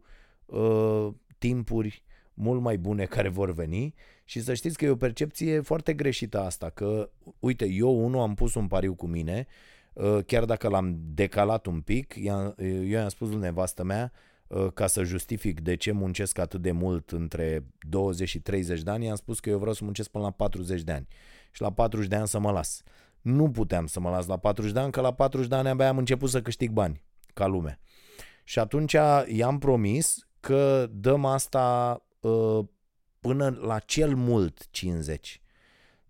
timpuri 1.38 2.04
mult 2.38 2.62
mai 2.62 2.78
bune 2.78 3.06
care 3.16 3.30
vor 3.30 3.54
veni 3.54 3.94
și 4.24 4.42
să 4.42 4.54
știți 4.54 4.78
că 4.78 4.86
e 4.86 4.90
o 4.90 4.96
percepție 4.96 5.60
foarte 5.60 5.94
greșită 5.94 6.42
asta, 6.42 6.70
că 6.70 7.10
uite, 7.40 7.66
eu 7.66 8.06
unul 8.06 8.22
am 8.22 8.34
pus 8.34 8.56
un 8.56 8.68
pariu 8.68 8.96
cu 8.96 9.08
mine, 9.08 9.48
uh, 9.94 10.18
chiar 10.26 10.46
dacă 10.46 10.68
l-am 10.68 10.98
decalat 11.00 11.66
un 11.66 11.82
pic, 11.82 12.16
eu 12.18 12.56
i-am 12.84 13.10
spus 13.10 13.30
lui 13.30 13.40
nevastă 13.40 13.84
mea, 13.84 14.12
uh, 14.48 14.68
ca 14.74 14.88
să 14.88 15.04
justific 15.04 15.62
de 15.62 15.76
ce 15.76 15.92
muncesc 15.92 16.38
atât 16.38 16.62
de 16.62 16.72
mult 16.72 17.12
între 17.12 17.66
20 17.90 18.30
și 18.30 18.40
30 18.40 18.82
de 18.82 18.92
ani, 18.92 19.06
i-am 19.06 19.16
spus 19.16 19.40
că 19.40 19.50
eu 19.50 19.58
vreau 19.58 19.74
să 19.74 19.84
muncesc 19.84 20.10
până 20.10 20.24
la 20.24 20.32
40 20.32 20.82
de 20.82 20.92
ani 20.92 21.08
și 21.52 21.62
la 21.62 21.72
40 21.72 22.08
de 22.08 22.16
ani 22.16 22.28
să 22.28 22.40
mă 22.40 22.52
las. 22.52 22.82
Nu 23.22 23.52
puteam 23.52 23.86
să 23.86 24.00
mă 24.00 24.10
las 24.10 24.26
la 24.26 24.38
40 24.38 24.72
de 24.72 24.80
ani, 24.80 24.92
că 24.92 25.02
la 25.02 25.14
40 25.14 25.48
de 25.48 25.56
ani 25.56 25.68
abia 25.68 25.88
am 25.88 25.98
început 25.98 26.30
să 26.30 26.42
câștig 26.42 26.72
bani, 26.72 27.04
ca 27.34 27.46
lume. 27.46 27.80
Și 28.44 28.60
atunci 28.60 28.96
i-am 29.26 29.58
promis 29.60 30.27
că 30.40 30.88
dăm 30.92 31.26
asta 31.26 31.98
uh, 32.20 32.66
până 33.20 33.58
la 33.62 33.80
cel 33.80 34.16
mult 34.16 34.68
50. 34.72 35.42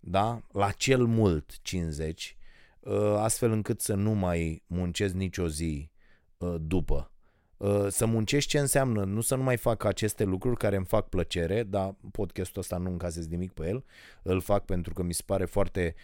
Da? 0.00 0.42
La 0.52 0.70
cel 0.70 1.04
mult 1.04 1.58
50, 1.62 2.36
uh, 2.80 3.14
astfel 3.16 3.50
încât 3.50 3.80
să 3.80 3.94
nu 3.94 4.10
mai 4.10 4.62
muncesc 4.66 5.14
nicio 5.14 5.48
zi 5.48 5.90
uh, 6.36 6.54
după. 6.60 7.12
Uh, 7.56 7.86
să 7.88 8.06
muncești 8.06 8.50
ce 8.50 8.58
înseamnă? 8.58 9.04
Nu 9.04 9.20
să 9.20 9.34
nu 9.34 9.42
mai 9.42 9.56
fac 9.56 9.84
aceste 9.84 10.24
lucruri 10.24 10.56
care 10.56 10.76
îmi 10.76 10.86
fac 10.86 11.08
plăcere, 11.08 11.62
dar 11.62 11.94
podcastul 12.12 12.60
ăsta 12.60 12.76
nu 12.76 12.90
încasez 12.90 13.26
nimic 13.26 13.52
pe 13.52 13.68
el, 13.68 13.84
îl 14.22 14.40
fac 14.40 14.64
pentru 14.64 14.92
că 14.92 15.02
mi 15.02 15.14
se 15.14 15.22
pare 15.26 15.44
foarte 15.44 15.94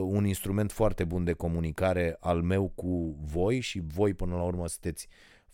un 0.00 0.24
instrument 0.24 0.72
foarte 0.72 1.04
bun 1.04 1.24
de 1.24 1.32
comunicare 1.32 2.16
al 2.20 2.42
meu 2.42 2.68
cu 2.68 3.18
voi 3.20 3.60
și 3.60 3.82
voi 3.86 4.14
până 4.14 4.34
la 4.34 4.42
urmă 4.42 4.68
sunteți 4.68 5.08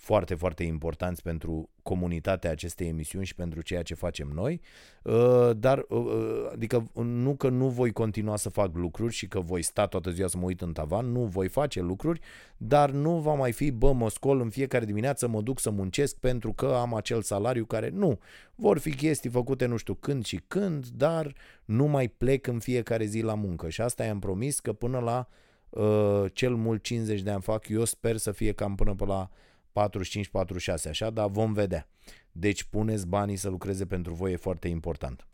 foarte, 0.04 0.34
foarte 0.34 0.62
importanți 0.62 1.22
pentru 1.22 1.68
comunitatea 1.82 2.50
acestei 2.50 2.88
emisiuni 2.88 3.24
și 3.24 3.34
pentru 3.34 3.62
ceea 3.62 3.82
ce 3.82 3.94
facem 3.94 4.30
noi, 4.34 4.60
uh, 5.02 5.50
dar 5.56 5.84
uh, 5.88 6.48
adică 6.52 6.90
nu 6.94 7.34
că 7.34 7.48
nu 7.48 7.68
voi 7.68 7.92
continua 7.92 8.36
să 8.36 8.48
fac 8.48 8.74
lucruri 8.74 9.12
și 9.12 9.28
că 9.28 9.40
voi 9.40 9.62
sta 9.62 9.86
toată 9.86 10.10
ziua 10.10 10.28
să 10.28 10.36
mă 10.36 10.44
uit 10.44 10.60
în 10.60 10.72
tavan, 10.72 11.12
nu 11.12 11.24
voi 11.24 11.48
face 11.48 11.80
lucruri, 11.80 12.20
dar 12.56 12.90
nu 12.90 13.18
va 13.18 13.34
mai 13.34 13.52
fi, 13.52 13.70
bă, 13.70 13.92
mă 13.92 14.10
scol 14.10 14.40
în 14.40 14.50
fiecare 14.50 14.84
dimineață, 14.84 15.28
mă 15.28 15.40
duc 15.40 15.60
să 15.60 15.70
muncesc 15.70 16.16
pentru 16.16 16.52
că 16.52 16.66
am 16.66 16.94
acel 16.94 17.22
salariu 17.22 17.64
care 17.64 17.88
nu. 17.88 18.18
Vor 18.54 18.78
fi 18.78 18.94
chestii 18.94 19.30
făcute 19.30 19.66
nu 19.66 19.76
știu 19.76 19.94
când 19.94 20.24
și 20.24 20.40
când, 20.48 20.86
dar 20.86 21.34
nu 21.64 21.84
mai 21.84 22.08
plec 22.08 22.46
în 22.46 22.58
fiecare 22.58 23.04
zi 23.04 23.20
la 23.20 23.34
muncă 23.34 23.68
și 23.68 23.80
asta 23.80 24.04
i-am 24.04 24.18
promis 24.18 24.60
că 24.60 24.72
până 24.72 24.98
la 24.98 25.28
uh, 25.68 26.24
cel 26.32 26.54
mult 26.54 26.82
50 26.82 27.20
de 27.20 27.30
ani 27.30 27.42
fac, 27.42 27.68
eu 27.68 27.84
sper 27.84 28.16
să 28.16 28.32
fie 28.32 28.52
cam 28.52 28.74
până 28.74 28.94
pe 28.94 29.04
la 29.04 29.30
45-46, 29.74 30.88
așa, 30.88 31.10
dar 31.10 31.28
vom 31.28 31.52
vedea. 31.52 31.88
Deci 32.32 32.64
puneți 32.64 33.06
banii 33.06 33.36
să 33.36 33.48
lucreze 33.48 33.86
pentru 33.86 34.14
voi, 34.14 34.32
e 34.32 34.36
foarte 34.36 34.68
important. 34.68 35.26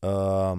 Uh, 0.00 0.52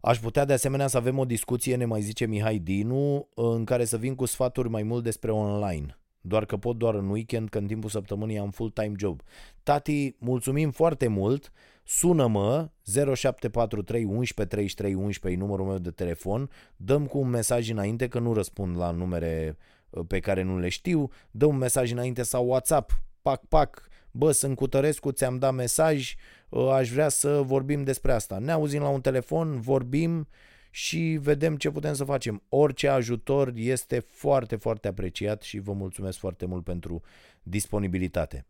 aș 0.00 0.18
putea 0.18 0.44
de 0.44 0.52
asemenea 0.52 0.86
să 0.86 0.96
avem 0.96 1.18
o 1.18 1.24
discuție, 1.24 1.76
ne 1.76 1.84
mai 1.84 2.00
zice 2.00 2.26
Mihai 2.26 2.58
Dinu, 2.58 3.28
în 3.34 3.64
care 3.64 3.84
să 3.84 3.96
vin 3.96 4.14
cu 4.14 4.24
sfaturi 4.24 4.68
mai 4.68 4.82
mult 4.82 5.02
despre 5.04 5.30
online. 5.30 5.98
Doar 6.20 6.44
că 6.44 6.56
pot 6.56 6.76
doar 6.76 6.94
în 6.94 7.08
weekend, 7.08 7.48
că 7.48 7.58
în 7.58 7.66
timpul 7.66 7.90
săptămânii 7.90 8.38
am 8.38 8.50
full-time 8.50 8.94
job. 8.98 9.22
Tati, 9.62 10.16
mulțumim 10.18 10.70
foarte 10.70 11.06
mult. 11.06 11.52
Sună-mă 11.84 12.70
0743 13.14 14.04
11 14.04 14.56
33 14.56 14.94
11 14.94 15.40
numărul 15.40 15.66
meu 15.66 15.78
de 15.78 15.90
telefon. 15.90 16.50
Dăm 16.76 17.06
cu 17.06 17.18
un 17.18 17.28
mesaj 17.28 17.70
înainte 17.70 18.08
că 18.08 18.18
nu 18.18 18.32
răspund 18.32 18.76
la 18.76 18.90
numere 18.90 19.56
Uh, 19.58 19.75
pe 20.06 20.20
care 20.20 20.42
nu 20.42 20.58
le 20.58 20.68
știu, 20.68 21.10
dă 21.30 21.46
un 21.46 21.56
mesaj 21.56 21.92
înainte 21.92 22.22
sau 22.22 22.46
WhatsApp, 22.46 23.02
pac, 23.22 23.44
pac, 23.44 23.88
bă, 24.10 24.32
sunt 24.32 24.56
Cutărescu, 24.56 25.12
ți-am 25.12 25.38
dat 25.38 25.54
mesaj, 25.54 26.14
uh, 26.48 26.68
aș 26.68 26.90
vrea 26.90 27.08
să 27.08 27.42
vorbim 27.42 27.84
despre 27.84 28.12
asta. 28.12 28.38
Ne 28.38 28.52
auzim 28.52 28.82
la 28.82 28.88
un 28.88 29.00
telefon, 29.00 29.60
vorbim 29.60 30.28
și 30.70 31.18
vedem 31.20 31.56
ce 31.56 31.70
putem 31.70 31.94
să 31.94 32.04
facem. 32.04 32.42
Orice 32.48 32.88
ajutor 32.88 33.52
este 33.54 33.98
foarte, 33.98 34.56
foarte 34.56 34.88
apreciat 34.88 35.42
și 35.42 35.58
vă 35.58 35.72
mulțumesc 35.72 36.18
foarte 36.18 36.46
mult 36.46 36.64
pentru 36.64 37.02
disponibilitate. 37.42 38.46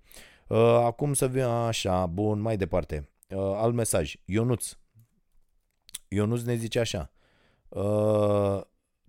Uh, 0.46 0.58
acum 0.58 1.14
să 1.14 1.28
vin 1.28 1.42
așa, 1.42 2.06
bun, 2.06 2.40
mai 2.40 2.56
departe. 2.56 3.08
Alt 3.36 3.74
mesaj. 3.74 4.14
Ionuț. 4.24 4.76
Ionuț 6.08 6.42
ne 6.42 6.54
zice 6.54 6.78
așa 6.78 7.10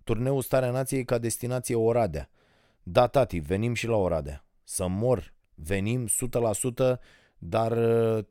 turneul 0.08 0.42
Starea 0.42 0.70
Nației 0.70 1.04
ca 1.04 1.18
destinație 1.18 1.74
Oradea. 1.74 2.30
Da, 2.82 3.06
tati, 3.06 3.38
venim 3.38 3.74
și 3.74 3.86
la 3.86 3.96
Oradea. 3.96 4.44
Să 4.64 4.86
mor, 4.86 5.34
venim 5.54 6.06
100%, 6.06 6.98
dar 7.38 7.72
uh, 7.72 8.24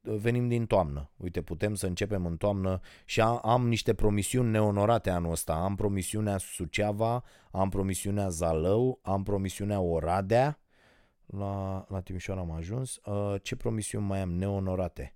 venim 0.00 0.48
din 0.48 0.66
toamnă. 0.66 1.10
Uite, 1.16 1.42
putem 1.42 1.74
să 1.74 1.86
începem 1.86 2.26
în 2.26 2.36
toamnă 2.36 2.80
și 3.04 3.20
am, 3.20 3.40
am 3.42 3.68
niște 3.68 3.94
promisiuni 3.94 4.50
neonorate 4.50 5.10
anul 5.10 5.30
ăsta. 5.30 5.52
Am 5.54 5.74
promisiunea 5.74 6.38
Suceava, 6.38 7.24
am 7.50 7.68
promisiunea 7.68 8.28
Zalău, 8.28 8.98
am 9.02 9.22
promisiunea 9.22 9.80
Oradea. 9.80 10.60
La, 11.26 11.86
la 11.88 12.00
Timișoara 12.00 12.40
am 12.40 12.50
ajuns. 12.50 13.00
Uh, 13.04 13.34
ce 13.42 13.56
promisiuni 13.56 14.06
mai 14.06 14.20
am 14.20 14.30
neonorate? 14.30 15.14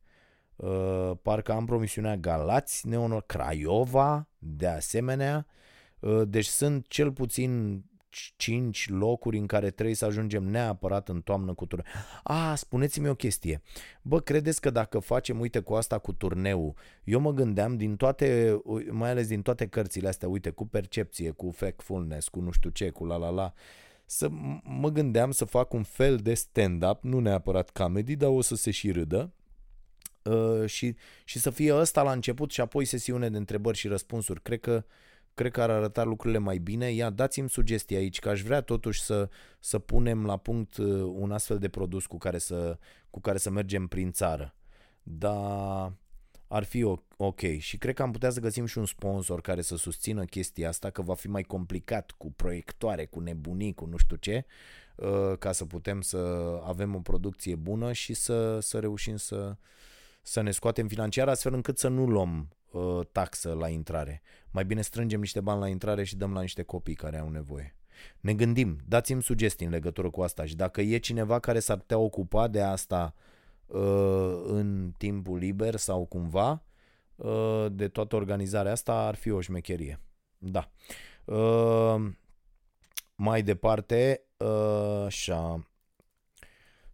Uh, 0.57 1.11
parcă 1.23 1.53
am 1.53 1.65
promisiunea 1.65 2.17
Galați, 2.17 2.89
neonor 2.89 3.23
Craiova, 3.23 4.29
de 4.39 4.67
asemenea. 4.67 5.47
Uh, 6.01 6.23
deci 6.27 6.47
sunt 6.47 6.87
cel 6.89 7.13
puțin 7.13 7.83
5 8.37 8.89
locuri 8.89 9.39
în 9.39 9.47
care 9.47 9.71
trebuie 9.71 9.95
să 9.95 10.05
ajungem 10.05 10.45
neapărat 10.45 11.09
în 11.09 11.21
toamnă 11.21 11.55
cu 11.55 11.67
turne. 11.67 11.85
A, 12.23 12.55
spuneți-mi 12.55 13.09
o 13.09 13.15
chestie. 13.15 13.63
Bă, 14.03 14.21
credeți 14.21 14.61
că 14.61 14.71
dacă 14.71 14.99
facem, 14.99 15.41
uite, 15.41 15.61
cu 15.61 15.75
asta 15.75 15.99
cu 15.99 16.13
turneul, 16.13 16.75
eu 17.05 17.21
mă 17.21 17.33
gândeam 17.33 17.77
din 17.77 17.97
toate, 17.97 18.61
mai 18.91 19.11
ales 19.11 19.29
din 19.29 19.43
toate 19.43 19.67
cărțile 19.67 20.09
astea, 20.09 20.29
uite, 20.29 20.51
cu 20.51 20.67
percepție, 20.67 21.31
cu 21.31 21.51
factfulness, 21.51 22.29
cu 22.29 22.41
nu 22.41 22.51
știu 22.51 22.71
ce, 22.71 22.91
cu 22.91 23.05
la 23.05 23.17
la 23.17 23.29
la, 23.29 23.53
să 24.07 24.29
mă 24.63 24.89
gândeam 24.89 25.31
să 25.31 25.45
fac 25.45 25.73
un 25.73 25.83
fel 25.83 26.17
de 26.17 26.35
stand-up, 26.35 27.03
nu 27.03 27.19
neapărat 27.19 27.71
comedy, 27.71 28.17
dar 28.17 28.31
o 28.31 28.41
să 28.41 28.55
se 28.55 28.71
și 28.71 28.91
râdă, 28.91 29.33
uh, 30.23 30.67
și, 30.67 30.97
și 31.25 31.39
să 31.39 31.51
fie 31.51 31.75
ăsta 31.75 32.03
la 32.03 32.13
început 32.13 32.51
și 32.51 32.61
apoi 32.61 32.85
sesiune 32.85 33.31
de 33.31 33.37
întrebări 33.37 33.77
și 33.77 33.89
răspunsuri. 33.89 34.43
Cred 34.43 34.61
că 34.61 34.85
uh, 34.87 34.93
cred 35.35 35.53
că 35.53 35.63
ar 35.63 35.71
arăta 35.71 36.05
lucrurile 36.05 36.39
mai 36.39 36.59
bine. 36.59 36.93
Ia, 36.93 37.11
dați-mi 37.11 37.49
sugestii 37.49 37.97
aici, 37.97 38.19
că 38.19 38.29
aș 38.29 38.43
vrea 38.43 38.61
totuși 38.61 39.03
să, 39.03 39.29
să 39.61 39.79
punem 39.79 40.25
la 40.27 40.37
punct 40.37 40.77
uh, 40.77 40.87
un 41.15 41.33
astfel 41.33 41.59
de 41.59 41.69
produs 41.69 42.07
cu 42.07 42.19
care 42.19 42.39
să, 42.39 42.79
cu 43.11 43.21
care 43.21 43.39
să 43.39 43.51
mergem 43.51 43.87
prin 43.87 44.13
țară. 44.13 44.55
Dar 45.03 45.93
ar 46.53 46.65
fi 46.65 46.83
ok 47.17 47.41
și 47.59 47.79
cred 47.79 47.95
că 47.95 48.03
am 48.03 48.11
putea 48.11 48.31
să 48.31 48.41
găsim 48.41 48.67
și 48.67 48.79
un 48.79 48.87
sponsor 48.87 49.41
care 49.41 49.63
să 49.63 49.77
susțină 49.77 50.25
chestia 50.25 50.69
asta, 50.69 50.91
că 50.91 51.03
va 51.03 51.15
fi 51.15 51.29
mai 51.29 51.43
complicat 51.43 52.11
cu 52.11 52.33
proiectoare, 52.33 53.07
cu 53.07 53.21
nebunii, 53.21 53.75
cu 53.75 53.87
nu 53.87 53.97
știu 53.97 54.17
ce, 54.17 54.45
uh, 54.95 55.39
ca 55.39 55.53
să 55.53 55.65
putem 55.65 56.01
să 56.01 56.17
avem 56.65 56.95
o 56.95 57.01
producție 57.01 57.55
bună 57.55 57.93
și 57.93 58.15
să, 58.15 58.59
să 58.61 58.79
reușim 58.79 59.17
să, 59.17 59.57
să 60.23 60.41
ne 60.41 60.51
scoatem 60.51 60.89
financiar 60.89 61.29
astfel 61.29 61.55
încât 61.55 61.79
să 61.79 61.89
nu 61.89 62.07
luăm 62.07 62.49
uh, 62.71 63.01
taxă 63.13 63.53
la 63.53 63.69
intrare. 63.69 64.23
Mai 64.51 64.65
bine 64.65 64.81
strângem 64.81 65.21
niște 65.21 65.41
bani 65.41 65.61
la 65.61 65.69
intrare 65.69 66.05
și 66.05 66.17
dăm 66.17 66.33
la 66.33 66.41
niște 66.41 66.63
copii 66.63 66.95
care 66.95 67.19
au 67.19 67.29
nevoie. 67.29 67.75
Ne 68.21 68.35
gândim, 68.35 68.79
dați-mi 68.89 69.23
sugestii 69.23 69.67
în 69.67 69.73
legătură 69.73 70.11
cu 70.11 70.23
asta 70.23 70.45
și 70.45 70.57
dacă 70.57 70.81
e 70.81 70.99
cineva 70.99 71.39
care 71.39 71.59
s-ar 71.59 71.77
putea 71.77 71.99
ocupa 71.99 72.49
de 72.49 72.61
asta 72.63 73.15
uh, 73.67 74.43
în 74.45 74.93
timpul 74.99 75.39
liber 75.39 75.77
sau 75.77 76.05
cumva, 76.05 76.63
uh, 77.17 77.67
de 77.73 77.89
toată 77.89 78.17
organizarea 78.17 78.73
asta, 78.73 79.07
ar 79.07 79.15
fi 79.15 79.31
o 79.31 79.41
șmecherie. 79.41 80.01
Da. 80.39 80.71
Uh, 81.25 82.11
mai 83.15 83.43
departe, 83.43 84.23
uh, 84.37 85.05
așa, 85.07 85.70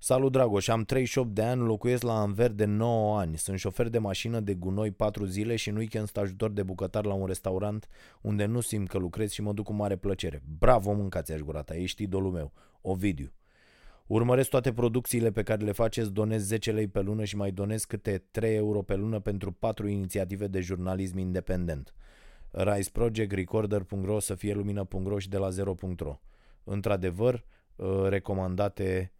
Salut 0.08 0.32
Dragoș, 0.32 0.68
am 0.68 0.84
38 0.84 1.34
de 1.34 1.42
ani, 1.42 1.60
locuiesc 1.60 2.02
la 2.02 2.20
Anver 2.20 2.50
de 2.50 2.64
9 2.64 3.18
ani. 3.18 3.38
Sunt 3.38 3.58
șofer 3.58 3.88
de 3.88 3.98
mașină 3.98 4.40
de 4.40 4.54
gunoi 4.54 4.90
4 4.90 5.24
zile 5.24 5.56
și 5.56 5.68
în 5.68 5.76
weekend 5.76 6.08
sunt 6.08 6.24
ajutor 6.24 6.50
de 6.50 6.62
bucătar 6.62 7.04
la 7.04 7.14
un 7.14 7.26
restaurant 7.26 7.88
unde 8.20 8.44
nu 8.44 8.60
simt 8.60 8.88
că 8.88 8.98
lucrez 8.98 9.30
și 9.30 9.42
mă 9.42 9.52
duc 9.52 9.64
cu 9.64 9.72
mare 9.72 9.96
plăcere. 9.96 10.42
Bravo, 10.58 10.92
mâncați 10.92 11.32
aș 11.32 11.40
gurata, 11.40 11.76
ești 11.76 12.02
idolul 12.02 12.30
meu. 12.30 12.52
Ovidiu. 12.80 13.32
Urmăresc 14.06 14.48
toate 14.48 14.72
producțiile 14.72 15.30
pe 15.30 15.42
care 15.42 15.64
le 15.64 15.72
faceți, 15.72 16.12
donez 16.12 16.42
10 16.42 16.72
lei 16.72 16.88
pe 16.88 17.00
lună 17.00 17.24
și 17.24 17.36
mai 17.36 17.50
donez 17.50 17.84
câte 17.84 18.24
3 18.30 18.54
euro 18.54 18.82
pe 18.82 18.94
lună 18.94 19.20
pentru 19.20 19.52
4 19.52 19.86
inițiative 19.86 20.46
de 20.46 20.60
jurnalism 20.60 21.18
independent. 21.18 21.94
Rise 22.50 22.90
Project, 22.92 23.32
Recorder.ro, 23.32 24.18
să 24.18 24.34
fie 24.34 24.54
lumină.ro 24.54 25.18
și 25.18 25.28
de 25.28 25.36
la 25.36 25.48
0.ro. 25.48 26.20
Într-adevăr, 26.64 27.44
uh, 27.76 28.06
recomandate 28.08 29.10
Ehm, 29.10 29.15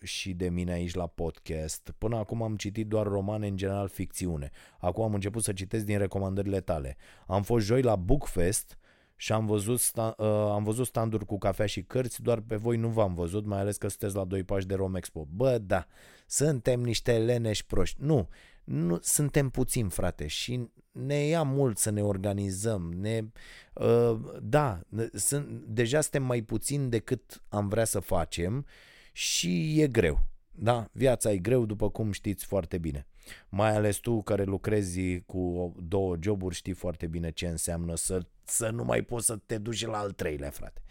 și 0.00 0.32
de 0.32 0.48
mine 0.48 0.72
aici 0.72 0.94
la 0.94 1.06
podcast. 1.06 1.94
Până 1.98 2.16
acum 2.16 2.42
am 2.42 2.56
citit 2.56 2.86
doar 2.86 3.06
romane, 3.06 3.46
în 3.46 3.56
general 3.56 3.88
ficțiune. 3.88 4.50
Acum 4.80 5.04
am 5.04 5.14
început 5.14 5.42
să 5.42 5.52
citesc 5.52 5.84
din 5.84 5.98
recomandările 5.98 6.60
tale. 6.60 6.96
Am 7.26 7.42
fost 7.42 7.66
joi 7.66 7.82
la 7.82 7.96
Bookfest 7.96 8.78
și 9.16 9.32
am 9.32 9.46
văzut, 9.46 9.78
sta- 9.80 10.14
uh, 10.16 10.26
am 10.28 10.64
văzut 10.64 10.86
standuri 10.86 11.26
cu 11.26 11.38
cafea 11.38 11.66
și 11.66 11.82
cărți, 11.82 12.22
doar 12.22 12.40
pe 12.40 12.56
voi 12.56 12.76
nu 12.76 12.88
v-am 12.88 13.14
văzut, 13.14 13.46
mai 13.46 13.58
ales 13.58 13.76
că 13.76 13.88
sunteți 13.88 14.14
la 14.14 14.24
doi 14.24 14.44
pași 14.44 14.66
de 14.66 14.74
Romexpo. 14.74 15.26
Bă, 15.30 15.58
da, 15.58 15.86
suntem 16.26 16.80
niște 16.80 17.18
leneși 17.18 17.66
proști. 17.66 18.02
Nu, 18.02 18.28
nu 18.64 18.98
suntem 19.00 19.48
puțini, 19.48 19.90
frate, 19.90 20.26
și 20.26 20.70
ne 21.06 21.26
ia 21.26 21.42
mult 21.42 21.78
să 21.78 21.90
ne 21.90 22.02
organizăm. 22.02 22.92
Ne, 22.96 23.24
uh, 23.72 24.18
da, 24.42 24.80
sunt, 25.14 25.48
deja 25.66 26.00
suntem 26.00 26.22
mai 26.22 26.42
puțini 26.42 26.90
decât 26.90 27.42
am 27.48 27.68
vrea 27.68 27.84
să 27.84 28.00
facem 28.00 28.66
și 29.12 29.80
e 29.80 29.86
greu. 29.86 30.26
Da, 30.50 30.88
viața 30.92 31.30
e 31.30 31.36
greu, 31.36 31.66
după 31.66 31.90
cum 31.90 32.12
știți 32.12 32.44
foarte 32.44 32.78
bine. 32.78 33.06
Mai 33.48 33.74
ales 33.74 33.96
tu 33.96 34.22
care 34.22 34.42
lucrezi 34.42 35.20
cu 35.20 35.74
două 35.82 36.16
joburi 36.20 36.54
știi 36.54 36.72
foarte 36.72 37.06
bine 37.06 37.30
ce 37.30 37.46
înseamnă 37.46 37.96
să, 37.96 38.20
să 38.44 38.68
nu 38.68 38.84
mai 38.84 39.02
poți 39.02 39.26
să 39.26 39.36
te 39.46 39.58
duci 39.58 39.86
la 39.86 39.98
al 39.98 40.10
treilea, 40.10 40.50
frate. 40.50 40.82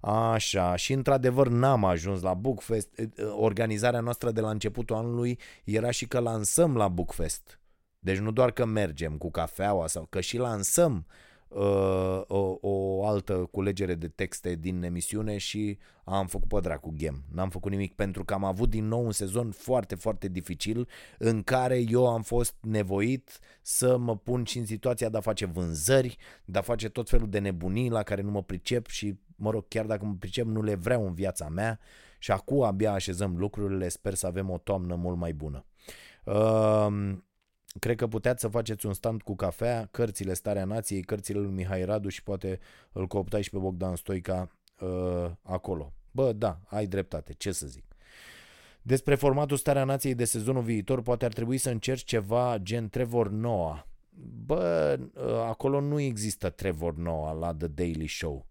Așa, 0.00 0.76
și 0.76 0.92
într-adevăr 0.92 1.48
n-am 1.48 1.84
ajuns 1.84 2.22
la 2.22 2.34
Bookfest. 2.34 2.88
Organizarea 3.36 4.00
noastră 4.00 4.30
de 4.30 4.40
la 4.40 4.50
începutul 4.50 4.96
anului 4.96 5.38
era 5.64 5.90
și 5.90 6.06
că 6.06 6.18
lansăm 6.18 6.76
la 6.76 6.88
Bookfest. 6.88 7.60
Deci 8.06 8.18
nu 8.18 8.30
doar 8.30 8.50
că 8.50 8.64
mergem 8.64 9.16
cu 9.16 9.30
cafeaua 9.30 9.86
sau 9.86 10.06
că 10.08 10.20
și 10.20 10.38
lansăm 10.38 11.06
uh, 11.48 12.20
o, 12.26 12.58
o 12.60 13.06
altă 13.06 13.34
culegere 13.34 13.94
de 13.94 14.08
texte 14.08 14.54
din 14.54 14.82
emisiune 14.82 15.38
și 15.38 15.78
am 16.04 16.26
făcut 16.26 16.48
pe 16.48 16.60
dracu 16.60 16.94
ghem. 16.96 17.24
N-am 17.32 17.50
făcut 17.50 17.70
nimic 17.70 17.94
pentru 17.94 18.24
că 18.24 18.34
am 18.34 18.44
avut 18.44 18.70
din 18.70 18.88
nou 18.88 19.04
un 19.04 19.12
sezon 19.12 19.50
foarte, 19.50 19.94
foarte 19.94 20.28
dificil 20.28 20.88
în 21.18 21.42
care 21.42 21.84
eu 21.88 22.06
am 22.06 22.22
fost 22.22 22.54
nevoit 22.60 23.38
să 23.62 23.96
mă 23.96 24.16
pun 24.16 24.44
și 24.44 24.58
în 24.58 24.66
situația 24.66 25.08
de 25.08 25.16
a 25.16 25.20
face 25.20 25.46
vânzări, 25.46 26.16
de 26.44 26.58
a 26.58 26.62
face 26.62 26.88
tot 26.88 27.08
felul 27.08 27.28
de 27.28 27.38
nebunii 27.38 27.90
la 27.90 28.02
care 28.02 28.22
nu 28.22 28.30
mă 28.30 28.42
pricep 28.42 28.86
și 28.86 29.18
mă 29.36 29.50
rog, 29.50 29.68
chiar 29.68 29.84
dacă 29.84 30.04
mă 30.04 30.14
pricep, 30.18 30.46
nu 30.46 30.62
le 30.62 30.74
vreau 30.74 31.06
în 31.06 31.14
viața 31.14 31.48
mea 31.48 31.78
și 32.18 32.30
acum 32.30 32.62
abia 32.62 32.92
așezăm 32.92 33.36
lucrurile, 33.36 33.88
sper 33.88 34.14
să 34.14 34.26
avem 34.26 34.50
o 34.50 34.58
toamnă 34.58 34.94
mult 34.94 35.16
mai 35.16 35.32
bună. 35.32 35.64
Uh, 36.24 37.16
cred 37.78 37.96
că 37.96 38.06
puteți 38.06 38.40
să 38.40 38.48
faceți 38.48 38.86
un 38.86 38.92
stand 38.92 39.22
cu 39.22 39.34
cafea, 39.34 39.88
cărțile 39.90 40.34
Starea 40.34 40.64
Nației, 40.64 41.02
cărțile 41.02 41.38
lui 41.38 41.50
Mihai 41.50 41.84
Radu 41.84 42.08
și 42.08 42.22
poate 42.22 42.58
îl 42.92 43.06
cooptai 43.06 43.42
și 43.42 43.50
pe 43.50 43.58
Bogdan 43.58 43.96
Stoica 43.96 44.50
uh, 44.80 45.30
acolo. 45.42 45.92
Bă, 46.10 46.32
da, 46.32 46.60
ai 46.66 46.86
dreptate, 46.86 47.32
ce 47.32 47.52
să 47.52 47.66
zic. 47.66 47.84
Despre 48.82 49.14
formatul 49.14 49.56
Starea 49.56 49.84
Nației 49.84 50.14
de 50.14 50.24
sezonul 50.24 50.62
viitor, 50.62 51.02
poate 51.02 51.24
ar 51.24 51.32
trebui 51.32 51.58
să 51.58 51.70
încerci 51.70 52.04
ceva 52.04 52.58
gen 52.62 52.88
Trevor 52.88 53.28
Noah. 53.28 53.82
Bă, 54.44 54.98
uh, 55.14 55.22
acolo 55.32 55.80
nu 55.80 56.00
există 56.00 56.50
Trevor 56.50 56.96
Noah 56.96 57.36
la 57.38 57.54
The 57.54 57.66
Daily 57.66 58.08
Show. 58.08 58.46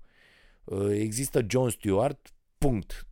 Uh, 0.64 0.90
există 0.92 1.46
John 1.48 1.70
Stewart, 1.70 2.34
punct. 2.58 3.08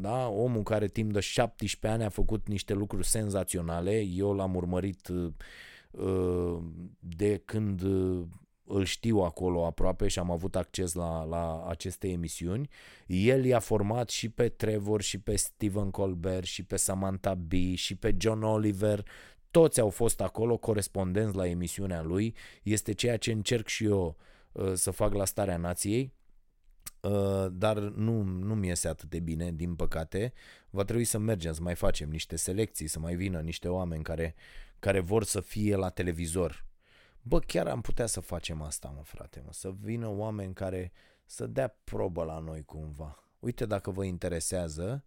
Da? 0.00 0.28
Omul 0.28 0.62
care 0.62 0.88
timp 0.88 1.12
de 1.12 1.20
17 1.20 2.00
ani 2.00 2.04
a 2.04 2.08
făcut 2.08 2.48
niște 2.48 2.72
lucruri 2.72 3.06
senzaționale. 3.06 4.00
Eu 4.00 4.34
l-am 4.34 4.54
urmărit 4.54 5.08
uh, 5.08 6.58
de 6.98 7.42
când 7.44 7.82
îl 8.64 8.84
știu 8.84 9.18
acolo 9.18 9.66
aproape 9.66 10.08
și 10.08 10.18
am 10.18 10.30
avut 10.30 10.56
acces 10.56 10.94
la, 10.94 11.24
la 11.24 11.66
aceste 11.68 12.08
emisiuni. 12.08 12.68
El 13.06 13.44
i-a 13.44 13.58
format 13.58 14.10
și 14.10 14.28
pe 14.28 14.48
Trevor, 14.48 15.02
și 15.02 15.18
pe 15.18 15.36
Stephen 15.36 15.90
Colbert, 15.90 16.46
și 16.46 16.64
pe 16.64 16.76
Samantha 16.76 17.34
Bee, 17.34 17.74
și 17.74 17.94
pe 17.94 18.14
John 18.18 18.42
Oliver. 18.42 19.04
Toți 19.50 19.80
au 19.80 19.90
fost 19.90 20.20
acolo 20.20 20.56
corespondenți 20.56 21.36
la 21.36 21.46
emisiunea 21.46 22.02
lui. 22.02 22.34
Este 22.62 22.92
ceea 22.92 23.16
ce 23.16 23.32
încerc 23.32 23.66
și 23.66 23.84
eu 23.84 24.16
uh, 24.52 24.72
să 24.72 24.90
fac 24.90 25.14
la 25.14 25.24
Starea 25.24 25.56
Nației. 25.56 26.12
Uh, 27.00 27.46
dar 27.52 27.78
nu, 27.78 28.22
nu 28.22 28.54
mi 28.54 28.66
iese 28.66 28.88
atât 28.88 29.08
de 29.08 29.20
bine, 29.20 29.52
din 29.52 29.74
păcate. 29.74 30.32
Va 30.70 30.84
trebui 30.84 31.04
să 31.04 31.18
mergem, 31.18 31.52
să 31.52 31.62
mai 31.62 31.74
facem 31.74 32.08
niște 32.08 32.36
selecții, 32.36 32.86
să 32.86 32.98
mai 32.98 33.14
vină 33.14 33.40
niște 33.40 33.68
oameni 33.68 34.02
care, 34.02 34.34
care 34.78 35.00
vor 35.00 35.24
să 35.24 35.40
fie 35.40 35.76
la 35.76 35.88
televizor 35.88 36.66
Bă, 37.28 37.38
chiar 37.38 37.66
am 37.66 37.80
putea 37.80 38.06
să 38.06 38.20
facem 38.20 38.62
asta, 38.62 38.92
mă, 38.96 39.02
frate, 39.02 39.42
mă, 39.44 39.52
să 39.52 39.74
vină 39.80 40.08
oameni 40.08 40.54
care 40.54 40.92
să 41.24 41.46
dea 41.46 41.76
probă 41.84 42.24
la 42.24 42.38
noi 42.38 42.62
cumva. 42.62 43.24
Uite, 43.38 43.66
dacă 43.66 43.90
vă 43.90 44.04
interesează, 44.04 45.04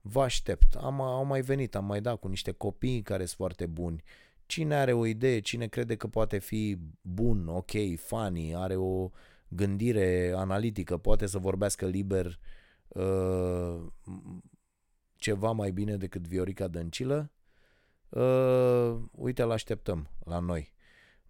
vă 0.00 0.22
aștept. 0.22 0.74
Am, 0.74 1.00
au 1.00 1.24
mai 1.24 1.40
venit, 1.40 1.74
am 1.74 1.84
mai 1.84 2.00
dat 2.00 2.18
cu 2.18 2.28
niște 2.28 2.50
copii 2.50 3.02
care 3.02 3.24
sunt 3.24 3.36
foarte 3.36 3.66
buni. 3.66 4.02
Cine 4.46 4.74
are 4.74 4.92
o 4.92 5.06
idee, 5.06 5.40
cine 5.40 5.66
crede 5.66 5.96
că 5.96 6.06
poate 6.06 6.38
fi 6.38 6.78
bun, 7.00 7.48
ok, 7.48 7.70
funny, 7.96 8.54
are 8.54 8.76
o 8.76 9.10
gândire 9.50 10.32
analitică, 10.36 10.96
poate 10.96 11.26
să 11.26 11.38
vorbească 11.38 11.86
liber 11.86 12.38
uh, 12.88 13.86
ceva 15.16 15.50
mai 15.50 15.70
bine 15.70 15.96
decât 15.96 16.26
Viorica 16.26 16.68
Dăncilă, 16.68 17.30
uh, 18.08 18.96
uite, 19.10 19.42
îl 19.42 19.50
așteptăm 19.50 20.08
la 20.24 20.38
noi 20.38 20.72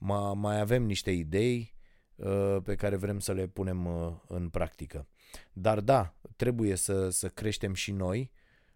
ma, 0.01 0.33
mai 0.33 0.61
avem 0.61 0.83
niște 0.83 1.11
idei 1.11 1.75
uh, 2.15 2.57
pe 2.63 2.75
care 2.75 2.97
vrem 2.97 3.19
să 3.19 3.33
le 3.33 3.47
punem 3.47 3.87
uh, 3.87 4.13
în 4.27 4.49
practică. 4.49 5.07
Dar 5.53 5.81
da, 5.81 6.15
trebuie 6.37 6.75
să, 6.75 7.09
să 7.09 7.29
creștem 7.29 7.75
și 7.75 7.93
noi 7.93 8.31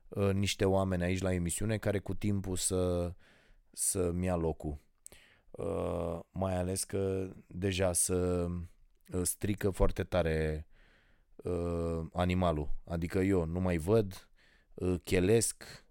uh, 0.08 0.32
niște 0.32 0.64
oameni 0.64 1.02
aici 1.02 1.20
la 1.20 1.32
emisiune 1.32 1.78
care 1.78 1.98
cu 1.98 2.14
timpul 2.14 2.56
să, 2.56 3.12
să-mi 3.72 4.24
ia 4.24 4.36
locul. 4.36 4.78
Uh, 5.50 6.20
mai 6.30 6.56
ales 6.56 6.84
că 6.84 7.30
deja 7.46 7.92
să 7.92 8.46
uh, 8.48 8.62
strică 9.22 9.70
foarte 9.70 10.04
tare 10.04 10.66
uh, 11.36 12.00
animalul. 12.12 12.68
Adică 12.84 13.18
eu 13.18 13.44
nu 13.44 13.60
mai 13.60 13.76
văd, 13.76 14.28
uh, 14.74 14.94
chelesc, 15.04 15.84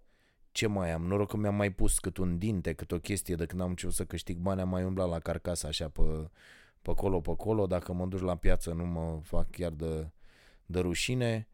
ce 0.52 0.66
mai 0.66 0.92
am? 0.92 1.06
Noroc 1.06 1.28
că 1.30 1.36
mi-am 1.36 1.54
mai 1.54 1.70
pus 1.72 1.98
cât 1.98 2.16
un 2.16 2.38
dinte, 2.38 2.72
cât 2.72 2.92
o 2.92 2.98
chestie 2.98 3.34
de 3.34 3.46
când 3.46 3.60
am 3.60 3.68
început 3.68 3.94
să 3.94 4.04
câștig 4.04 4.38
bani, 4.38 4.60
am 4.60 4.68
mai 4.68 4.84
umblat 4.84 5.08
la 5.08 5.18
carcasă 5.18 5.66
așa 5.66 5.88
pe, 5.88 6.30
pe 6.82 6.90
acolo, 6.90 7.20
pe 7.20 7.30
acolo. 7.30 7.66
Dacă 7.66 7.92
mă 7.92 8.06
duc 8.06 8.20
la 8.20 8.36
piață 8.36 8.72
nu 8.72 8.84
mă 8.84 9.20
fac 9.22 9.50
chiar 9.50 9.70
de, 9.70 10.10
de 10.66 10.80
rușine. 10.80 11.48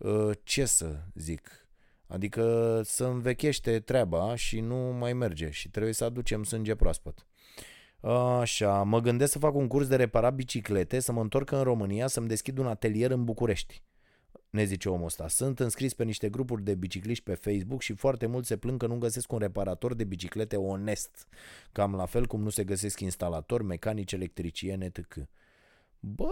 Ă, 0.00 0.32
ce 0.42 0.64
să 0.64 1.02
zic? 1.14 1.66
Adică 2.06 2.80
să 2.84 3.04
învechește 3.04 3.80
treaba 3.80 4.34
și 4.34 4.60
nu 4.60 4.76
mai 4.76 5.12
merge 5.12 5.50
și 5.50 5.70
trebuie 5.70 5.92
să 5.92 6.04
aducem 6.04 6.44
sânge 6.44 6.74
proaspăt. 6.74 7.26
Așa, 8.40 8.82
mă 8.82 9.00
gândesc 9.00 9.32
să 9.32 9.38
fac 9.38 9.54
un 9.54 9.66
curs 9.66 9.86
de 9.86 9.96
reparat 9.96 10.34
biciclete, 10.34 11.00
să 11.00 11.12
mă 11.12 11.20
întorc 11.20 11.50
în 11.50 11.62
România, 11.62 12.06
să-mi 12.06 12.28
deschid 12.28 12.58
un 12.58 12.66
atelier 12.66 13.10
în 13.10 13.24
București 13.24 13.82
ne 14.52 14.64
zice 14.64 14.88
omul 14.88 15.04
ăsta. 15.04 15.28
Sunt 15.28 15.60
înscris 15.60 15.94
pe 15.94 16.04
niște 16.04 16.28
grupuri 16.28 16.62
de 16.62 16.74
bicicliști 16.74 17.24
pe 17.24 17.34
Facebook 17.34 17.82
și 17.82 17.92
foarte 17.92 18.26
mulți 18.26 18.48
se 18.48 18.56
plâng 18.56 18.78
că 18.78 18.86
nu 18.86 18.98
găsesc 18.98 19.32
un 19.32 19.38
reparator 19.38 19.94
de 19.94 20.04
biciclete 20.04 20.56
onest. 20.56 21.26
Cam 21.72 21.94
la 21.94 22.06
fel 22.06 22.26
cum 22.26 22.42
nu 22.42 22.48
se 22.48 22.64
găsesc 22.64 23.00
instalatori, 23.00 23.64
mecanici, 23.64 24.12
electricieni, 24.12 24.84
etc. 24.84 25.28
Bă, 26.00 26.28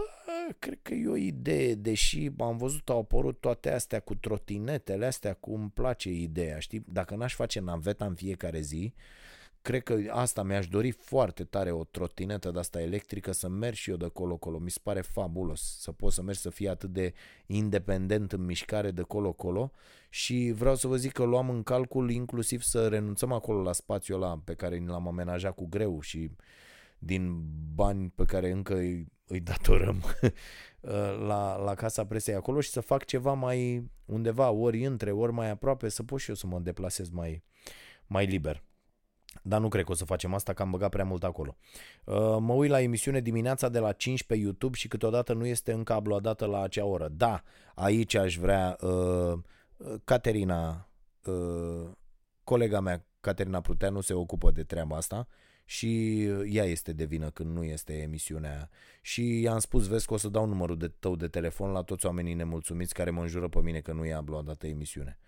cred 0.59 0.79
că 0.81 0.93
e 0.93 1.07
o 1.07 1.15
idee, 1.15 1.73
deși 1.73 2.29
am 2.37 2.57
văzut 2.57 2.89
au 2.89 2.99
apărut 2.99 3.39
toate 3.39 3.71
astea 3.71 3.99
cu 3.99 4.15
trotinetele 4.15 5.05
astea, 5.05 5.33
cum 5.33 5.61
îmi 5.61 5.69
place 5.69 6.09
ideea, 6.09 6.59
știi? 6.59 6.83
Dacă 6.87 7.15
n-aș 7.15 7.33
face 7.33 7.59
naveta 7.59 8.05
în 8.05 8.15
fiecare 8.15 8.59
zi, 8.59 8.93
cred 9.61 9.83
că 9.83 9.97
asta 10.09 10.43
mi-aș 10.43 10.67
dori 10.67 10.91
foarte 10.91 11.43
tare, 11.43 11.71
o 11.71 11.83
trotinetă 11.83 12.51
de 12.51 12.59
asta 12.59 12.81
electrică, 12.81 13.31
să 13.31 13.47
merg 13.47 13.75
și 13.75 13.89
eu 13.89 13.95
de 13.95 14.07
colo-colo. 14.07 14.57
Mi 14.57 14.69
se 14.69 14.79
pare 14.83 15.01
fabulos 15.01 15.77
să 15.79 15.91
pot 15.91 16.11
să 16.11 16.21
merg 16.21 16.37
să 16.37 16.49
fie 16.49 16.69
atât 16.69 16.89
de 16.89 17.13
independent 17.45 18.31
în 18.31 18.45
mișcare 18.45 18.91
de 18.91 19.01
colo-colo 19.01 19.71
și 20.09 20.53
vreau 20.55 20.75
să 20.75 20.87
vă 20.87 20.95
zic 20.95 21.11
că 21.11 21.23
luam 21.23 21.49
în 21.49 21.63
calcul 21.63 22.11
inclusiv 22.11 22.61
să 22.61 22.87
renunțăm 22.87 23.31
acolo 23.31 23.61
la 23.61 23.71
spațiul 23.71 24.21
ăla 24.21 24.41
pe 24.43 24.53
care 24.53 24.83
l-am 24.85 25.07
amenajat 25.07 25.55
cu 25.55 25.67
greu 25.67 26.01
și 26.01 26.31
din 26.99 27.43
bani 27.75 28.09
pe 28.15 28.25
care 28.25 28.51
încă 28.51 28.75
îi, 28.75 29.07
îi 29.25 29.39
datorăm 29.39 30.03
la, 31.27 31.55
la 31.55 31.75
casa 31.75 32.05
presei 32.05 32.33
acolo 32.35 32.59
și 32.59 32.69
să 32.69 32.79
fac 32.79 33.05
ceva 33.05 33.33
mai 33.33 33.89
undeva, 34.05 34.49
ori 34.49 34.85
între, 34.85 35.11
ori 35.11 35.31
mai 35.31 35.49
aproape, 35.49 35.89
să 35.89 36.03
pot 36.03 36.19
și 36.19 36.29
eu 36.29 36.35
să 36.35 36.47
mă 36.47 36.59
deplasez 36.59 37.09
mai, 37.09 37.43
mai 38.07 38.25
liber. 38.25 38.63
Dar 39.41 39.59
nu 39.59 39.67
cred 39.67 39.85
că 39.85 39.91
o 39.91 39.95
să 39.95 40.05
facem 40.05 40.33
asta, 40.33 40.53
că 40.53 40.61
am 40.61 40.71
băgat 40.71 40.89
prea 40.89 41.05
mult 41.05 41.23
acolo. 41.23 41.55
Uh, 42.03 42.37
mă 42.39 42.53
uit 42.53 42.69
la 42.69 42.81
emisiune 42.81 43.19
dimineața 43.19 43.69
de 43.69 43.79
la 43.79 43.91
5 43.91 44.23
pe 44.23 44.35
YouTube 44.35 44.77
și 44.77 44.87
câteodată 44.87 45.33
nu 45.33 45.45
este 45.45 45.71
încă 45.71 45.93
uploadată 45.93 46.45
la 46.45 46.61
acea 46.61 46.85
oră. 46.85 47.07
Da, 47.07 47.43
aici 47.75 48.13
aș 48.13 48.37
vrea 48.37 48.77
uh, 48.81 49.39
Caterina, 50.03 50.89
uh, 51.25 51.89
colega 52.43 52.79
mea, 52.79 53.05
Caterina 53.19 53.61
Pruteanu, 53.61 54.01
se 54.01 54.13
ocupă 54.13 54.51
de 54.51 54.63
treaba 54.63 54.95
asta 54.95 55.27
și 55.65 56.21
ea 56.49 56.63
este 56.63 56.93
de 56.93 57.05
vină 57.05 57.29
când 57.29 57.55
nu 57.55 57.63
este 57.63 57.93
emisiunea 57.93 58.69
și 59.01 59.41
i-am 59.41 59.59
spus, 59.59 59.87
vezi 59.87 60.05
că 60.05 60.13
o 60.13 60.17
să 60.17 60.29
dau 60.29 60.45
numărul 60.45 60.77
de 60.77 60.87
tău 60.87 61.15
de 61.15 61.27
telefon 61.27 61.71
la 61.71 61.81
toți 61.81 62.05
oamenii 62.05 62.33
nemulțumiți 62.33 62.93
care 62.93 63.09
mă 63.09 63.21
înjură 63.21 63.47
pe 63.47 63.59
mine 63.59 63.79
că 63.79 63.93
nu 63.93 64.05
e 64.05 64.17
uploadată 64.17 64.67
emisiune. 64.67 65.19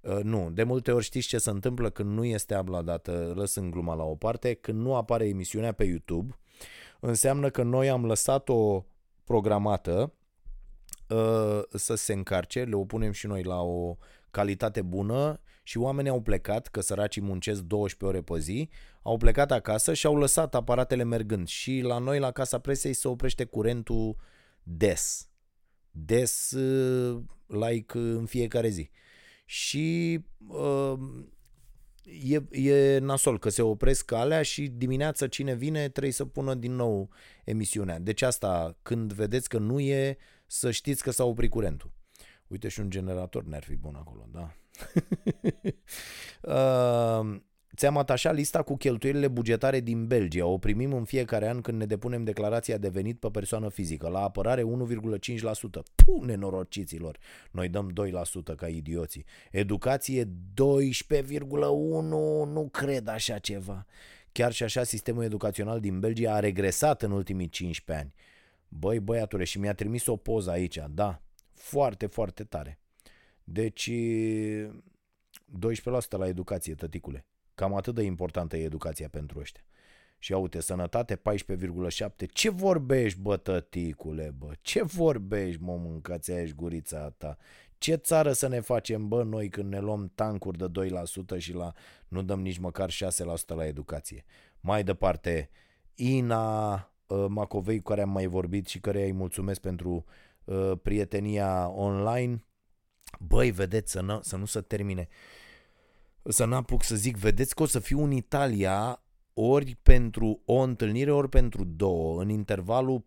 Uh, 0.00 0.18
nu, 0.22 0.50
de 0.50 0.62
multe 0.62 0.92
ori 0.92 1.04
știți 1.04 1.28
ce 1.28 1.38
se 1.38 1.50
întâmplă 1.50 1.90
când 1.90 2.10
nu 2.10 2.24
este 2.24 2.54
abladată, 2.54 3.32
lăsând 3.36 3.72
gluma 3.72 3.94
la 3.94 4.04
o 4.04 4.14
parte, 4.14 4.54
când 4.54 4.80
nu 4.80 4.94
apare 4.94 5.28
emisiunea 5.28 5.72
pe 5.72 5.84
YouTube, 5.84 6.38
înseamnă 7.00 7.50
că 7.50 7.62
noi 7.62 7.90
am 7.90 8.06
lăsat-o 8.06 8.84
programată 9.24 10.12
uh, 11.08 11.60
să 11.70 11.94
se 11.94 12.12
încarce, 12.12 12.62
le 12.62 12.74
opunem 12.74 13.12
și 13.12 13.26
noi 13.26 13.42
la 13.42 13.60
o 13.60 13.96
calitate 14.30 14.82
bună 14.82 15.40
și 15.62 15.78
oamenii 15.78 16.10
au 16.10 16.20
plecat, 16.20 16.66
că 16.66 16.80
săracii 16.80 17.22
muncesc 17.22 17.60
12 17.60 18.18
ore 18.18 18.32
pe 18.32 18.44
zi, 18.44 18.68
au 19.02 19.16
plecat 19.16 19.52
acasă 19.52 19.94
și 19.94 20.06
au 20.06 20.16
lăsat 20.16 20.54
aparatele 20.54 21.02
mergând 21.02 21.46
și 21.46 21.80
la 21.80 21.98
noi 21.98 22.18
la 22.18 22.30
Casa 22.30 22.58
Presei 22.58 22.92
se 22.92 23.08
oprește 23.08 23.44
curentul 23.44 24.16
des. 24.62 25.28
Des, 25.90 26.50
uh, 26.50 27.22
like 27.46 27.98
în 27.98 28.26
fiecare 28.26 28.68
zi 28.68 28.90
și 29.50 30.20
uh, 30.46 30.98
e, 32.30 32.42
e 32.50 32.98
nasol 32.98 33.38
că 33.38 33.48
se 33.48 33.62
opresc 33.62 34.12
alea 34.12 34.42
și 34.42 34.66
dimineața 34.66 35.28
cine 35.28 35.54
vine 35.54 35.88
trebuie 35.88 36.12
să 36.12 36.24
pună 36.24 36.54
din 36.54 36.74
nou 36.74 37.10
emisiunea. 37.44 37.98
Deci 37.98 38.22
asta, 38.22 38.76
când 38.82 39.12
vedeți 39.12 39.48
că 39.48 39.58
nu 39.58 39.80
e, 39.80 40.16
să 40.46 40.70
știți 40.70 41.02
că 41.02 41.10
s-a 41.10 41.24
oprit 41.24 41.50
curentul. 41.50 41.92
Uite 42.46 42.68
și 42.68 42.80
un 42.80 42.90
generator 42.90 43.44
n-ar 43.44 43.62
fi 43.64 43.76
bun 43.76 43.94
acolo, 43.94 44.28
da. 44.32 44.54
uh, 46.42 47.40
Ți-am 47.78 47.96
atașat 47.96 48.34
lista 48.34 48.62
cu 48.62 48.76
cheltuielile 48.76 49.28
bugetare 49.28 49.80
din 49.80 50.06
Belgia. 50.06 50.46
O 50.46 50.58
primim 50.58 50.92
în 50.92 51.04
fiecare 51.04 51.48
an 51.48 51.60
când 51.60 51.78
ne 51.78 51.86
depunem 51.86 52.24
declarația 52.24 52.78
de 52.78 52.88
venit 52.88 53.18
pe 53.18 53.28
persoană 53.28 53.68
fizică. 53.68 54.08
La 54.08 54.22
apărare 54.22 54.62
1,5%. 54.62 54.66
Puh, 55.94 56.24
nenorociților! 56.24 57.18
Noi 57.50 57.68
dăm 57.68 57.92
2% 58.52 58.56
ca 58.56 58.68
idioții. 58.68 59.24
Educație 59.50 60.24
12,1%. 60.24 60.30
Nu 62.46 62.68
cred 62.72 63.08
așa 63.08 63.38
ceva. 63.38 63.86
Chiar 64.32 64.52
și 64.52 64.62
așa 64.62 64.82
sistemul 64.82 65.22
educațional 65.22 65.80
din 65.80 66.00
Belgia 66.00 66.34
a 66.34 66.40
regresat 66.40 67.02
în 67.02 67.10
ultimii 67.10 67.48
15 67.48 68.04
ani. 68.04 68.14
Băi, 68.68 69.00
băiatule, 69.00 69.44
și 69.44 69.58
mi-a 69.58 69.74
trimis 69.74 70.06
o 70.06 70.16
poză 70.16 70.50
aici, 70.50 70.78
da, 70.90 71.22
Foarte, 71.54 72.06
foarte 72.06 72.44
tare. 72.44 72.78
Deci 73.44 73.90
12% 73.90 73.92
la 76.10 76.26
educație, 76.26 76.74
tăticule. 76.74 77.26
Cam 77.58 77.74
atât 77.74 77.94
de 77.94 78.02
importantă 78.02 78.56
e 78.56 78.64
educația 78.64 79.08
pentru 79.08 79.38
ăștia. 79.38 79.62
Și 80.18 80.32
uite, 80.32 80.60
sănătate 80.60 81.16
14,7. 81.16 82.26
Ce 82.32 82.50
vorbești, 82.50 83.20
bă, 83.20 83.36
tăticule, 83.36 84.34
bă? 84.38 84.52
Ce 84.60 84.82
vorbești, 84.82 85.62
mă, 85.62 85.76
mâncați 85.76 86.30
aici 86.30 86.54
gurița 86.54 87.14
ta? 87.16 87.36
Ce 87.78 87.94
țară 87.94 88.32
să 88.32 88.48
ne 88.48 88.60
facem, 88.60 89.08
bă, 89.08 89.22
noi 89.22 89.48
când 89.48 89.72
ne 89.72 89.78
luăm 89.78 90.12
tancuri 90.14 90.58
de 90.58 90.90
2% 91.36 91.38
și 91.38 91.52
la 91.52 91.72
nu 92.08 92.22
dăm 92.22 92.40
nici 92.40 92.58
măcar 92.58 92.90
6% 92.90 92.94
la 93.46 93.66
educație? 93.66 94.24
Mai 94.60 94.84
departe, 94.84 95.50
Ina 95.94 96.74
uh, 97.06 97.26
Macovei, 97.28 97.76
cu 97.76 97.88
care 97.88 98.02
am 98.02 98.10
mai 98.10 98.26
vorbit 98.26 98.66
și 98.66 98.80
care 98.80 99.04
îi 99.04 99.12
mulțumesc 99.12 99.60
pentru 99.60 100.04
uh, 100.44 100.72
prietenia 100.82 101.68
online. 101.68 102.44
Băi, 103.20 103.50
vedeți, 103.50 103.92
să, 103.92 104.00
nu, 104.00 104.20
să 104.22 104.36
nu 104.36 104.44
se 104.44 104.60
termine. 104.60 105.08
Să 106.22 106.44
n-apuc 106.44 106.82
să 106.82 106.96
zic, 106.96 107.16
vedeți 107.16 107.54
că 107.54 107.62
o 107.62 107.66
să 107.66 107.78
fiu 107.78 108.02
în 108.02 108.10
Italia 108.10 109.02
ori 109.34 109.78
pentru 109.82 110.42
o 110.44 110.58
întâlnire, 110.58 111.12
ori 111.12 111.28
pentru 111.28 111.64
două, 111.64 112.20
în 112.22 112.28
intervalul 112.28 113.04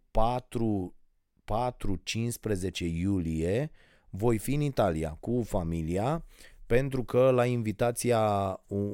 4-15 1.44 2.80
iulie, 2.80 3.72
voi 4.10 4.38
fi 4.38 4.54
în 4.54 4.62
Italia 4.62 5.18
cu 5.20 5.42
familia, 5.46 6.26
pentru 6.66 7.04
că 7.04 7.32
la 7.32 7.46
invitația 7.46 8.22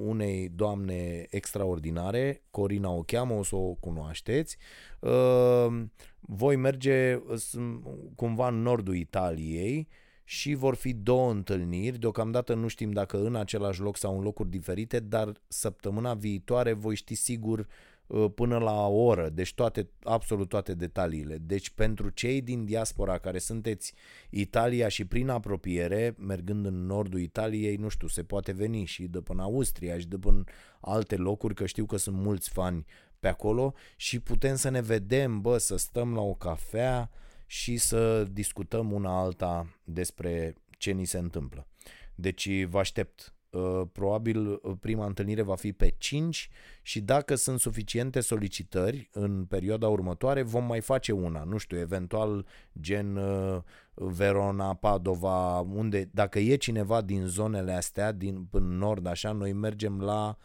unei 0.05 0.49
doamne 0.49 1.26
extraordinare, 1.30 2.43
Corina 2.51 2.89
o 2.89 3.01
cheamă, 3.01 3.34
o 3.34 3.43
să 3.43 3.55
o 3.55 3.74
cunoașteți, 3.74 4.57
uh, 4.99 5.84
voi 6.20 6.55
merge 6.55 7.22
cumva 8.15 8.47
în 8.47 8.61
nordul 8.61 8.95
Italiei 8.95 9.88
și 10.30 10.53
vor 10.53 10.75
fi 10.75 10.93
două 10.93 11.32
întâlniri. 11.32 11.99
Deocamdată 11.99 12.53
nu 12.53 12.67
știm 12.67 12.91
dacă 12.91 13.17
în 13.17 13.36
același 13.36 13.82
loc 13.82 13.97
sau 13.97 14.17
în 14.17 14.23
locuri 14.23 14.49
diferite, 14.49 14.99
dar 14.99 15.32
săptămâna 15.47 16.13
viitoare 16.13 16.73
voi 16.73 16.95
ști 16.95 17.15
sigur 17.15 17.67
uh, 18.07 18.25
până 18.36 18.57
la 18.57 18.88
o 18.88 19.03
oră, 19.03 19.30
deci 19.30 19.53
toate, 19.53 19.89
absolut 20.03 20.49
toate 20.49 20.73
detaliile. 20.73 21.38
Deci 21.41 21.69
pentru 21.69 22.09
cei 22.09 22.41
din 22.41 22.65
diaspora 22.65 23.17
care 23.17 23.38
sunteți 23.38 23.93
Italia 24.30 24.88
și 24.88 25.05
prin 25.05 25.30
apropiere, 25.30 26.15
mergând 26.17 26.65
în 26.65 26.86
nordul 26.86 27.19
Italiei, 27.19 27.75
nu 27.75 27.88
știu, 27.88 28.07
se 28.07 28.23
poate 28.23 28.51
veni 28.51 28.86
și 28.86 29.03
de 29.03 29.19
până 29.19 29.41
Austria 29.41 29.99
și 29.99 30.07
de 30.07 30.17
până 30.17 30.43
alte 30.80 31.15
locuri, 31.15 31.53
că 31.53 31.65
știu 31.65 31.86
că 31.86 31.97
sunt 31.97 32.15
mulți 32.15 32.49
fani 32.49 32.86
pe 33.19 33.28
acolo 33.28 33.73
și 33.95 34.19
putem 34.19 34.55
să 34.55 34.69
ne 34.69 34.82
vedem, 34.82 35.41
bă, 35.41 35.57
să 35.57 35.78
stăm 35.78 36.13
la 36.13 36.21
o 36.21 36.34
cafea, 36.34 37.09
și 37.48 37.78
să 37.78 38.24
discutăm 38.24 38.91
una 38.91 39.20
alta 39.20 39.68
despre 39.84 40.56
ce 40.78 40.91
ni 40.91 41.06
se 41.06 41.18
întâmplă. 41.18 41.68
Deci 42.16 42.64
vă 42.64 42.80
aștept. 42.80 43.32
Uh, 43.50 43.82
probabil 43.91 44.48
uh, 44.48 44.60
prima 44.80 45.06
întâlnire 45.06 45.41
va 45.41 45.56
fi 45.56 45.74
pe 45.74 45.93
5 45.98 46.50
și 46.82 47.02
dacă 47.02 47.36
sunt 47.36 47.60
suficiente 47.60 48.20
solicitări 48.20 49.10
în 49.12 49.45
perioada 49.45 49.88
următoare 49.88 50.41
vom 50.41 50.64
mai 50.64 50.82
face 50.82 51.12
una, 51.12 51.43
nu 51.43 51.58
știu, 51.58 51.78
eventual 51.78 52.45
gen 52.80 53.16
uh, 53.16 53.62
Verona, 53.93 54.74
Padova, 54.74 55.60
unde 55.60 56.10
dacă 56.12 56.39
e 56.39 56.56
cineva 56.56 57.02
din 57.02 57.26
zonele 57.26 57.72
astea, 57.72 58.12
din 58.12 58.43
până 58.43 58.76
nord 58.76 59.06
așa, 59.06 59.32
noi 59.32 59.54
mergem 59.54 60.02
la 60.02 60.38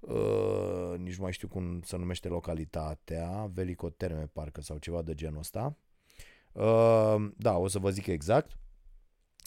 uh, 0.00 0.94
nici 0.98 1.16
nu 1.16 1.22
mai 1.22 1.32
știu 1.32 1.48
cum 1.48 1.80
se 1.84 1.96
numește 1.96 2.28
localitatea, 2.28 3.50
Velicoterme 3.52 4.30
parcă 4.32 4.60
sau 4.60 4.78
ceva 4.78 5.02
de 5.02 5.14
genul 5.14 5.38
ăsta 5.38 5.76
Uh, 6.52 7.30
da, 7.36 7.56
o 7.56 7.68
să 7.68 7.78
vă 7.78 7.90
zic 7.90 8.06
exact. 8.06 8.56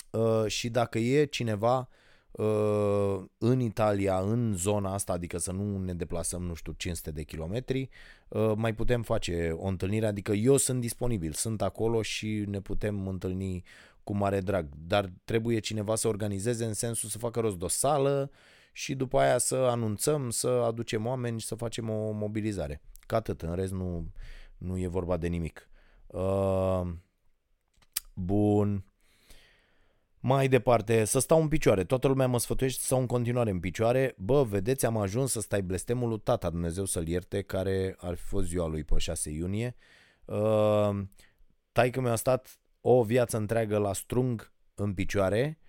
Uh, 0.10 0.45
și 0.47 0.70
dacă 0.70 0.99
e 0.99 1.26
cineva 1.26 1.89
uh, 2.32 3.24
în 3.38 3.60
Italia, 3.60 4.20
în 4.20 4.53
zona 4.56 4.93
asta, 4.93 5.14
adică 5.14 5.38
să 5.38 5.51
nu 5.51 5.78
ne 5.78 5.93
deplasăm, 5.93 6.43
nu 6.43 6.53
știu, 6.53 6.72
500 6.72 7.12
de 7.12 7.24
kilometri, 7.24 7.89
uh, 8.28 8.51
mai 8.56 8.76
putem 8.76 9.01
face 9.01 9.51
o 9.56 9.68
întâlnire, 9.68 10.06
adică 10.06 10.32
eu 10.32 10.58
sunt 10.58 10.82
disponibil, 10.82 11.34
sunt 11.34 11.62
acolo 11.62 12.01
și 12.01 12.43
ne 12.47 12.62
putem 12.62 13.08
întâlni 13.08 13.64
cu 14.03 14.16
mare 14.16 14.39
drag, 14.39 14.68
dar 14.78 15.12
trebuie 15.24 15.60
cineva 15.60 15.95
să 15.95 16.08
organizeze 16.08 16.66
în 16.66 16.74
sensul 16.74 17.10
să 17.10 17.18
facă 17.18 17.39
rost 17.39 17.58
de 17.58 17.66
o 17.66 17.68
sală 17.68 18.32
și 18.74 18.95
după 18.95 19.20
aia 19.20 19.38
să 19.38 19.56
anunțăm, 19.56 20.30
să 20.30 20.47
aducem 20.47 21.06
oameni 21.06 21.39
și 21.39 21.45
să 21.47 21.56
facem 21.56 21.89
o 21.89 22.12
mobilizare. 22.12 22.82
Ca 23.06 23.16
atât, 23.16 23.41
în 23.41 23.56
rest 23.56 23.72
nu, 23.72 24.12
nu 24.58 24.78
e 24.78 24.88
vorba 24.88 25.18
de 25.18 25.28
nimic. 25.28 25.70
Uh, 26.16 26.88
bun. 28.13 28.86
Mai 30.20 30.47
departe, 30.47 31.03
să 31.03 31.20
stau 31.20 31.41
în 31.41 31.47
picioare. 31.47 31.84
Toată 31.84 32.07
lumea 32.07 32.28
mă 32.28 32.39
sfătuiește 32.39 32.80
să 32.80 32.86
stau 32.86 32.99
în 32.99 33.05
continuare 33.05 33.49
în 33.49 33.59
picioare. 33.59 34.16
Bă, 34.18 34.43
vedeți, 34.43 34.86
am 34.86 34.97
ajuns 34.97 35.32
să 35.32 35.39
stai 35.41 35.61
blestemul 35.61 36.09
lui 36.09 36.20
tata, 36.20 36.49
Dumnezeu 36.49 36.86
să-l 36.86 37.07
ierte, 37.07 37.41
care 37.41 37.95
ar 37.97 38.16
fi 38.16 38.24
fost 38.24 38.47
ziua 38.47 38.68
lui 38.68 38.84
pe 38.84 38.97
6 38.97 39.30
iunie. 39.30 39.76
Uh, 40.26 41.01
taică 41.72 42.01
mi-a 42.01 42.16
stat 42.16 42.59
o 42.82 43.03
viață 43.03 43.38
întreagă 43.38 43.78
la 43.78 43.93
strung 43.93 44.53
în 44.76 44.93
picioare 44.93 45.59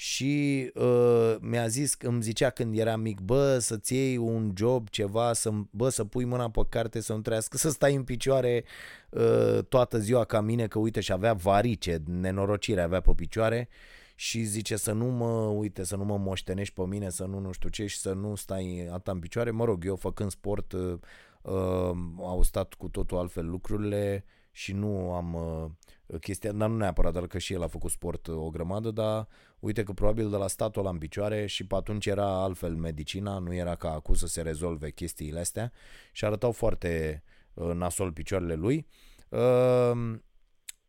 și 0.00 0.70
uh, 0.74 1.36
mi-a 1.40 1.66
zis, 1.66 1.96
îmi 1.98 2.22
zicea 2.22 2.50
când 2.50 2.78
era 2.78 2.96
mic, 2.96 3.20
bă, 3.20 3.58
să-ți 3.58 3.94
iei 3.94 4.16
un 4.16 4.52
job, 4.56 4.88
ceva, 4.88 5.32
să, 5.32 5.50
bă, 5.70 5.88
să 5.88 6.04
pui 6.04 6.24
mâna 6.24 6.50
pe 6.50 6.60
carte, 6.68 7.00
să 7.00 7.12
nu 7.12 7.20
trească, 7.20 7.56
să 7.56 7.70
stai 7.70 7.94
în 7.94 8.04
picioare 8.04 8.64
uh, 9.10 9.64
toată 9.68 9.98
ziua 9.98 10.24
ca 10.24 10.40
mine, 10.40 10.66
că 10.66 10.78
uite 10.78 11.00
și 11.00 11.12
avea 11.12 11.32
varice, 11.32 12.02
nenorocire 12.06 12.80
avea 12.80 13.00
pe 13.00 13.12
picioare 13.16 13.68
și 14.14 14.42
zice 14.42 14.76
să 14.76 14.92
nu 14.92 15.04
mă, 15.04 15.32
uite, 15.34 15.84
să 15.84 15.96
nu 15.96 16.04
mă 16.04 16.18
moștenești 16.18 16.74
pe 16.74 16.86
mine, 16.86 17.10
să 17.10 17.24
nu 17.24 17.38
nu 17.38 17.52
știu 17.52 17.68
ce 17.68 17.86
și 17.86 17.98
să 17.98 18.12
nu 18.12 18.34
stai 18.34 18.88
atât 18.92 19.12
în 19.12 19.18
picioare. 19.18 19.50
Mă 19.50 19.64
rog, 19.64 19.84
eu 19.84 19.96
făcând 19.96 20.30
sport 20.30 20.72
uh, 20.72 20.98
uh, 21.42 21.90
au 22.16 22.42
stat 22.42 22.74
cu 22.74 22.88
totul 22.88 23.18
altfel 23.18 23.48
lucrurile 23.48 24.24
și 24.52 24.72
nu 24.72 25.12
am 25.12 25.34
uh, 25.34 25.70
chestia, 26.18 26.52
dar 26.52 26.68
nu 26.68 26.76
neapărat, 26.76 27.12
dar 27.12 27.26
că 27.26 27.38
și 27.38 27.52
el 27.52 27.62
a 27.62 27.66
făcut 27.66 27.90
sport 27.90 28.26
uh, 28.26 28.36
o 28.36 28.50
grămadă, 28.50 28.90
dar 28.90 29.28
uite 29.58 29.82
că 29.82 29.92
probabil 29.92 30.30
de 30.30 30.36
la 30.36 30.46
statul 30.46 30.82
la 30.82 30.90
în 30.90 30.98
picioare 30.98 31.46
și 31.46 31.66
pe 31.66 31.74
atunci 31.74 32.06
era 32.06 32.42
altfel 32.42 32.74
medicina, 32.74 33.38
nu 33.38 33.54
era 33.54 33.74
ca 33.74 33.90
acum 33.90 34.14
să 34.14 34.26
se 34.26 34.42
rezolve 34.42 34.90
chestiile 34.90 35.40
astea 35.40 35.72
și 36.12 36.24
arătau 36.24 36.52
foarte 36.52 37.22
uh, 37.54 37.70
nasol 37.74 38.12
picioarele 38.12 38.54
lui. 38.54 38.86
Uh, 39.28 40.18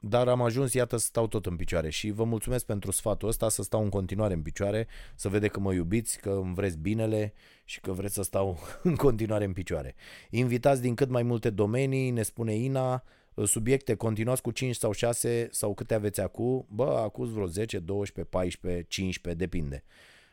dar 0.04 0.28
am 0.28 0.42
ajuns, 0.42 0.74
iată, 0.74 0.98
să 0.98 1.06
stau 1.06 1.28
tot 1.28 1.46
în 1.46 1.56
picioare 1.56 1.90
și 1.90 2.12
vă 2.12 2.24
mulțumesc 2.24 2.66
pentru 2.66 2.92
sfatul 2.92 3.28
ăsta, 3.28 3.50
să 3.50 3.64
stau 3.64 3.84
în 3.84 3.90
continuare 3.90 4.34
în 4.34 4.42
picioare, 4.42 4.88
să 5.16 5.30
vede 5.30 5.48
că 5.48 5.60
mă 5.60 5.74
iubiți, 5.74 6.20
că 6.20 6.30
îmi 6.30 6.54
vreți 6.54 6.78
binele 6.78 7.34
și 7.66 7.80
că 7.80 7.92
vreți 7.92 8.14
să 8.14 8.22
stau 8.22 8.60
în 8.84 8.96
continuare 8.96 9.46
în 9.46 9.54
picioare. 9.54 9.96
Invitați 10.30 10.82
din 10.82 10.96
cât 10.96 11.10
mai 11.10 11.24
multe 11.24 11.50
domenii, 11.50 12.10
ne 12.10 12.22
spune 12.22 12.56
Ina, 12.56 13.04
subiecte, 13.46 13.96
continuați 13.96 14.42
cu 14.42 14.52
5 14.52 14.76
sau 14.76 14.92
6 14.92 15.48
sau 15.52 15.74
câte 15.74 15.94
aveți 15.94 16.22
acum, 16.22 16.66
bă, 16.70 17.00
acuz 17.04 17.32
vreo 17.32 17.46
10, 17.46 17.80
12, 17.80 18.36
14, 18.36 18.86
15, 18.88 19.44
depinde. 19.44 19.84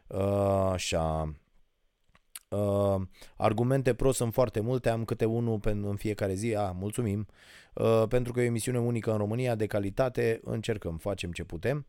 Uh, 0.06 0.70
așa. 0.72 1.34
Uh, 2.48 3.00
argumente 3.36 3.94
pro 3.94 4.12
sunt 4.12 4.32
foarte 4.32 4.60
multe, 4.60 4.88
am 4.88 5.04
câte 5.04 5.24
unul 5.24 5.60
în 5.62 5.96
fiecare 5.96 6.34
zi, 6.34 6.54
a, 6.54 6.70
mulțumim, 6.70 7.26
uh, 7.74 8.04
pentru 8.08 8.32
că 8.32 8.40
e 8.40 8.42
o 8.42 8.46
emisiune 8.46 8.78
unică 8.78 9.10
în 9.10 9.16
România, 9.16 9.54
de 9.54 9.66
calitate, 9.66 10.40
încercăm, 10.42 10.96
facem 10.96 11.32
ce 11.32 11.44
putem. 11.44 11.86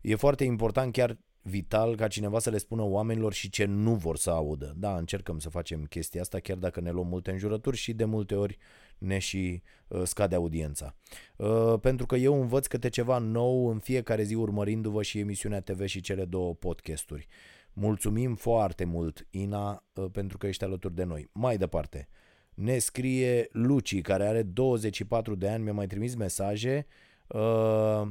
E 0.00 0.14
foarte 0.14 0.44
important 0.44 0.92
chiar 0.92 1.18
vital 1.42 1.96
ca 1.96 2.08
cineva 2.08 2.38
să 2.38 2.50
le 2.50 2.58
spună 2.58 2.82
oamenilor 2.82 3.32
și 3.32 3.50
ce 3.50 3.64
nu 3.64 3.94
vor 3.94 4.16
să 4.16 4.30
audă. 4.30 4.74
Da, 4.76 4.96
încercăm 4.96 5.38
să 5.38 5.48
facem 5.48 5.84
chestia 5.84 6.20
asta, 6.20 6.38
chiar 6.38 6.56
dacă 6.56 6.80
ne 6.80 6.90
luăm 6.90 7.06
multe 7.06 7.30
înjurături 7.30 7.76
și 7.76 7.92
de 7.92 8.04
multe 8.04 8.34
ori 8.34 8.58
ne 8.98 9.18
și 9.18 9.62
uh, 9.88 10.02
scade 10.04 10.34
audiența. 10.34 10.94
Uh, 11.36 11.74
pentru 11.80 12.06
că 12.06 12.16
eu 12.16 12.40
învăț 12.40 12.66
câte 12.66 12.88
ceva 12.88 13.18
nou 13.18 13.68
în 13.68 13.78
fiecare 13.78 14.22
zi 14.22 14.34
urmărindu-vă 14.34 15.02
și 15.02 15.18
emisiunea 15.18 15.60
TV 15.60 15.84
și 15.84 16.00
cele 16.00 16.24
două 16.24 16.54
podcasturi. 16.54 17.26
Mulțumim 17.72 18.34
foarte 18.34 18.84
mult, 18.84 19.26
Ina, 19.30 19.84
uh, 19.94 20.06
pentru 20.12 20.38
că 20.38 20.46
ești 20.46 20.64
alături 20.64 20.94
de 20.94 21.04
noi. 21.04 21.28
Mai 21.32 21.56
departe, 21.56 22.08
ne 22.54 22.78
scrie 22.78 23.48
Luci, 23.52 24.00
care 24.00 24.26
are 24.26 24.42
24 24.42 25.34
de 25.34 25.48
ani, 25.48 25.62
mi-a 25.62 25.72
mai 25.72 25.86
trimis 25.86 26.14
mesaje. 26.14 26.86
Uh, 27.26 28.02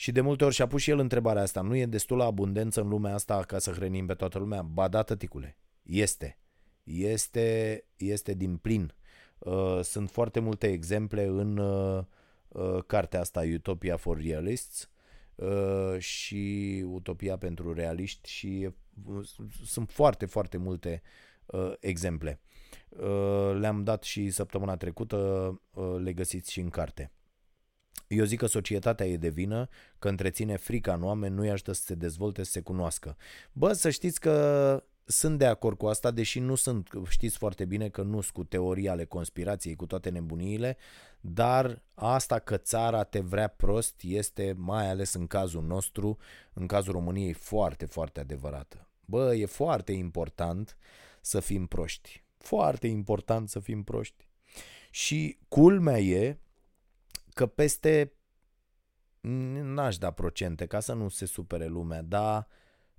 și 0.00 0.12
de 0.12 0.20
multe 0.20 0.44
ori 0.44 0.54
și-a 0.54 0.66
pus 0.66 0.80
și 0.80 0.90
el 0.90 0.98
întrebarea 0.98 1.42
asta. 1.42 1.60
Nu 1.60 1.76
e 1.76 1.86
destulă 1.86 2.24
abundență 2.24 2.80
în 2.80 2.88
lumea 2.88 3.14
asta 3.14 3.42
ca 3.42 3.58
să 3.58 3.70
hrănim 3.70 4.06
pe 4.06 4.14
toată 4.14 4.38
lumea? 4.38 4.62
Ba 4.62 4.88
da, 4.88 5.02
tăticule. 5.02 5.56
Este. 5.82 6.38
Este, 6.84 7.84
este 7.96 8.34
din 8.34 8.56
plin. 8.56 8.94
Uh, 9.38 9.80
sunt 9.82 10.10
foarte 10.10 10.40
multe 10.40 10.66
exemple 10.72 11.24
în 11.24 11.56
uh, 11.56 12.04
uh, 12.48 12.84
cartea 12.86 13.20
asta 13.20 13.42
Utopia 13.54 13.96
for 13.96 14.20
Realists 14.20 14.90
uh, 15.34 15.98
și 15.98 16.84
Utopia 16.86 17.36
pentru 17.36 17.72
realiști 17.72 18.30
și 18.30 18.68
uh, 19.06 19.28
sunt 19.64 19.90
foarte, 19.90 20.26
foarte 20.26 20.56
multe 20.56 21.02
uh, 21.46 21.72
exemple. 21.80 22.40
Uh, 22.88 23.56
le-am 23.58 23.84
dat 23.84 24.02
și 24.02 24.30
săptămâna 24.30 24.76
trecută, 24.76 25.16
uh, 25.70 25.96
le 25.98 26.12
găsiți 26.12 26.52
și 26.52 26.60
în 26.60 26.68
carte. 26.68 27.12
Eu 28.10 28.24
zic 28.24 28.38
că 28.38 28.46
societatea 28.46 29.06
e 29.06 29.16
de 29.16 29.28
vină, 29.28 29.68
că 29.98 30.08
întreține 30.08 30.56
frica 30.56 30.94
în 30.94 31.02
oameni, 31.02 31.34
nu-i 31.34 31.50
ajută 31.50 31.72
să 31.72 31.82
se 31.82 31.94
dezvolte, 31.94 32.42
să 32.42 32.50
se 32.50 32.60
cunoască. 32.60 33.16
Bă, 33.52 33.72
să 33.72 33.90
știți 33.90 34.20
că 34.20 34.84
sunt 35.04 35.38
de 35.38 35.46
acord 35.46 35.76
cu 35.76 35.86
asta, 35.86 36.10
deși 36.10 36.38
nu 36.38 36.54
sunt, 36.54 36.88
știți 37.08 37.38
foarte 37.38 37.64
bine 37.64 37.88
că 37.88 38.02
nu 38.02 38.20
sunt 38.20 38.34
cu 38.34 38.44
teorii 38.44 38.88
ale 38.88 39.04
conspirației, 39.04 39.76
cu 39.76 39.86
toate 39.86 40.10
nebuniile, 40.10 40.76
dar 41.20 41.82
asta 41.94 42.38
că 42.38 42.56
țara 42.56 43.02
te 43.02 43.20
vrea 43.20 43.48
prost 43.48 43.94
este, 44.02 44.54
mai 44.56 44.88
ales 44.88 45.14
în 45.14 45.26
cazul 45.26 45.62
nostru, 45.62 46.18
în 46.52 46.66
cazul 46.66 46.92
României, 46.92 47.32
foarte, 47.32 47.86
foarte 47.86 48.20
adevărată. 48.20 48.88
Bă, 49.04 49.34
e 49.34 49.46
foarte 49.46 49.92
important 49.92 50.76
să 51.20 51.40
fim 51.40 51.66
proști. 51.66 52.24
Foarte 52.38 52.86
important 52.86 53.48
să 53.48 53.60
fim 53.60 53.82
proști. 53.82 54.28
Și 54.90 55.38
culmea 55.48 55.98
e 55.98 56.38
că 57.34 57.46
peste 57.46 58.12
n-aș 59.20 59.98
da 59.98 60.10
procente 60.10 60.66
ca 60.66 60.80
să 60.80 60.92
nu 60.92 61.08
se 61.08 61.26
supere 61.26 61.66
lumea, 61.66 62.02
dar 62.02 62.48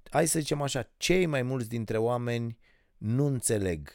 hai 0.09 0.27
să 0.27 0.39
zicem 0.39 0.61
așa, 0.61 0.89
cei 0.97 1.25
mai 1.25 1.41
mulți 1.41 1.69
dintre 1.69 1.97
oameni 1.97 2.57
nu 2.97 3.25
înțeleg 3.25 3.89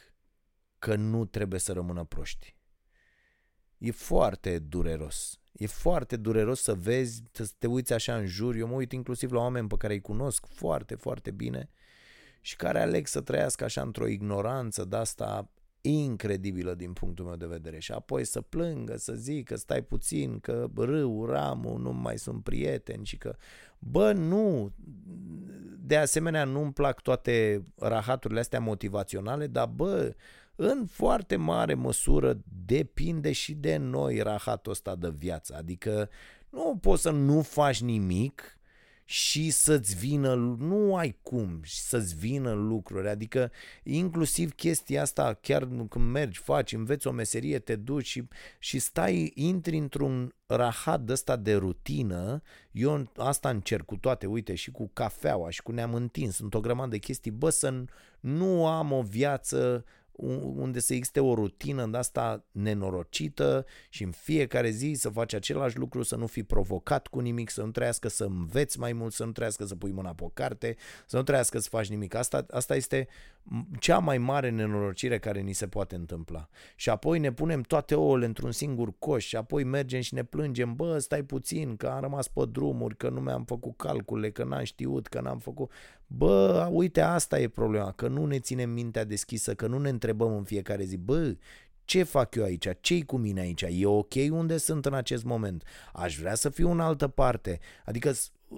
că 0.79 0.95
nu 0.95 1.25
trebuie 1.25 1.59
să 1.59 1.73
rămână 1.73 2.03
proști. 2.03 2.55
E 3.77 3.91
foarte 3.91 4.59
dureros. 4.59 5.39
E 5.51 5.67
foarte 5.67 6.15
dureros 6.15 6.61
să 6.61 6.73
vezi, 6.73 7.23
să 7.31 7.51
te 7.57 7.67
uiți 7.67 7.93
așa 7.93 8.15
în 8.15 8.25
jur. 8.25 8.55
Eu 8.55 8.67
mă 8.67 8.73
uit 8.73 8.91
inclusiv 8.91 9.31
la 9.31 9.39
oameni 9.39 9.67
pe 9.67 9.77
care 9.77 9.93
îi 9.93 10.01
cunosc 10.01 10.45
foarte, 10.45 10.95
foarte 10.95 11.31
bine 11.31 11.69
și 12.41 12.55
care 12.55 12.81
aleg 12.81 13.07
să 13.07 13.21
trăiască 13.21 13.63
așa 13.63 13.81
într-o 13.81 14.07
ignoranță 14.07 14.85
de 14.85 14.95
asta 14.95 15.51
incredibilă 15.87 16.73
din 16.73 16.93
punctul 16.93 17.25
meu 17.25 17.35
de 17.35 17.45
vedere. 17.45 17.79
Și 17.79 17.91
apoi 17.91 18.25
să 18.25 18.41
plângă, 18.41 18.97
să 18.97 19.13
zică 19.13 19.55
stai 19.55 19.81
puțin 19.81 20.39
că 20.39 20.67
râu, 20.75 21.25
ramul 21.25 21.79
nu 21.79 21.93
mai 21.93 22.17
sunt 22.17 22.43
prieteni 22.43 23.05
și 23.05 23.17
că 23.17 23.35
bă 23.79 24.11
nu. 24.11 24.71
De 25.79 25.97
asemenea 25.97 26.43
nu-mi 26.43 26.73
plac 26.73 27.01
toate 27.01 27.65
rahaturile 27.75 28.39
astea 28.39 28.59
motivaționale 28.59 29.47
dar 29.47 29.67
bă 29.67 30.15
în 30.55 30.85
foarte 30.85 31.35
mare 31.35 31.73
măsură 31.73 32.37
depinde 32.65 33.31
și 33.31 33.53
de 33.53 33.77
noi 33.77 34.19
rahatul 34.19 34.71
ăsta 34.71 34.95
de 34.95 35.13
viață. 35.17 35.55
Adică 35.57 36.09
nu 36.49 36.77
poți 36.81 37.01
să 37.01 37.09
nu 37.09 37.41
faci 37.41 37.81
nimic 37.81 38.56
și 39.09 39.49
să-ți 39.49 39.95
vină, 39.95 40.35
nu 40.59 40.95
ai 40.95 41.17
cum 41.21 41.61
să-ți 41.63 42.15
vină 42.15 42.51
lucruri, 42.51 43.09
adică 43.09 43.51
inclusiv 43.83 44.51
chestia 44.51 45.01
asta, 45.01 45.33
chiar 45.33 45.67
când 45.89 46.11
mergi, 46.11 46.39
faci, 46.39 46.73
înveți 46.73 47.07
o 47.07 47.11
meserie, 47.11 47.59
te 47.59 47.75
duci 47.75 48.05
și, 48.05 48.27
și 48.59 48.79
stai, 48.79 49.31
intri 49.35 49.77
într-un 49.77 50.35
rahat 50.45 51.01
de 51.01 51.11
ăsta 51.11 51.35
de 51.35 51.55
rutină, 51.55 52.41
eu 52.71 53.11
asta 53.15 53.49
încerc 53.49 53.85
cu 53.85 53.97
toate, 53.97 54.25
uite, 54.25 54.55
și 54.55 54.71
cu 54.71 54.89
cafeaua 54.93 55.49
și 55.49 55.61
cu 55.61 55.71
ne-am 55.71 55.93
întins, 55.93 56.35
sunt 56.35 56.53
o 56.53 56.59
grămadă 56.59 56.89
de 56.89 56.97
chestii, 56.97 57.31
bă, 57.31 57.49
să 57.49 57.83
nu 58.19 58.67
am 58.67 58.91
o 58.91 59.01
viață 59.01 59.85
unde 60.55 60.79
să 60.79 60.93
existe 60.93 61.19
o 61.19 61.33
rutină 61.33 61.85
de 61.85 61.97
asta 61.97 62.45
nenorocită 62.51 63.65
și 63.89 64.03
în 64.03 64.11
fiecare 64.11 64.69
zi 64.69 64.93
să 64.93 65.09
faci 65.09 65.33
același 65.33 65.77
lucru, 65.77 66.03
să 66.03 66.15
nu 66.15 66.27
fii 66.27 66.43
provocat 66.43 67.07
cu 67.07 67.19
nimic, 67.19 67.49
să 67.49 67.61
nu 67.61 67.71
trăiască 67.71 68.07
să 68.07 68.23
înveți 68.23 68.79
mai 68.79 68.93
mult, 68.93 69.13
să 69.13 69.25
nu 69.25 69.31
trăiască 69.31 69.65
să 69.65 69.75
pui 69.75 69.91
mâna 69.91 70.13
pe 70.13 70.23
o 70.23 70.29
carte, 70.29 70.75
să 71.05 71.17
nu 71.17 71.23
trăiască 71.23 71.59
să 71.59 71.69
faci 71.69 71.89
nimic. 71.89 72.15
Asta, 72.15 72.45
asta 72.49 72.75
este 72.75 73.07
cea 73.79 73.97
mai 73.97 74.17
mare 74.17 74.49
nenorocire 74.49 75.19
care 75.19 75.39
ni 75.39 75.53
se 75.53 75.67
poate 75.67 75.95
întâmpla. 75.95 76.49
Și 76.75 76.89
apoi 76.89 77.19
ne 77.19 77.31
punem 77.31 77.61
toate 77.61 77.95
ouăle 77.95 78.25
într-un 78.25 78.51
singur 78.51 78.93
coș 78.99 79.25
și 79.25 79.35
apoi 79.35 79.63
mergem 79.63 80.01
și 80.01 80.13
ne 80.13 80.23
plângem, 80.23 80.75
bă, 80.75 80.97
stai 80.99 81.23
puțin, 81.23 81.75
că 81.75 81.87
am 81.87 82.01
rămas 82.01 82.27
pe 82.27 82.41
drumuri, 82.51 82.97
că 82.97 83.09
nu 83.09 83.19
mi-am 83.19 83.43
făcut 83.43 83.77
calcule, 83.77 84.31
că 84.31 84.43
n-am 84.43 84.63
știut, 84.63 85.07
că 85.07 85.21
n-am 85.21 85.39
făcut... 85.39 85.71
Bă, 86.07 86.67
uite, 86.71 87.01
asta 87.01 87.39
e 87.39 87.47
problema, 87.47 87.91
că 87.91 88.07
nu 88.07 88.25
ne 88.25 88.39
ținem 88.39 88.69
mintea 88.69 89.03
deschisă, 89.03 89.55
că 89.55 89.67
nu 89.67 89.77
ne 89.77 89.89
întrebăm 89.89 90.35
în 90.35 90.43
fiecare 90.43 90.83
zi, 90.83 90.97
bă, 90.97 91.35
ce 91.85 92.03
fac 92.03 92.35
eu 92.35 92.43
aici? 92.43 92.67
Ce-i 92.79 93.05
cu 93.05 93.17
mine 93.17 93.39
aici? 93.39 93.61
E 93.61 93.85
ok 93.85 94.13
unde 94.29 94.57
sunt 94.57 94.85
în 94.85 94.93
acest 94.93 95.23
moment? 95.23 95.63
Aș 95.93 96.17
vrea 96.17 96.35
să 96.35 96.49
fiu 96.49 96.71
în 96.71 96.79
altă 96.79 97.07
parte. 97.07 97.59
Adică 97.85 98.11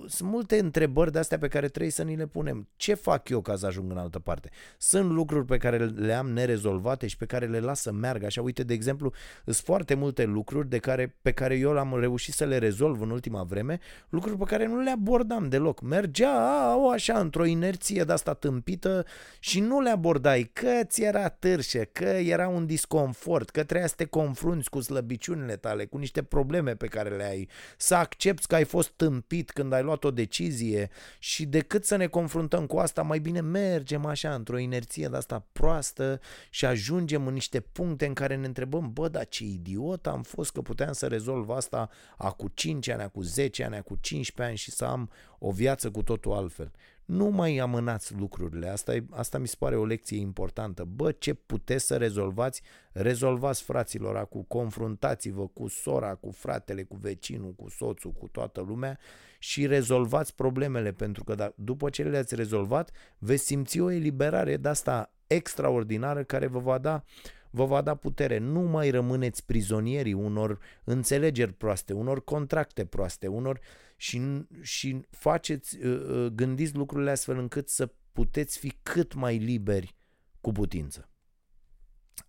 sunt 0.07 0.29
multe 0.29 0.59
întrebări 0.59 1.11
de 1.11 1.19
astea 1.19 1.37
pe 1.37 1.47
care 1.47 1.67
trebuie 1.67 1.91
să 1.91 2.03
ni 2.03 2.15
le 2.15 2.25
punem. 2.25 2.67
Ce 2.75 2.93
fac 2.93 3.29
eu 3.29 3.41
ca 3.41 3.55
să 3.55 3.65
ajung 3.65 3.91
în 3.91 3.97
altă 3.97 4.19
parte? 4.19 4.49
Sunt 4.77 5.11
lucruri 5.11 5.45
pe 5.45 5.57
care 5.57 5.77
le 5.85 6.13
am 6.13 6.29
nerezolvate 6.29 7.07
și 7.07 7.17
pe 7.17 7.25
care 7.25 7.45
le 7.45 7.59
las 7.59 7.81
să 7.81 7.91
meargă. 7.91 8.25
Așa, 8.25 8.41
uite, 8.41 8.63
de 8.63 8.73
exemplu, 8.73 9.13
sunt 9.43 9.55
foarte 9.55 9.93
multe 9.93 10.23
lucruri 10.23 10.69
de 10.69 10.77
care, 10.77 11.17
pe 11.21 11.31
care 11.31 11.55
eu 11.55 11.71
l-am 11.71 11.99
reușit 11.99 12.33
să 12.33 12.45
le 12.45 12.57
rezolv 12.57 13.01
în 13.01 13.09
ultima 13.09 13.43
vreme, 13.43 13.79
lucruri 14.09 14.37
pe 14.37 14.43
care 14.43 14.65
nu 14.65 14.79
le 14.79 14.89
abordam 14.89 15.49
deloc. 15.49 15.81
Mergea 15.81 16.31
a, 16.31 16.75
o, 16.75 16.89
așa, 16.89 17.19
într-o 17.19 17.45
inerție 17.45 18.03
de 18.03 18.11
asta 18.11 18.33
tâmpită 18.33 19.05
și 19.39 19.59
nu 19.59 19.81
le 19.81 19.89
abordai, 19.89 20.49
că 20.53 20.79
ți 20.83 21.03
era 21.03 21.29
târșe, 21.29 21.89
că 21.91 22.05
era 22.05 22.47
un 22.47 22.65
disconfort, 22.65 23.49
că 23.49 23.63
trebuia 23.63 23.87
să 23.87 23.95
te 23.97 24.05
confrunți 24.05 24.69
cu 24.69 24.81
slăbiciunile 24.81 25.55
tale, 25.55 25.85
cu 25.85 25.97
niște 25.97 26.23
probleme 26.23 26.75
pe 26.75 26.87
care 26.87 27.15
le 27.15 27.23
ai, 27.23 27.49
să 27.77 27.95
accepti 27.95 28.47
că 28.47 28.55
ai 28.55 28.65
fost 28.65 28.89
tâmpit 28.89 29.51
când 29.51 29.73
ai 29.73 29.78
ai 29.79 29.85
luat 29.85 30.03
o 30.03 30.11
decizie 30.11 30.89
și 31.19 31.45
decât 31.45 31.85
să 31.85 31.95
ne 31.95 32.07
confruntăm 32.07 32.65
cu 32.65 32.77
asta, 32.77 33.01
mai 33.01 33.19
bine 33.19 33.41
mergem 33.41 34.05
așa 34.05 34.33
într-o 34.33 34.57
inerție 34.57 35.07
de 35.07 35.17
asta 35.17 35.45
proastă 35.51 36.19
și 36.49 36.65
ajungem 36.65 37.27
în 37.27 37.33
niște 37.33 37.59
puncte 37.59 38.05
în 38.05 38.13
care 38.13 38.35
ne 38.35 38.45
întrebăm, 38.45 38.93
bă, 38.93 39.07
dar 39.07 39.27
ce 39.27 39.43
idiot 39.43 40.07
am 40.07 40.23
fost 40.23 40.51
că 40.51 40.61
puteam 40.61 40.93
să 40.93 41.07
rezolv 41.07 41.49
asta 41.49 41.89
cu 42.37 42.47
5 42.53 42.89
ani, 42.89 43.11
cu 43.11 43.21
10 43.21 43.63
ani, 43.63 43.83
cu 43.83 43.97
15 44.01 44.41
ani 44.43 44.57
și 44.57 44.71
să 44.71 44.85
am 44.85 45.09
o 45.39 45.51
viață 45.51 45.91
cu 45.91 46.03
totul 46.03 46.31
altfel. 46.31 46.71
Nu 47.09 47.25
mai 47.25 47.57
amânați 47.57 48.15
lucrurile, 48.15 48.67
asta, 48.67 48.95
e, 48.95 49.03
asta 49.09 49.37
mi 49.37 49.47
se 49.47 49.55
pare 49.59 49.75
o 49.75 49.85
lecție 49.85 50.17
importantă. 50.17 50.83
Bă, 50.83 51.11
ce 51.11 51.33
puteți 51.33 51.85
să 51.85 51.97
rezolvați, 51.97 52.61
rezolvați 52.91 53.63
fraților, 53.63 54.15
acum 54.15 54.45
confruntați-vă 54.47 55.47
cu 55.47 55.67
sora, 55.67 56.15
cu 56.15 56.31
fratele, 56.31 56.83
cu 56.83 56.95
vecinul, 56.95 57.53
cu 57.53 57.69
soțul, 57.69 58.11
cu 58.11 58.27
toată 58.27 58.61
lumea 58.61 58.99
și 59.39 59.65
rezolvați 59.65 60.35
problemele, 60.35 60.91
pentru 60.91 61.23
că 61.23 61.35
da, 61.35 61.53
după 61.55 61.89
ce 61.89 62.03
le-ați 62.03 62.35
rezolvat, 62.35 62.91
veți 63.17 63.45
simți 63.45 63.79
o 63.79 63.91
eliberare 63.91 64.57
de 64.57 64.67
asta 64.67 65.13
extraordinară 65.27 66.23
care 66.23 66.47
vă 66.47 66.59
va 66.59 66.77
da 66.77 67.03
vă 67.49 67.65
va 67.65 67.81
da 67.81 67.95
putere. 67.95 68.37
Nu 68.37 68.59
mai 68.59 68.89
rămâneți 68.89 69.45
prizonierii 69.45 70.13
unor 70.13 70.59
înțelegeri 70.83 71.53
proaste, 71.53 71.93
unor 71.93 72.23
contracte 72.23 72.85
proaste, 72.85 73.27
unor 73.27 73.59
și, 74.01 74.47
și 74.61 75.01
faceți, 75.09 75.77
uh, 75.77 76.09
uh, 76.09 76.31
gândiți 76.31 76.75
lucrurile 76.75 77.11
astfel 77.11 77.37
încât 77.37 77.69
să 77.69 77.93
puteți 78.11 78.57
fi 78.57 78.69
cât 78.83 79.13
mai 79.13 79.37
liberi 79.37 79.95
cu 80.41 80.51
putință. 80.51 81.09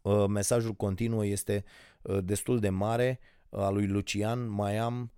Uh, 0.02 0.26
mesajul 0.26 0.72
continuu 0.72 1.24
este 1.24 1.64
destul 2.22 2.60
de 2.60 2.68
mare 2.68 3.20
al 3.50 3.74
lui 3.74 3.86
Lucian. 3.86 4.48
Mai 4.48 4.76
am, 4.76 5.12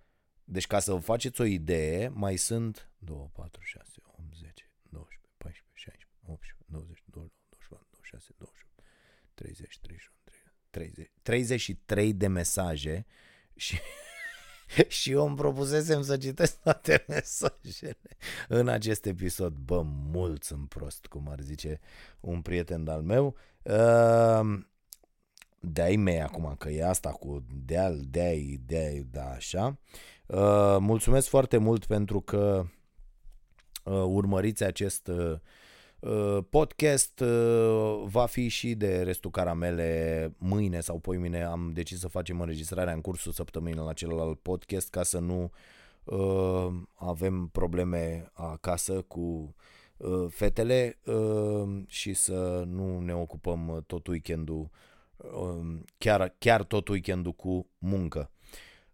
deci 0.44 0.66
ca 0.66 0.78
să 0.78 0.92
vă 0.92 0.98
faceți 0.98 1.40
o 1.40 1.44
idee, 1.44 2.09
mai 2.09 2.36
sunt 2.36 2.90
2, 2.98 3.30
4, 3.32 3.62
6, 3.62 3.84
8, 4.07 4.34
10, 4.34 4.70
12, 4.82 5.28
14, 5.36 5.72
16, 5.74 6.09
18, 6.22 6.64
20, 6.66 7.03
22, 7.07 7.32
24, 7.48 7.86
26, 7.90 8.34
28, 8.36 8.82
30, 9.34 9.78
31, 9.78 10.16
30, 10.70 11.11
33 11.22 12.12
de 12.12 12.26
mesaje 12.26 13.07
și 13.64 13.78
și 14.88 15.10
eu 15.10 15.26
îmi 15.26 15.36
propusesem 15.36 16.02
să 16.02 16.16
citesc 16.16 16.60
toate 16.62 17.04
mesajele 17.08 18.16
în 18.48 18.68
acest 18.68 19.06
episod. 19.06 19.52
Bă, 19.52 19.82
mult 20.12 20.42
sunt 20.42 20.68
prost, 20.68 21.06
cum 21.06 21.28
ar 21.28 21.40
zice 21.40 21.80
un 22.20 22.40
prieten 22.40 22.88
al 22.88 23.02
meu. 23.02 23.36
Uh, 23.62 24.60
de-ai 25.60 25.96
mei 25.96 26.22
acum, 26.22 26.54
că 26.58 26.68
e 26.68 26.88
asta 26.88 27.10
cu 27.10 27.44
de-al, 27.64 28.00
de-ai, 28.08 28.60
de-ai, 28.66 29.06
da, 29.10 29.30
așa. 29.30 29.78
Uh, 30.26 30.76
mulțumesc 30.78 31.28
foarte 31.28 31.56
mult 31.56 31.86
pentru 31.86 32.20
că 32.20 32.64
uh, 33.84 34.02
urmăriți 34.06 34.64
acest 34.64 35.06
uh, 35.06 35.16
Uh, 35.32 35.38
podcast 36.50 37.20
uh, 37.20 38.03
va 38.05 38.26
fi 38.26 38.48
și 38.48 38.74
de 38.74 39.03
restul 39.03 39.30
caramele 39.30 40.32
mâine 40.38 40.80
sau 40.80 40.98
poimine 40.98 41.42
am 41.42 41.70
decis 41.74 41.98
să 41.98 42.09
facem 42.09 42.40
înregistrarea 42.40 42.92
în 42.92 43.00
cursul 43.00 43.32
săptămânii 43.32 43.84
la 43.84 43.92
celălalt 43.92 44.38
podcast 44.38 44.90
ca 44.90 45.03
să 45.03 45.18
nu 45.18 45.50
uh, 46.05 46.68
avem 46.94 47.48
probleme 47.53 48.30
acasă 48.32 49.03
cu 49.03 49.55
uh, 49.96 50.26
fetele 50.28 50.98
uh, 51.05 51.82
și 51.86 52.14
să 52.14 52.64
nu 52.66 53.00
ne 53.00 53.14
ocupăm 53.14 53.84
tot 53.86 54.07
weekendul 54.07 54.70
uh, 55.16 55.80
chiar, 55.98 56.34
chiar 56.38 56.62
tot 56.62 56.88
weekendul 56.88 57.32
cu 57.32 57.66
muncă. 57.78 58.30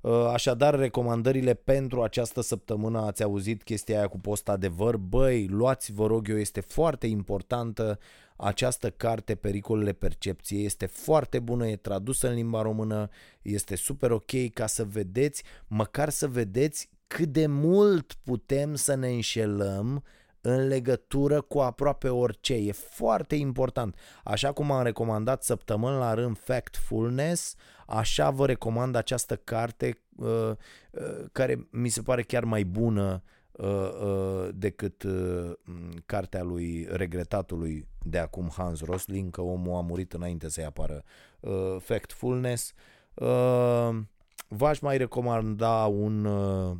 Uh, 0.00 0.26
așadar, 0.32 0.74
recomandările 0.78 1.54
pentru 1.54 2.02
această 2.02 2.40
săptămână, 2.40 2.98
ați 2.98 3.22
auzit 3.22 3.62
chestia 3.62 3.98
aia 3.98 4.06
cu 4.06 4.18
post 4.18 4.48
adevăr, 4.48 4.96
băi, 4.96 5.46
luați, 5.46 5.92
vă 5.92 6.06
rog 6.06 6.28
eu, 6.28 6.38
este 6.38 6.60
foarte 6.60 7.06
importantă. 7.06 7.98
Această 8.36 8.90
carte, 8.90 9.34
Pericolele 9.34 9.92
Percepției, 9.92 10.64
este 10.64 10.86
foarte 10.86 11.38
bună, 11.38 11.66
e 11.66 11.76
tradusă 11.76 12.28
în 12.28 12.34
limba 12.34 12.62
română, 12.62 13.08
este 13.42 13.76
super 13.76 14.10
ok 14.10 14.52
ca 14.52 14.66
să 14.66 14.84
vedeți, 14.84 15.42
măcar 15.66 16.08
să 16.08 16.28
vedeți 16.28 16.88
cât 17.06 17.28
de 17.28 17.46
mult 17.46 18.12
putem 18.22 18.74
să 18.74 18.94
ne 18.94 19.08
înșelăm 19.08 20.04
în 20.48 20.66
legătură 20.66 21.40
cu 21.40 21.58
aproape 21.58 22.08
orice. 22.08 22.54
E 22.54 22.72
foarte 22.72 23.34
important. 23.34 23.96
Așa 24.24 24.52
cum 24.52 24.70
am 24.70 24.82
recomandat 24.82 25.42
săptămâni 25.42 25.98
la 25.98 26.14
rând 26.14 26.38
Factfulness, 26.38 27.54
așa 27.86 28.30
vă 28.30 28.46
recomand 28.46 28.94
această 28.94 29.36
carte 29.36 29.98
uh, 30.16 30.50
uh, 30.90 31.24
care 31.32 31.68
mi 31.70 31.88
se 31.88 32.02
pare 32.02 32.22
chiar 32.22 32.44
mai 32.44 32.64
bună 32.64 33.22
uh, 33.52 33.90
uh, 34.02 34.48
decât 34.54 35.02
uh, 35.02 35.52
cartea 36.06 36.42
lui 36.42 36.86
regretatului 36.90 37.86
de 38.02 38.18
acum 38.18 38.50
Hans 38.56 38.80
Rosling, 38.80 39.30
că 39.30 39.40
omul 39.40 39.76
a 39.76 39.80
murit 39.80 40.12
înainte 40.12 40.48
să-i 40.48 40.64
apară 40.64 41.02
uh, 41.40 41.76
Factfulness. 41.78 42.72
Uh, 43.14 43.98
v-aș 44.48 44.78
mai 44.78 44.96
recomanda 44.96 45.86
un 45.86 46.24
uh, 46.24 46.76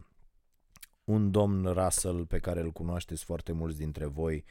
un 1.09 1.31
domn 1.31 1.67
Russell 1.67 2.27
pe 2.27 2.39
care 2.39 2.61
îl 2.61 2.71
cunoașteți 2.71 3.25
foarte 3.25 3.53
mulți 3.53 3.79
dintre 3.79 4.07
voi 4.07 4.45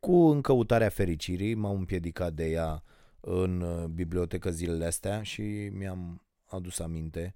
cu 0.00 0.12
În 0.12 0.40
căutarea 0.40 0.88
fericirii, 0.88 1.54
m-am 1.54 1.76
împiedicat 1.76 2.32
de 2.32 2.50
ea 2.50 2.82
în 3.20 3.60
uh, 3.60 3.84
bibliotecă 3.84 4.50
zilele 4.50 4.84
astea 4.84 5.22
și 5.22 5.42
mi-am 5.72 6.22
adus 6.46 6.78
aminte. 6.78 7.34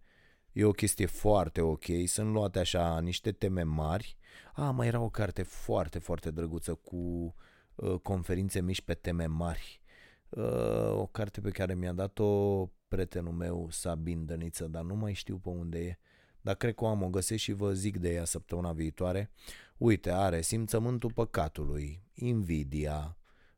E 0.53 0.65
o 0.65 0.71
chestie 0.71 1.07
foarte 1.07 1.61
ok, 1.61 1.85
sunt 2.07 2.33
luate 2.33 2.59
așa 2.59 3.01
niște 3.01 3.33
teme 3.33 3.63
mari. 3.63 4.17
A, 4.55 4.71
mai 4.71 4.87
era 4.87 5.01
o 5.01 5.09
carte 5.09 5.43
foarte, 5.43 5.99
foarte 5.99 6.31
drăguță 6.31 6.75
cu 6.75 7.35
uh, 7.75 7.95
conferințe 8.03 8.61
mici 8.61 8.83
pe 8.83 8.95
teme 8.95 9.27
mari. 9.27 9.81
Uh, 10.29 10.91
o 10.91 11.07
carte 11.07 11.41
pe 11.41 11.51
care 11.51 11.75
mi-a 11.75 11.93
dat-o 11.93 12.65
prietenul 12.89 13.33
meu, 13.33 13.69
Sabin 13.71 14.25
Dăniță, 14.25 14.67
dar 14.67 14.83
nu 14.83 14.95
mai 14.95 15.13
știu 15.13 15.37
pe 15.37 15.49
unde 15.49 15.79
e. 15.79 15.99
Uh, 16.01 16.14
dar 16.45 16.55
cred 16.55 16.75
că 16.75 16.85
o 16.85 16.87
am, 16.87 17.03
o 17.03 17.09
găsesc 17.09 17.43
și 17.43 17.53
vă 17.53 17.73
zic 17.73 17.97
de 17.97 18.13
ea 18.13 18.25
săptămâna 18.25 18.73
viitoare. 18.73 19.31
Uite, 19.77 20.11
are 20.11 20.41
simțământul 20.41 21.13
păcatului, 21.13 22.03
invidia, 22.15 23.17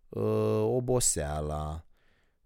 uh, 0.08 0.62
oboseala, 0.62 1.86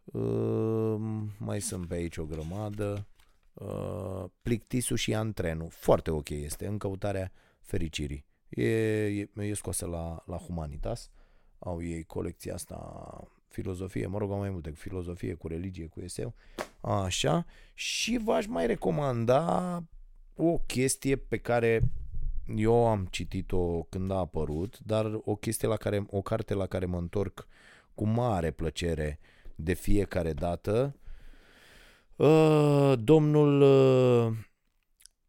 uh, 0.05 0.97
mai 1.39 1.61
sunt 1.61 1.87
pe 1.87 1.95
aici 1.95 2.17
o 2.17 2.25
grămadă, 2.25 3.07
uh, 3.53 4.25
plictisul 4.43 4.97
și 4.97 5.15
antrenul. 5.15 5.69
Foarte 5.71 6.11
ok 6.11 6.29
este, 6.29 6.67
în 6.67 6.79
căutarea 6.79 7.33
fericirii. 7.61 8.27
E, 8.49 8.69
e, 9.07 9.29
e 9.35 9.55
scoasă 9.55 9.87
la, 9.87 10.23
la 10.27 10.37
Humanitas, 10.37 11.11
au 11.59 11.83
ei 11.83 12.05
colecția 12.05 12.55
asta 12.55 12.77
filozofie, 13.49 14.07
mă 14.07 14.19
rog, 14.19 14.31
mai 14.31 14.51
multe, 14.51 14.71
cu 14.71 14.77
filozofie, 14.77 15.35
cu 15.35 15.49
religie, 15.49 15.87
cu 15.87 16.01
eseu, 16.01 16.35
așa, 16.81 17.47
și 17.75 18.21
v-aș 18.25 18.47
mai 18.47 18.67
recomanda 18.67 19.83
o 20.41 20.59
chestie 20.67 21.17
pe 21.17 21.37
care 21.37 21.83
eu 22.57 22.87
am 22.87 23.07
citit-o 23.11 23.83
când 23.83 24.11
a 24.11 24.17
apărut, 24.17 24.79
dar 24.79 25.21
o 25.25 25.37
chestie 25.37 25.69
la 25.69 25.77
care, 25.77 26.07
o 26.11 26.23
carte 26.23 26.55
la 26.55 26.67
care 26.67 26.87
mă 26.87 26.99
întorc 26.99 27.47
cu 27.95 28.07
mare 28.07 28.51
plăcere 28.51 29.19
de 29.55 29.73
fiecare 29.73 30.33
dată. 30.33 30.97
Uh, 32.17 32.93
domnul 32.99 33.61
uh, 33.61 34.37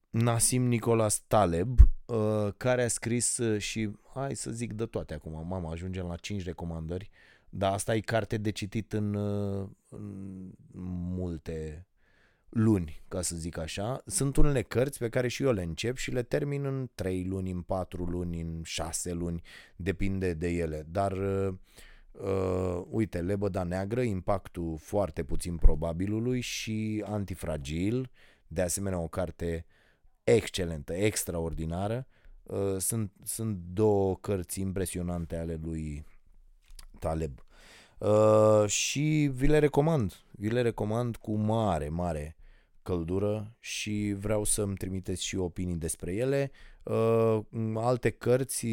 Nasim 0.09 0.63
Nicolas 0.63 1.23
Taleb, 1.27 1.79
uh, 2.05 2.53
care 2.57 2.83
a 2.83 2.87
scris 2.87 3.37
uh, 3.37 3.61
și, 3.61 3.91
hai 4.13 4.35
să 4.35 4.51
zic 4.51 4.73
de 4.73 4.85
toate 4.85 5.13
acum, 5.13 5.47
mama, 5.47 5.71
ajungem 5.71 6.05
la 6.05 6.15
5 6.15 6.43
recomandări, 6.43 7.09
dar 7.49 7.73
asta 7.73 7.95
e 7.95 7.99
carte 7.99 8.37
de 8.37 8.49
citit 8.49 8.93
în, 8.93 9.13
uh, 9.13 9.67
în 9.89 10.51
multe 11.15 11.87
luni, 12.51 13.01
ca 13.07 13.21
să 13.21 13.35
zic 13.35 13.57
așa. 13.57 14.01
Sunt 14.05 14.37
unele 14.37 14.61
cărți 14.61 14.97
pe 14.97 15.09
care 15.09 15.27
și 15.27 15.43
eu 15.43 15.51
le 15.51 15.63
încep 15.63 15.97
și 15.97 16.11
le 16.11 16.23
termin 16.23 16.65
în 16.65 16.89
3 16.95 17.25
luni, 17.25 17.51
în 17.51 17.61
4 17.61 18.03
luni, 18.03 18.41
în 18.41 18.61
6 18.63 19.13
luni, 19.13 19.41
depinde 19.75 20.33
de 20.33 20.49
ele. 20.49 20.85
Dar, 20.87 21.11
uh, 21.11 21.53
uh, 22.11 22.83
uite, 22.89 23.21
Lebăda 23.21 23.63
Neagră, 23.63 24.01
impactul 24.01 24.77
foarte 24.77 25.23
puțin 25.23 25.55
probabilului 25.55 26.41
și 26.41 27.03
Antifragil, 27.05 28.11
de 28.47 28.61
asemenea 28.61 28.99
o 28.99 29.07
carte 29.07 29.65
excelentă, 30.23 30.93
extraordinară. 30.93 32.07
Uh, 32.43 32.77
sunt, 32.77 33.11
sunt 33.23 33.57
două 33.57 34.17
cărți 34.17 34.59
impresionante 34.59 35.35
ale 35.35 35.59
lui 35.63 36.05
Taleb. 36.99 37.39
Uh, 37.97 38.67
și 38.67 39.29
vi 39.33 39.47
le 39.47 39.59
recomand, 39.59 40.13
vi 40.31 40.49
le 40.49 40.61
recomand 40.61 41.15
cu 41.15 41.35
mare, 41.35 41.89
mare 41.89 42.35
căldură 42.83 43.55
și 43.59 44.15
vreau 44.19 44.43
să-mi 44.43 44.75
trimiteți 44.75 45.25
și 45.25 45.35
opinii 45.35 45.75
despre 45.75 46.13
ele. 46.13 46.51
Uh, 46.83 47.39
alte 47.75 48.09
cărți, 48.09 48.67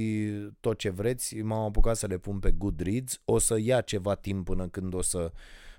tot 0.61 0.79
ce 0.79 0.91
vreți, 0.91 1.37
m-am 1.37 1.65
apucat 1.65 1.97
să 1.97 2.07
le 2.07 2.19
pun 2.19 2.39
pe 2.39 2.51
Goodreads. 2.51 3.21
O 3.25 3.39
să 3.39 3.59
ia 3.61 3.81
ceva 3.81 4.15
timp 4.15 4.45
până 4.45 4.69
când 4.69 4.95
o 4.95 5.03
să 5.03 5.33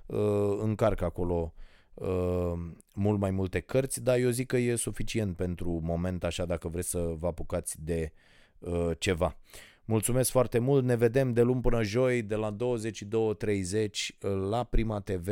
uh, 0.06 0.58
încarc 0.62 1.02
acolo 1.02 1.54
uh, 1.94 2.54
mult 2.94 3.20
mai 3.20 3.32
multe 3.32 3.60
cărți, 3.60 4.04
dar 4.04 4.18
eu 4.18 4.30
zic 4.30 4.48
că 4.48 4.58
e 4.58 4.76
suficient 4.76 5.36
pentru 5.36 5.80
moment 5.84 6.24
așa 6.24 6.46
dacă 6.46 6.68
vreți 6.68 6.90
să 6.90 7.14
vă 7.20 7.28
apucați 7.28 7.84
de 7.84 8.12
uh, 8.60 8.90
ceva. 8.98 9.38
Mulțumesc 9.86 10.32
foarte 10.32 10.60
mult, 10.60 10.86
ne 10.86 10.96
vedem 10.96 11.34
de 11.34 11.42
luni 11.42 11.62
până 11.62 11.84
joi 11.84 12.22
de 12.22 12.36
la 12.36 12.56
22.30 12.56 13.90
la 14.50 14.64
Prima 14.64 15.00
TV 15.00 15.30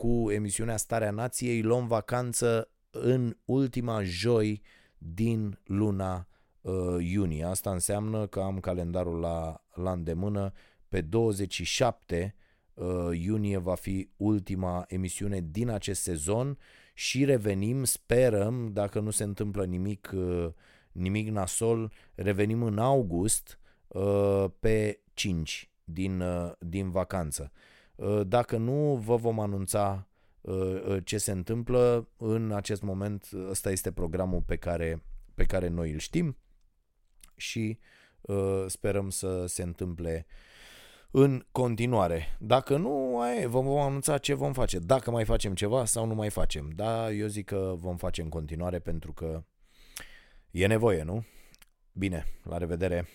cu 0.00 0.30
emisiunea 0.30 0.76
Starea 0.76 1.10
Nației, 1.10 1.62
luăm 1.62 1.86
vacanță 1.86 2.70
în 2.90 3.36
ultima 3.44 4.02
joi 4.02 4.62
din 4.98 5.58
luna 5.64 6.28
uh, 6.60 6.96
iunie. 6.98 7.44
Asta 7.44 7.70
înseamnă 7.70 8.26
că 8.26 8.40
am 8.40 8.60
calendarul 8.60 9.18
la, 9.18 9.64
la 9.74 9.92
îndemână. 9.92 10.52
Pe 10.88 11.00
27 11.00 12.34
uh, 12.74 12.86
iunie 13.12 13.56
va 13.56 13.74
fi 13.74 14.10
ultima 14.16 14.84
emisiune 14.88 15.40
din 15.50 15.68
acest 15.68 16.02
sezon 16.02 16.58
și 16.94 17.24
revenim, 17.24 17.84
sperăm, 17.84 18.72
dacă 18.72 19.00
nu 19.00 19.10
se 19.10 19.22
întâmplă 19.22 19.64
nimic, 19.64 20.10
uh, 20.14 20.48
nimic 20.92 21.28
nasol, 21.28 21.92
revenim 22.14 22.62
în 22.62 22.78
august 22.78 23.58
uh, 23.88 24.44
pe 24.60 25.00
5 25.14 25.70
din, 25.84 26.20
uh, 26.20 26.52
din 26.58 26.90
vacanță. 26.90 27.52
Uh, 28.00 28.20
dacă 28.26 28.56
nu, 28.56 28.96
vă 28.96 29.16
vom 29.16 29.40
anunța 29.40 30.08
uh, 30.40 30.54
uh, 30.54 30.96
ce 31.04 31.18
se 31.18 31.30
întâmplă. 31.30 32.08
În 32.16 32.52
acest 32.52 32.82
moment, 32.82 33.28
ăsta 33.48 33.70
este 33.70 33.92
programul 33.92 34.42
pe 34.42 34.56
care, 34.56 35.02
pe 35.34 35.44
care 35.44 35.68
noi 35.68 35.92
îl 35.92 35.98
știm 35.98 36.36
și 37.36 37.78
sperăm 38.66 39.10
să 39.10 39.46
se 39.46 39.62
întâmple 39.62 40.26
în 41.10 41.46
continuare. 41.52 42.36
Dacă 42.38 42.76
nu, 42.76 43.22
vă 43.46 43.60
vom 43.60 43.78
anunța 43.78 44.18
ce 44.18 44.34
vom 44.34 44.52
face. 44.52 44.78
Dacă 44.78 45.10
mai 45.10 45.24
facem 45.24 45.54
ceva 45.54 45.84
sau 45.84 46.06
nu 46.06 46.14
mai 46.14 46.30
facem. 46.30 46.70
Da, 46.74 47.12
eu 47.12 47.26
zic 47.26 47.46
că 47.46 47.74
vom 47.78 47.96
face 47.96 48.22
în 48.22 48.28
continuare 48.28 48.78
pentru 48.78 49.12
că 49.12 49.44
e 50.50 50.66
nevoie, 50.66 51.02
nu? 51.02 51.24
Bine, 51.92 52.26
la 52.42 52.58
revedere! 52.58 53.08